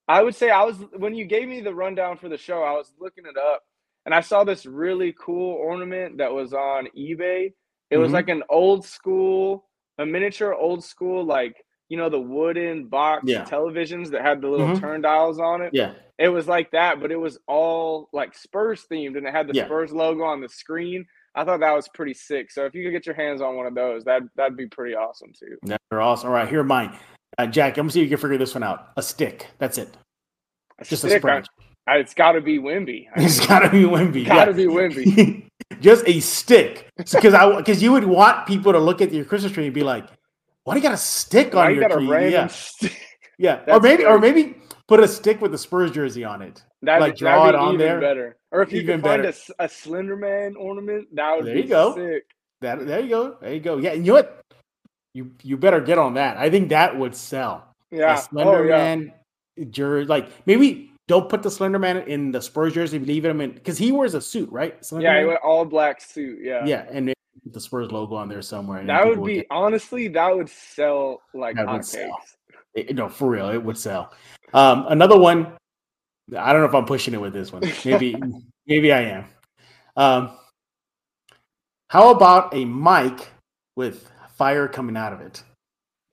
I 0.08 0.22
would 0.22 0.34
say 0.34 0.50
I 0.50 0.62
was 0.62 0.76
when 0.96 1.14
you 1.14 1.24
gave 1.24 1.48
me 1.48 1.60
the 1.60 1.74
rundown 1.74 2.16
for 2.16 2.28
the 2.28 2.38
show, 2.38 2.62
I 2.62 2.72
was 2.72 2.92
looking 3.00 3.24
it 3.26 3.36
up 3.36 3.62
and 4.06 4.14
I 4.14 4.20
saw 4.20 4.44
this 4.44 4.66
really 4.66 5.14
cool 5.18 5.54
ornament 5.54 6.18
that 6.18 6.32
was 6.32 6.52
on 6.52 6.88
eBay. 6.96 7.52
It 7.90 7.98
was 7.98 8.06
mm-hmm. 8.08 8.14
like 8.14 8.28
an 8.28 8.42
old 8.48 8.84
school, 8.84 9.68
a 9.98 10.06
miniature 10.06 10.54
old 10.54 10.82
school, 10.82 11.24
like 11.24 11.56
you 11.92 11.98
know 11.98 12.08
the 12.08 12.18
wooden 12.18 12.86
box 12.86 13.24
yeah. 13.26 13.44
televisions 13.44 14.08
that 14.12 14.22
had 14.22 14.40
the 14.40 14.48
little 14.48 14.68
mm-hmm. 14.68 14.80
turn 14.80 15.02
dials 15.02 15.38
on 15.38 15.60
it. 15.60 15.74
Yeah, 15.74 15.92
it 16.18 16.30
was 16.30 16.48
like 16.48 16.70
that, 16.70 17.02
but 17.02 17.12
it 17.12 17.20
was 17.20 17.38
all 17.46 18.08
like 18.14 18.34
Spurs 18.34 18.86
themed, 18.90 19.18
and 19.18 19.26
it 19.26 19.34
had 19.34 19.46
the 19.46 19.52
yeah. 19.52 19.66
Spurs 19.66 19.92
logo 19.92 20.22
on 20.22 20.40
the 20.40 20.48
screen. 20.48 21.04
I 21.34 21.44
thought 21.44 21.60
that 21.60 21.72
was 21.72 21.90
pretty 21.92 22.14
sick. 22.14 22.50
So 22.50 22.64
if 22.64 22.74
you 22.74 22.82
could 22.82 22.92
get 22.92 23.04
your 23.04 23.14
hands 23.14 23.42
on 23.42 23.56
one 23.56 23.66
of 23.66 23.74
those, 23.74 24.04
that 24.04 24.22
that'd 24.36 24.56
be 24.56 24.68
pretty 24.68 24.94
awesome 24.94 25.34
too. 25.38 25.58
They're 25.90 26.00
awesome. 26.00 26.30
All 26.30 26.34
right, 26.34 26.48
here 26.48 26.60
are 26.60 26.64
mine. 26.64 26.98
Uh, 27.36 27.46
Jack, 27.46 27.76
I'm 27.76 27.82
gonna 27.82 27.90
see 27.90 28.00
if 28.00 28.04
you 28.04 28.16
can 28.16 28.22
figure 28.22 28.38
this 28.38 28.54
one 28.54 28.62
out. 28.62 28.88
A 28.96 29.02
stick. 29.02 29.48
That's 29.58 29.76
it. 29.76 29.94
A 30.78 30.86
Just 30.86 31.02
stick, 31.02 31.12
a 31.12 31.18
spring. 31.18 31.44
It's 31.88 32.14
got 32.14 32.32
to 32.32 32.40
be 32.40 32.58
Wemby. 32.58 33.08
it's 33.16 33.46
got 33.46 33.58
to 33.58 33.68
be 33.68 33.82
Wemby. 33.82 34.24
Got 34.24 34.46
to 34.46 34.50
yeah. 34.52 34.56
be 34.56 34.64
Wemby. 34.64 35.46
Just 35.82 36.08
a 36.08 36.20
stick, 36.20 36.88
because 36.96 37.34
I 37.34 37.54
because 37.54 37.82
you 37.82 37.92
would 37.92 38.04
want 38.04 38.46
people 38.46 38.72
to 38.72 38.78
look 38.78 39.02
at 39.02 39.12
your 39.12 39.26
Christmas 39.26 39.52
tree 39.52 39.66
and 39.66 39.74
be 39.74 39.82
like, 39.82 40.08
"Why 40.64 40.74
do 40.74 40.80
you 40.80 40.82
got 40.82 40.94
a 40.94 40.98
stick 40.98 41.54
on 41.54 41.74
your 41.74 41.88
tree?" 41.88 42.32
yeah, 42.32 42.48
yeah, 43.38 43.62
or 43.68 43.80
maybe 43.80 44.04
or 44.04 44.18
maybe 44.18 44.56
put 44.88 45.00
a 45.00 45.08
stick 45.08 45.40
with 45.40 45.52
the 45.52 45.58
Spurs 45.58 45.90
jersey 45.90 46.24
on 46.24 46.42
it. 46.42 46.62
That 46.82 47.00
like 47.00 47.16
draw 47.16 47.48
it 47.48 47.54
on 47.54 47.78
there. 47.78 48.00
Better. 48.00 48.36
Or 48.50 48.62
if 48.62 48.72
you 48.72 48.82
even 48.82 49.00
can 49.00 49.02
find 49.02 49.24
a, 49.24 49.34
a 49.58 49.68
Slender 49.68 50.16
Man 50.16 50.54
ornament, 50.56 51.08
that 51.14 51.36
would 51.36 51.46
there 51.46 51.56
you 51.56 51.68
go. 51.68 51.94
Sick. 51.94 52.24
That 52.60 52.86
there 52.86 53.00
you 53.00 53.08
go. 53.08 53.36
There 53.40 53.54
you 53.54 53.60
go. 53.60 53.78
Yeah, 53.78 53.92
and 53.92 54.04
you 54.04 54.12
know 54.12 54.18
what? 54.18 54.40
You 55.14 55.32
you 55.42 55.56
better 55.56 55.80
get 55.80 55.98
on 55.98 56.14
that. 56.14 56.36
I 56.36 56.50
think 56.50 56.68
that 56.70 56.96
would 56.96 57.14
sell. 57.14 57.74
Yeah, 57.90 58.18
a 58.18 58.22
Slender 58.22 58.64
oh, 58.64 58.68
yeah. 58.68 58.76
Man 58.76 59.12
jersey. 59.70 60.06
Like 60.06 60.30
maybe 60.46 60.92
don't 61.08 61.28
put 61.28 61.42
the 61.42 61.50
Slender 61.50 61.78
Man 61.78 61.98
in 62.08 62.32
the 62.32 62.40
Spurs 62.40 62.74
jersey. 62.74 62.98
Leave 62.98 63.24
him 63.24 63.40
in 63.40 63.52
because 63.52 63.78
he 63.78 63.92
wears 63.92 64.14
a 64.14 64.20
suit, 64.20 64.50
right? 64.50 64.84
Slender 64.84 65.06
yeah, 65.06 65.26
Man? 65.26 65.36
all 65.42 65.64
black 65.64 66.00
suit. 66.00 66.40
Yeah, 66.42 66.64
yeah, 66.64 66.86
and 66.90 67.12
the 67.44 67.60
Spurs 67.60 67.90
logo 67.90 68.14
on 68.14 68.28
there 68.28 68.42
somewhere. 68.42 68.84
That 68.84 69.06
would 69.06 69.24
be 69.24 69.44
honestly 69.50 70.08
that 70.08 70.36
would 70.36 70.48
sell 70.48 71.20
like 71.34 71.56
hotcakes. 71.56 72.08
It, 72.74 72.94
no, 72.94 73.08
for 73.08 73.30
real, 73.30 73.50
it 73.50 73.62
would 73.62 73.76
sell. 73.76 74.12
Um, 74.54 74.86
another 74.88 75.18
one. 75.18 75.52
I 76.36 76.52
don't 76.52 76.62
know 76.62 76.68
if 76.68 76.74
I'm 76.74 76.86
pushing 76.86 77.14
it 77.14 77.20
with 77.20 77.32
this 77.32 77.52
one. 77.52 77.62
Maybe, 77.84 78.16
maybe 78.66 78.92
I 78.92 79.00
am. 79.02 79.24
Um, 79.96 80.30
how 81.90 82.10
about 82.10 82.54
a 82.54 82.64
mic 82.64 83.28
with 83.76 84.10
fire 84.36 84.68
coming 84.68 84.96
out 84.96 85.12
of 85.12 85.20
it? 85.20 85.42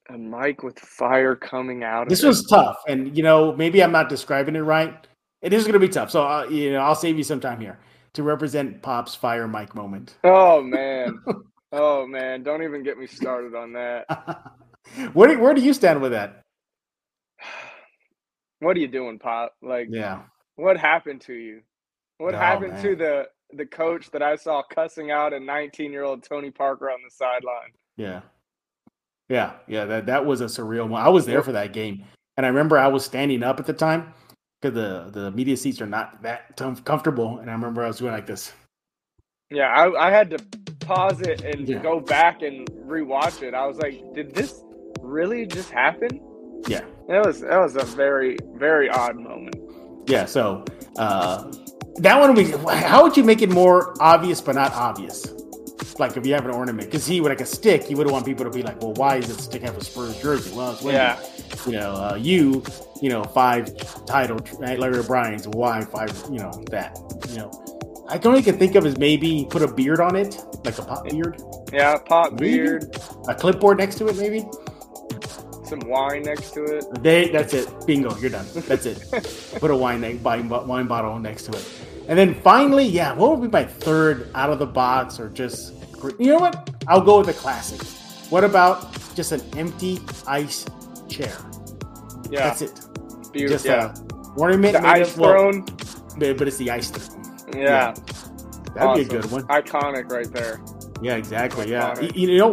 a 0.09 0.17
mic 0.17 0.63
with 0.63 0.77
fire 0.79 1.35
coming 1.35 1.83
out. 1.83 2.03
Of 2.03 2.07
it. 2.07 2.09
This 2.09 2.23
was 2.23 2.45
tough, 2.47 2.77
and 2.87 3.15
you 3.15 3.23
know 3.23 3.55
maybe 3.55 3.83
I'm 3.83 3.91
not 3.91 4.09
describing 4.09 4.55
it 4.55 4.61
right. 4.61 5.07
It 5.41 5.53
is 5.53 5.63
going 5.63 5.73
to 5.73 5.79
be 5.79 5.87
tough, 5.87 6.09
so 6.09 6.23
uh, 6.23 6.47
you 6.49 6.73
know 6.73 6.79
I'll 6.79 6.95
save 6.95 7.17
you 7.17 7.23
some 7.23 7.39
time 7.39 7.61
here 7.61 7.79
to 8.13 8.23
represent 8.23 8.81
Pop's 8.81 9.15
fire 9.15 9.47
mic 9.47 9.75
moment. 9.75 10.17
Oh 10.23 10.61
man, 10.61 11.19
oh 11.71 12.07
man, 12.07 12.43
don't 12.43 12.63
even 12.63 12.83
get 12.83 12.97
me 12.97 13.07
started 13.07 13.55
on 13.55 13.73
that. 13.73 14.05
where 15.13 15.29
do, 15.29 15.39
where 15.39 15.53
do 15.53 15.61
you 15.61 15.73
stand 15.73 16.01
with 16.01 16.11
that? 16.11 16.41
What 18.61 18.75
are 18.75 18.81
you 18.81 18.89
doing, 18.89 19.19
Pop? 19.19 19.53
Like, 19.61 19.87
yeah, 19.89 20.23
what 20.57 20.75
happened 20.75 21.21
to 21.21 21.33
you? 21.33 21.61
What 22.17 22.35
oh, 22.35 22.37
happened 22.37 22.73
man. 22.73 22.83
to 22.83 22.95
the 22.97 23.27
the 23.53 23.65
coach 23.65 24.11
that 24.11 24.21
I 24.21 24.35
saw 24.35 24.61
cussing 24.63 25.11
out 25.11 25.31
a 25.31 25.39
19 25.39 25.93
year 25.93 26.03
old 26.03 26.23
Tony 26.23 26.51
Parker 26.51 26.89
on 26.89 26.99
the 27.01 27.09
sideline? 27.09 27.71
Yeah. 27.95 28.19
Yeah, 29.29 29.53
yeah, 29.67 29.85
that 29.85 30.07
that 30.07 30.25
was 30.25 30.41
a 30.41 30.45
surreal 30.45 30.89
one. 30.89 31.01
I 31.01 31.07
was 31.07 31.25
there 31.25 31.43
for 31.43 31.51
that 31.51 31.71
game, 31.71 32.03
and 32.35 32.45
I 32.45 32.49
remember 32.49 32.77
I 32.77 32.87
was 32.87 33.05
standing 33.05 33.43
up 33.43 33.59
at 33.59 33.65
the 33.65 33.73
time 33.73 34.13
because 34.61 34.75
the 34.75 35.09
the 35.11 35.31
media 35.31 35.55
seats 35.57 35.81
are 35.81 35.87
not 35.87 36.21
that 36.23 36.57
comfortable, 36.85 37.39
and 37.39 37.49
I 37.49 37.53
remember 37.53 37.83
I 37.83 37.87
was 37.87 37.97
doing 37.97 38.11
like 38.11 38.25
this. 38.25 38.53
Yeah, 39.49 39.67
I, 39.67 40.07
I 40.07 40.11
had 40.11 40.29
to 40.31 40.39
pause 40.79 41.21
it 41.21 41.41
and 41.41 41.67
yeah. 41.67 41.79
go 41.79 41.99
back 41.99 42.41
and 42.43 42.67
rewatch 42.85 43.41
it. 43.41 43.53
I 43.53 43.65
was 43.65 43.77
like, 43.77 44.01
did 44.13 44.35
this 44.35 44.61
really 45.01 45.47
just 45.47 45.71
happen? 45.71 46.21
Yeah, 46.67 46.81
that 47.07 47.25
was 47.25 47.41
that 47.41 47.57
was 47.57 47.75
a 47.75 47.83
very 47.83 48.37
very 48.55 48.89
odd 48.89 49.15
moment. 49.15 49.55
Yeah, 50.07 50.25
so 50.25 50.65
uh, 50.97 51.51
that 51.97 52.19
one 52.19 52.35
be. 52.35 52.51
How 52.51 53.03
would 53.03 53.15
you 53.15 53.23
make 53.23 53.41
it 53.41 53.49
more 53.49 53.95
obvious 54.01 54.41
but 54.41 54.55
not 54.55 54.73
obvious? 54.73 55.33
Like 55.99 56.17
if 56.17 56.25
you 56.25 56.33
have 56.33 56.45
an 56.45 56.51
ornament, 56.51 56.87
because 56.87 57.05
he 57.05 57.21
would 57.21 57.29
like 57.29 57.41
a 57.41 57.45
stick, 57.45 57.89
you 57.89 57.97
would 57.97 58.09
want 58.09 58.25
people 58.25 58.45
to 58.45 58.51
be 58.51 58.63
like, 58.63 58.81
well, 58.81 58.93
why 58.93 59.19
does 59.19 59.35
the 59.35 59.41
stick 59.41 59.61
have 59.61 59.77
a 59.77 59.83
Spurs 59.83 60.19
jersey? 60.21 60.55
Well, 60.55 60.71
it's 60.71 60.83
yeah, 60.83 61.19
you 61.65 61.73
know, 61.73 61.91
uh, 61.93 62.15
you, 62.15 62.63
you 63.01 63.09
know, 63.09 63.23
five 63.23 63.75
title 64.05 64.39
Larry 64.59 64.99
O'Brien's, 64.99 65.47
why 65.47 65.81
five, 65.81 66.11
you 66.31 66.39
know, 66.39 66.51
that, 66.71 66.97
you 67.29 67.37
know, 67.37 67.51
I 68.09 68.17
can 68.17 68.31
only 68.31 68.41
can 68.41 68.57
think 68.57 68.75
of 68.75 68.85
is 68.85 68.97
maybe 68.97 69.45
put 69.49 69.61
a 69.61 69.67
beard 69.67 69.99
on 69.99 70.15
it, 70.15 70.35
like 70.65 70.77
a 70.79 70.81
pop 70.81 71.07
beard. 71.07 71.41
Yeah, 71.71 71.95
pop 71.97 72.33
maybe. 72.33 72.57
beard. 72.57 72.95
A 73.27 73.35
clipboard 73.35 73.77
next 73.77 73.95
to 73.99 74.07
it, 74.07 74.17
maybe. 74.17 74.45
Some 75.65 75.81
wine 75.81 76.23
next 76.23 76.51
to 76.55 76.63
it. 76.63 77.03
They, 77.03 77.29
that's 77.29 77.53
it. 77.53 77.69
Bingo, 77.85 78.17
you're 78.17 78.31
done. 78.31 78.47
That's 78.55 78.87
it. 78.87 79.05
put 79.59 79.69
a 79.69 79.75
wine 79.75 80.01
wine 80.23 80.87
bottle 80.87 81.19
next 81.19 81.43
to 81.43 81.51
it. 81.51 81.69
And 82.07 82.17
then 82.17 82.33
finally, 82.41 82.85
yeah, 82.85 83.13
what 83.13 83.37
would 83.37 83.51
be 83.51 83.55
my 83.55 83.65
third 83.65 84.31
out 84.33 84.49
of 84.49 84.57
the 84.57 84.65
box 84.65 85.19
or 85.19 85.29
just 85.29 85.78
you 86.19 86.27
know 86.27 86.37
what? 86.37 86.69
I'll 86.87 87.01
go 87.01 87.17
with 87.17 87.27
the 87.27 87.33
classic. 87.33 87.81
What 88.31 88.43
about 88.43 88.93
just 89.15 89.31
an 89.31 89.41
empty 89.57 89.99
ice 90.27 90.65
chair? 91.07 91.35
Yeah, 92.29 92.47
that's 92.47 92.61
it. 92.61 92.81
Beautiful. 93.33 93.55
Just 93.55 93.65
yeah. 93.65 93.93
a 93.93 94.39
ornament. 94.39 94.73
The 94.73 94.87
ice 94.87 95.13
throne. 95.13 95.65
Well, 96.17 96.33
but 96.35 96.47
it's 96.47 96.57
the 96.57 96.71
ice 96.71 96.89
throne. 96.89 97.25
Yeah, 97.53 97.59
yeah. 97.59 97.91
that'd 97.91 98.77
awesome. 98.77 99.07
be 99.07 99.15
a 99.15 99.21
good 99.21 99.31
one. 99.31 99.43
Iconic, 99.47 100.11
right 100.11 100.31
there. 100.31 100.61
Yeah, 101.01 101.15
exactly. 101.15 101.67
Iconic. 101.67 102.01
Yeah, 102.01 102.11
you, 102.15 102.31
you, 102.31 102.37
know, 102.37 102.51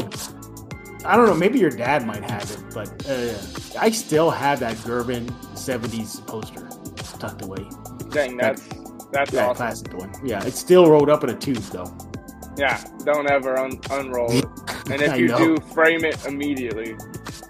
I 1.05 1.17
don't 1.17 1.27
know. 1.27 1.35
Maybe 1.35 1.59
your 1.59 1.71
dad 1.71 2.07
might 2.07 2.23
have 2.29 2.51
it, 2.51 2.75
but 2.75 2.89
uh, 3.09 3.35
I 3.79 3.91
still 3.91 4.31
have 4.31 4.61
that 4.61 4.77
Gervin 4.79 5.29
'70s 5.55 6.27
poster 6.27 6.69
tucked 7.19 7.43
away. 7.43 7.69
Dang, 8.11 8.37
that's 8.37 8.67
that's 9.13 9.33
yeah, 9.33 9.47
awesome. 9.47 9.57
classic 9.57 9.95
one. 9.95 10.13
Yeah, 10.25 10.45
it's 10.45 10.59
still 10.59 10.91
rolled 10.91 11.11
up 11.11 11.25
in 11.25 11.31
a 11.31 11.37
tube 11.37 11.57
though. 11.57 11.97
Yeah, 12.57 12.83
don't 13.05 13.31
ever 13.31 13.59
un- 13.59 13.81
unroll 13.91 14.31
it. 14.33 14.45
And 14.89 15.03
if 15.03 15.19
you 15.19 15.27
do, 15.27 15.57
frame 15.75 16.05
it 16.05 16.25
immediately. 16.27 16.95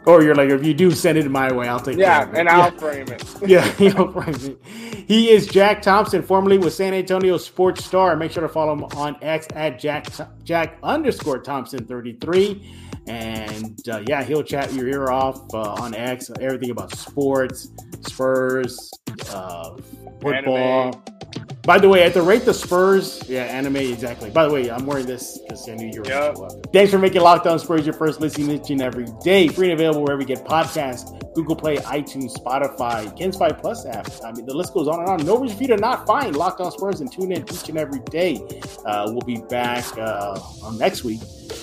Or 0.07 0.23
you're 0.23 0.35
like, 0.35 0.49
if 0.49 0.64
you 0.64 0.73
do 0.73 0.90
send 0.90 1.19
it 1.19 1.31
my 1.31 1.53
way, 1.53 1.69
I'll 1.69 1.79
take 1.79 1.99
it. 1.99 2.01
yeah, 2.01 2.21
care 2.21 2.29
of 2.31 2.35
it. 2.35 2.38
and 2.40 2.49
I'll 2.49 2.71
frame 2.79 3.07
it. 3.09 3.25
yeah, 3.47 3.71
you'll 3.79 4.11
frame 4.11 4.35
it. 4.35 5.05
He 5.07 5.29
is 5.31 5.47
Jack 5.47 5.83
Thompson, 5.83 6.23
formerly 6.23 6.57
with 6.57 6.73
San 6.73 6.95
Antonio 6.95 7.37
Sports 7.37 7.85
Star. 7.85 8.16
Make 8.16 8.33
sure 8.33 8.40
to 8.42 8.49
follow 8.49 8.73
him 8.73 8.85
on 8.97 9.19
X 9.21 9.47
at 9.55 9.79
Jack 9.79 10.07
Jack 10.45 10.79
underscore 10.83 11.40
Thompson 11.40 11.85
33. 11.85 12.75
And 13.07 13.79
uh, 13.88 14.03
yeah, 14.09 14.25
he'll 14.25 14.42
chat 14.42 14.73
your 14.73 14.88
ear 14.88 15.11
off 15.11 15.42
uh, 15.53 15.75
on 15.75 15.95
X, 15.95 16.31
everything 16.40 16.71
about 16.71 16.97
sports, 16.97 17.71
Spurs, 18.01 18.90
uh, 19.31 19.77
football. 20.23 21.05
Anime 21.05 21.45
by 21.67 21.79
the 21.79 21.89
way, 21.89 22.05
at 22.05 22.14
the 22.14 22.23
rate 22.23 22.45
the 22.45 22.55
Spurs, 22.55 23.29
yeah, 23.29 23.43
anime 23.43 23.77
exactly. 23.77 24.31
By 24.31 24.47
the 24.47 24.55
way, 24.55 24.71
I'm 24.71 24.87
wearing 24.87 25.05
this 25.05 25.39
because 25.39 25.69
I 25.69 25.75
knew 25.75 25.91
you 25.93 26.03
were. 26.03 26.09
Yep. 26.09 26.37
Thanks 26.73 26.93
for 26.93 26.99
making 26.99 27.23
Locked 27.23 27.47
On 27.49 27.59
Spurs 27.59 27.85
your 27.85 27.95
first 27.95 28.21
listening 28.21 28.51
each 28.51 28.71
and 28.71 28.81
every 28.81 29.07
day. 29.25 29.49
Free 29.49 29.71
and 29.71 29.79
available 29.79 30.05
wherever 30.05 30.21
you 30.21 30.29
get 30.29 30.45
podcasts, 30.45 31.12
Google 31.35 31.57
Play, 31.57 31.79
iTunes, 31.79 32.33
Spotify, 32.37 33.14
Ken's 33.19 33.37
Five 33.37 33.59
Plus 33.59 33.85
app. 33.85 34.09
I 34.25 34.31
mean, 34.31 34.47
the 34.47 34.55
list 34.55 34.75
goes 34.75 34.87
on 34.87 35.01
and 35.01 35.09
on. 35.09 35.27
No 35.27 35.39
reason 35.39 35.57
for 35.57 35.62
you 35.64 35.69
to 35.71 35.77
not 35.77 36.07
find 36.07 36.37
Locked 36.37 36.61
On 36.61 36.71
Spurs 36.71 37.01
and 37.01 37.11
tune 37.12 37.33
in 37.33 37.43
each 37.43 37.69
and 37.69 37.79
every 37.79 38.01
day. 38.11 38.37
Uh, 38.85 39.09
we'll 39.09 39.21
be 39.23 39.43
back 39.49 39.85
uh, 39.99 40.41
next 40.75 41.03
week 41.03 41.21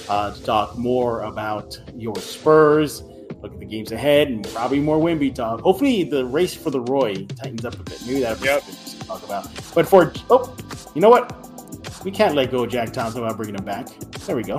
uh, 0.10 0.34
to 0.34 0.44
talk 0.44 0.78
more 0.78 1.22
about 1.22 1.80
your 1.96 2.16
Spurs 2.18 3.04
look 3.42 3.54
at 3.54 3.60
the 3.60 3.66
games 3.66 3.92
ahead 3.92 4.30
and 4.30 4.48
probably 4.54 4.80
more 4.80 4.98
Wemby 4.98 5.36
talk. 5.36 5.60
Hopefully, 5.60 6.04
the 6.06 6.26
race 6.26 6.56
for 6.56 6.70
the 6.70 6.80
Roy 6.80 7.26
tightens 7.26 7.66
up 7.66 7.78
a 7.78 7.84
bit. 7.84 8.02
Maybe 8.06 8.22
that'll 8.22 8.42
be 8.42 8.46
yep. 8.46 8.64
Talk 9.04 9.24
about. 9.24 9.48
But 9.74 9.88
for 9.88 10.14
oh, 10.30 10.56
you 10.96 11.02
know 11.02 11.10
what? 11.10 11.36
We 12.04 12.12
can't 12.12 12.36
let 12.36 12.52
go 12.52 12.64
of 12.64 12.70
Jack 12.70 12.94
Thompson 12.94 13.22
without 13.22 13.38
bringing 13.38 13.56
him 13.56 13.66
back. 13.66 13.88
There 14.26 14.36
we 14.36 14.44
go. 14.44 14.58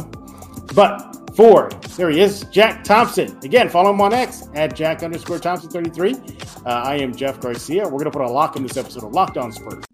But 0.75 1.35
for, 1.37 1.69
there 1.97 2.11
he 2.11 2.21
is, 2.21 2.45
Jack 2.51 2.85
Thompson. 2.85 3.37
Again, 3.43 3.69
follow 3.69 3.91
him 3.91 4.01
on 4.01 4.13
X 4.13 4.49
at 4.55 4.75
Jack 4.75 5.03
underscore 5.03 5.39
Thompson 5.39 5.71
33. 5.71 6.15
Uh, 6.15 6.19
I 6.67 6.97
am 6.97 7.15
Jeff 7.15 7.41
Garcia. 7.41 7.87
We're 7.87 8.05
to 8.05 8.11
put 8.11 8.23
a 8.23 8.29
lock 8.29 8.57
on 8.57 8.63
this 8.63 8.77
episode 8.77 9.05
of 9.05 9.13
Locked 9.13 9.37
On 9.37 9.53
Spurs. 9.53 9.85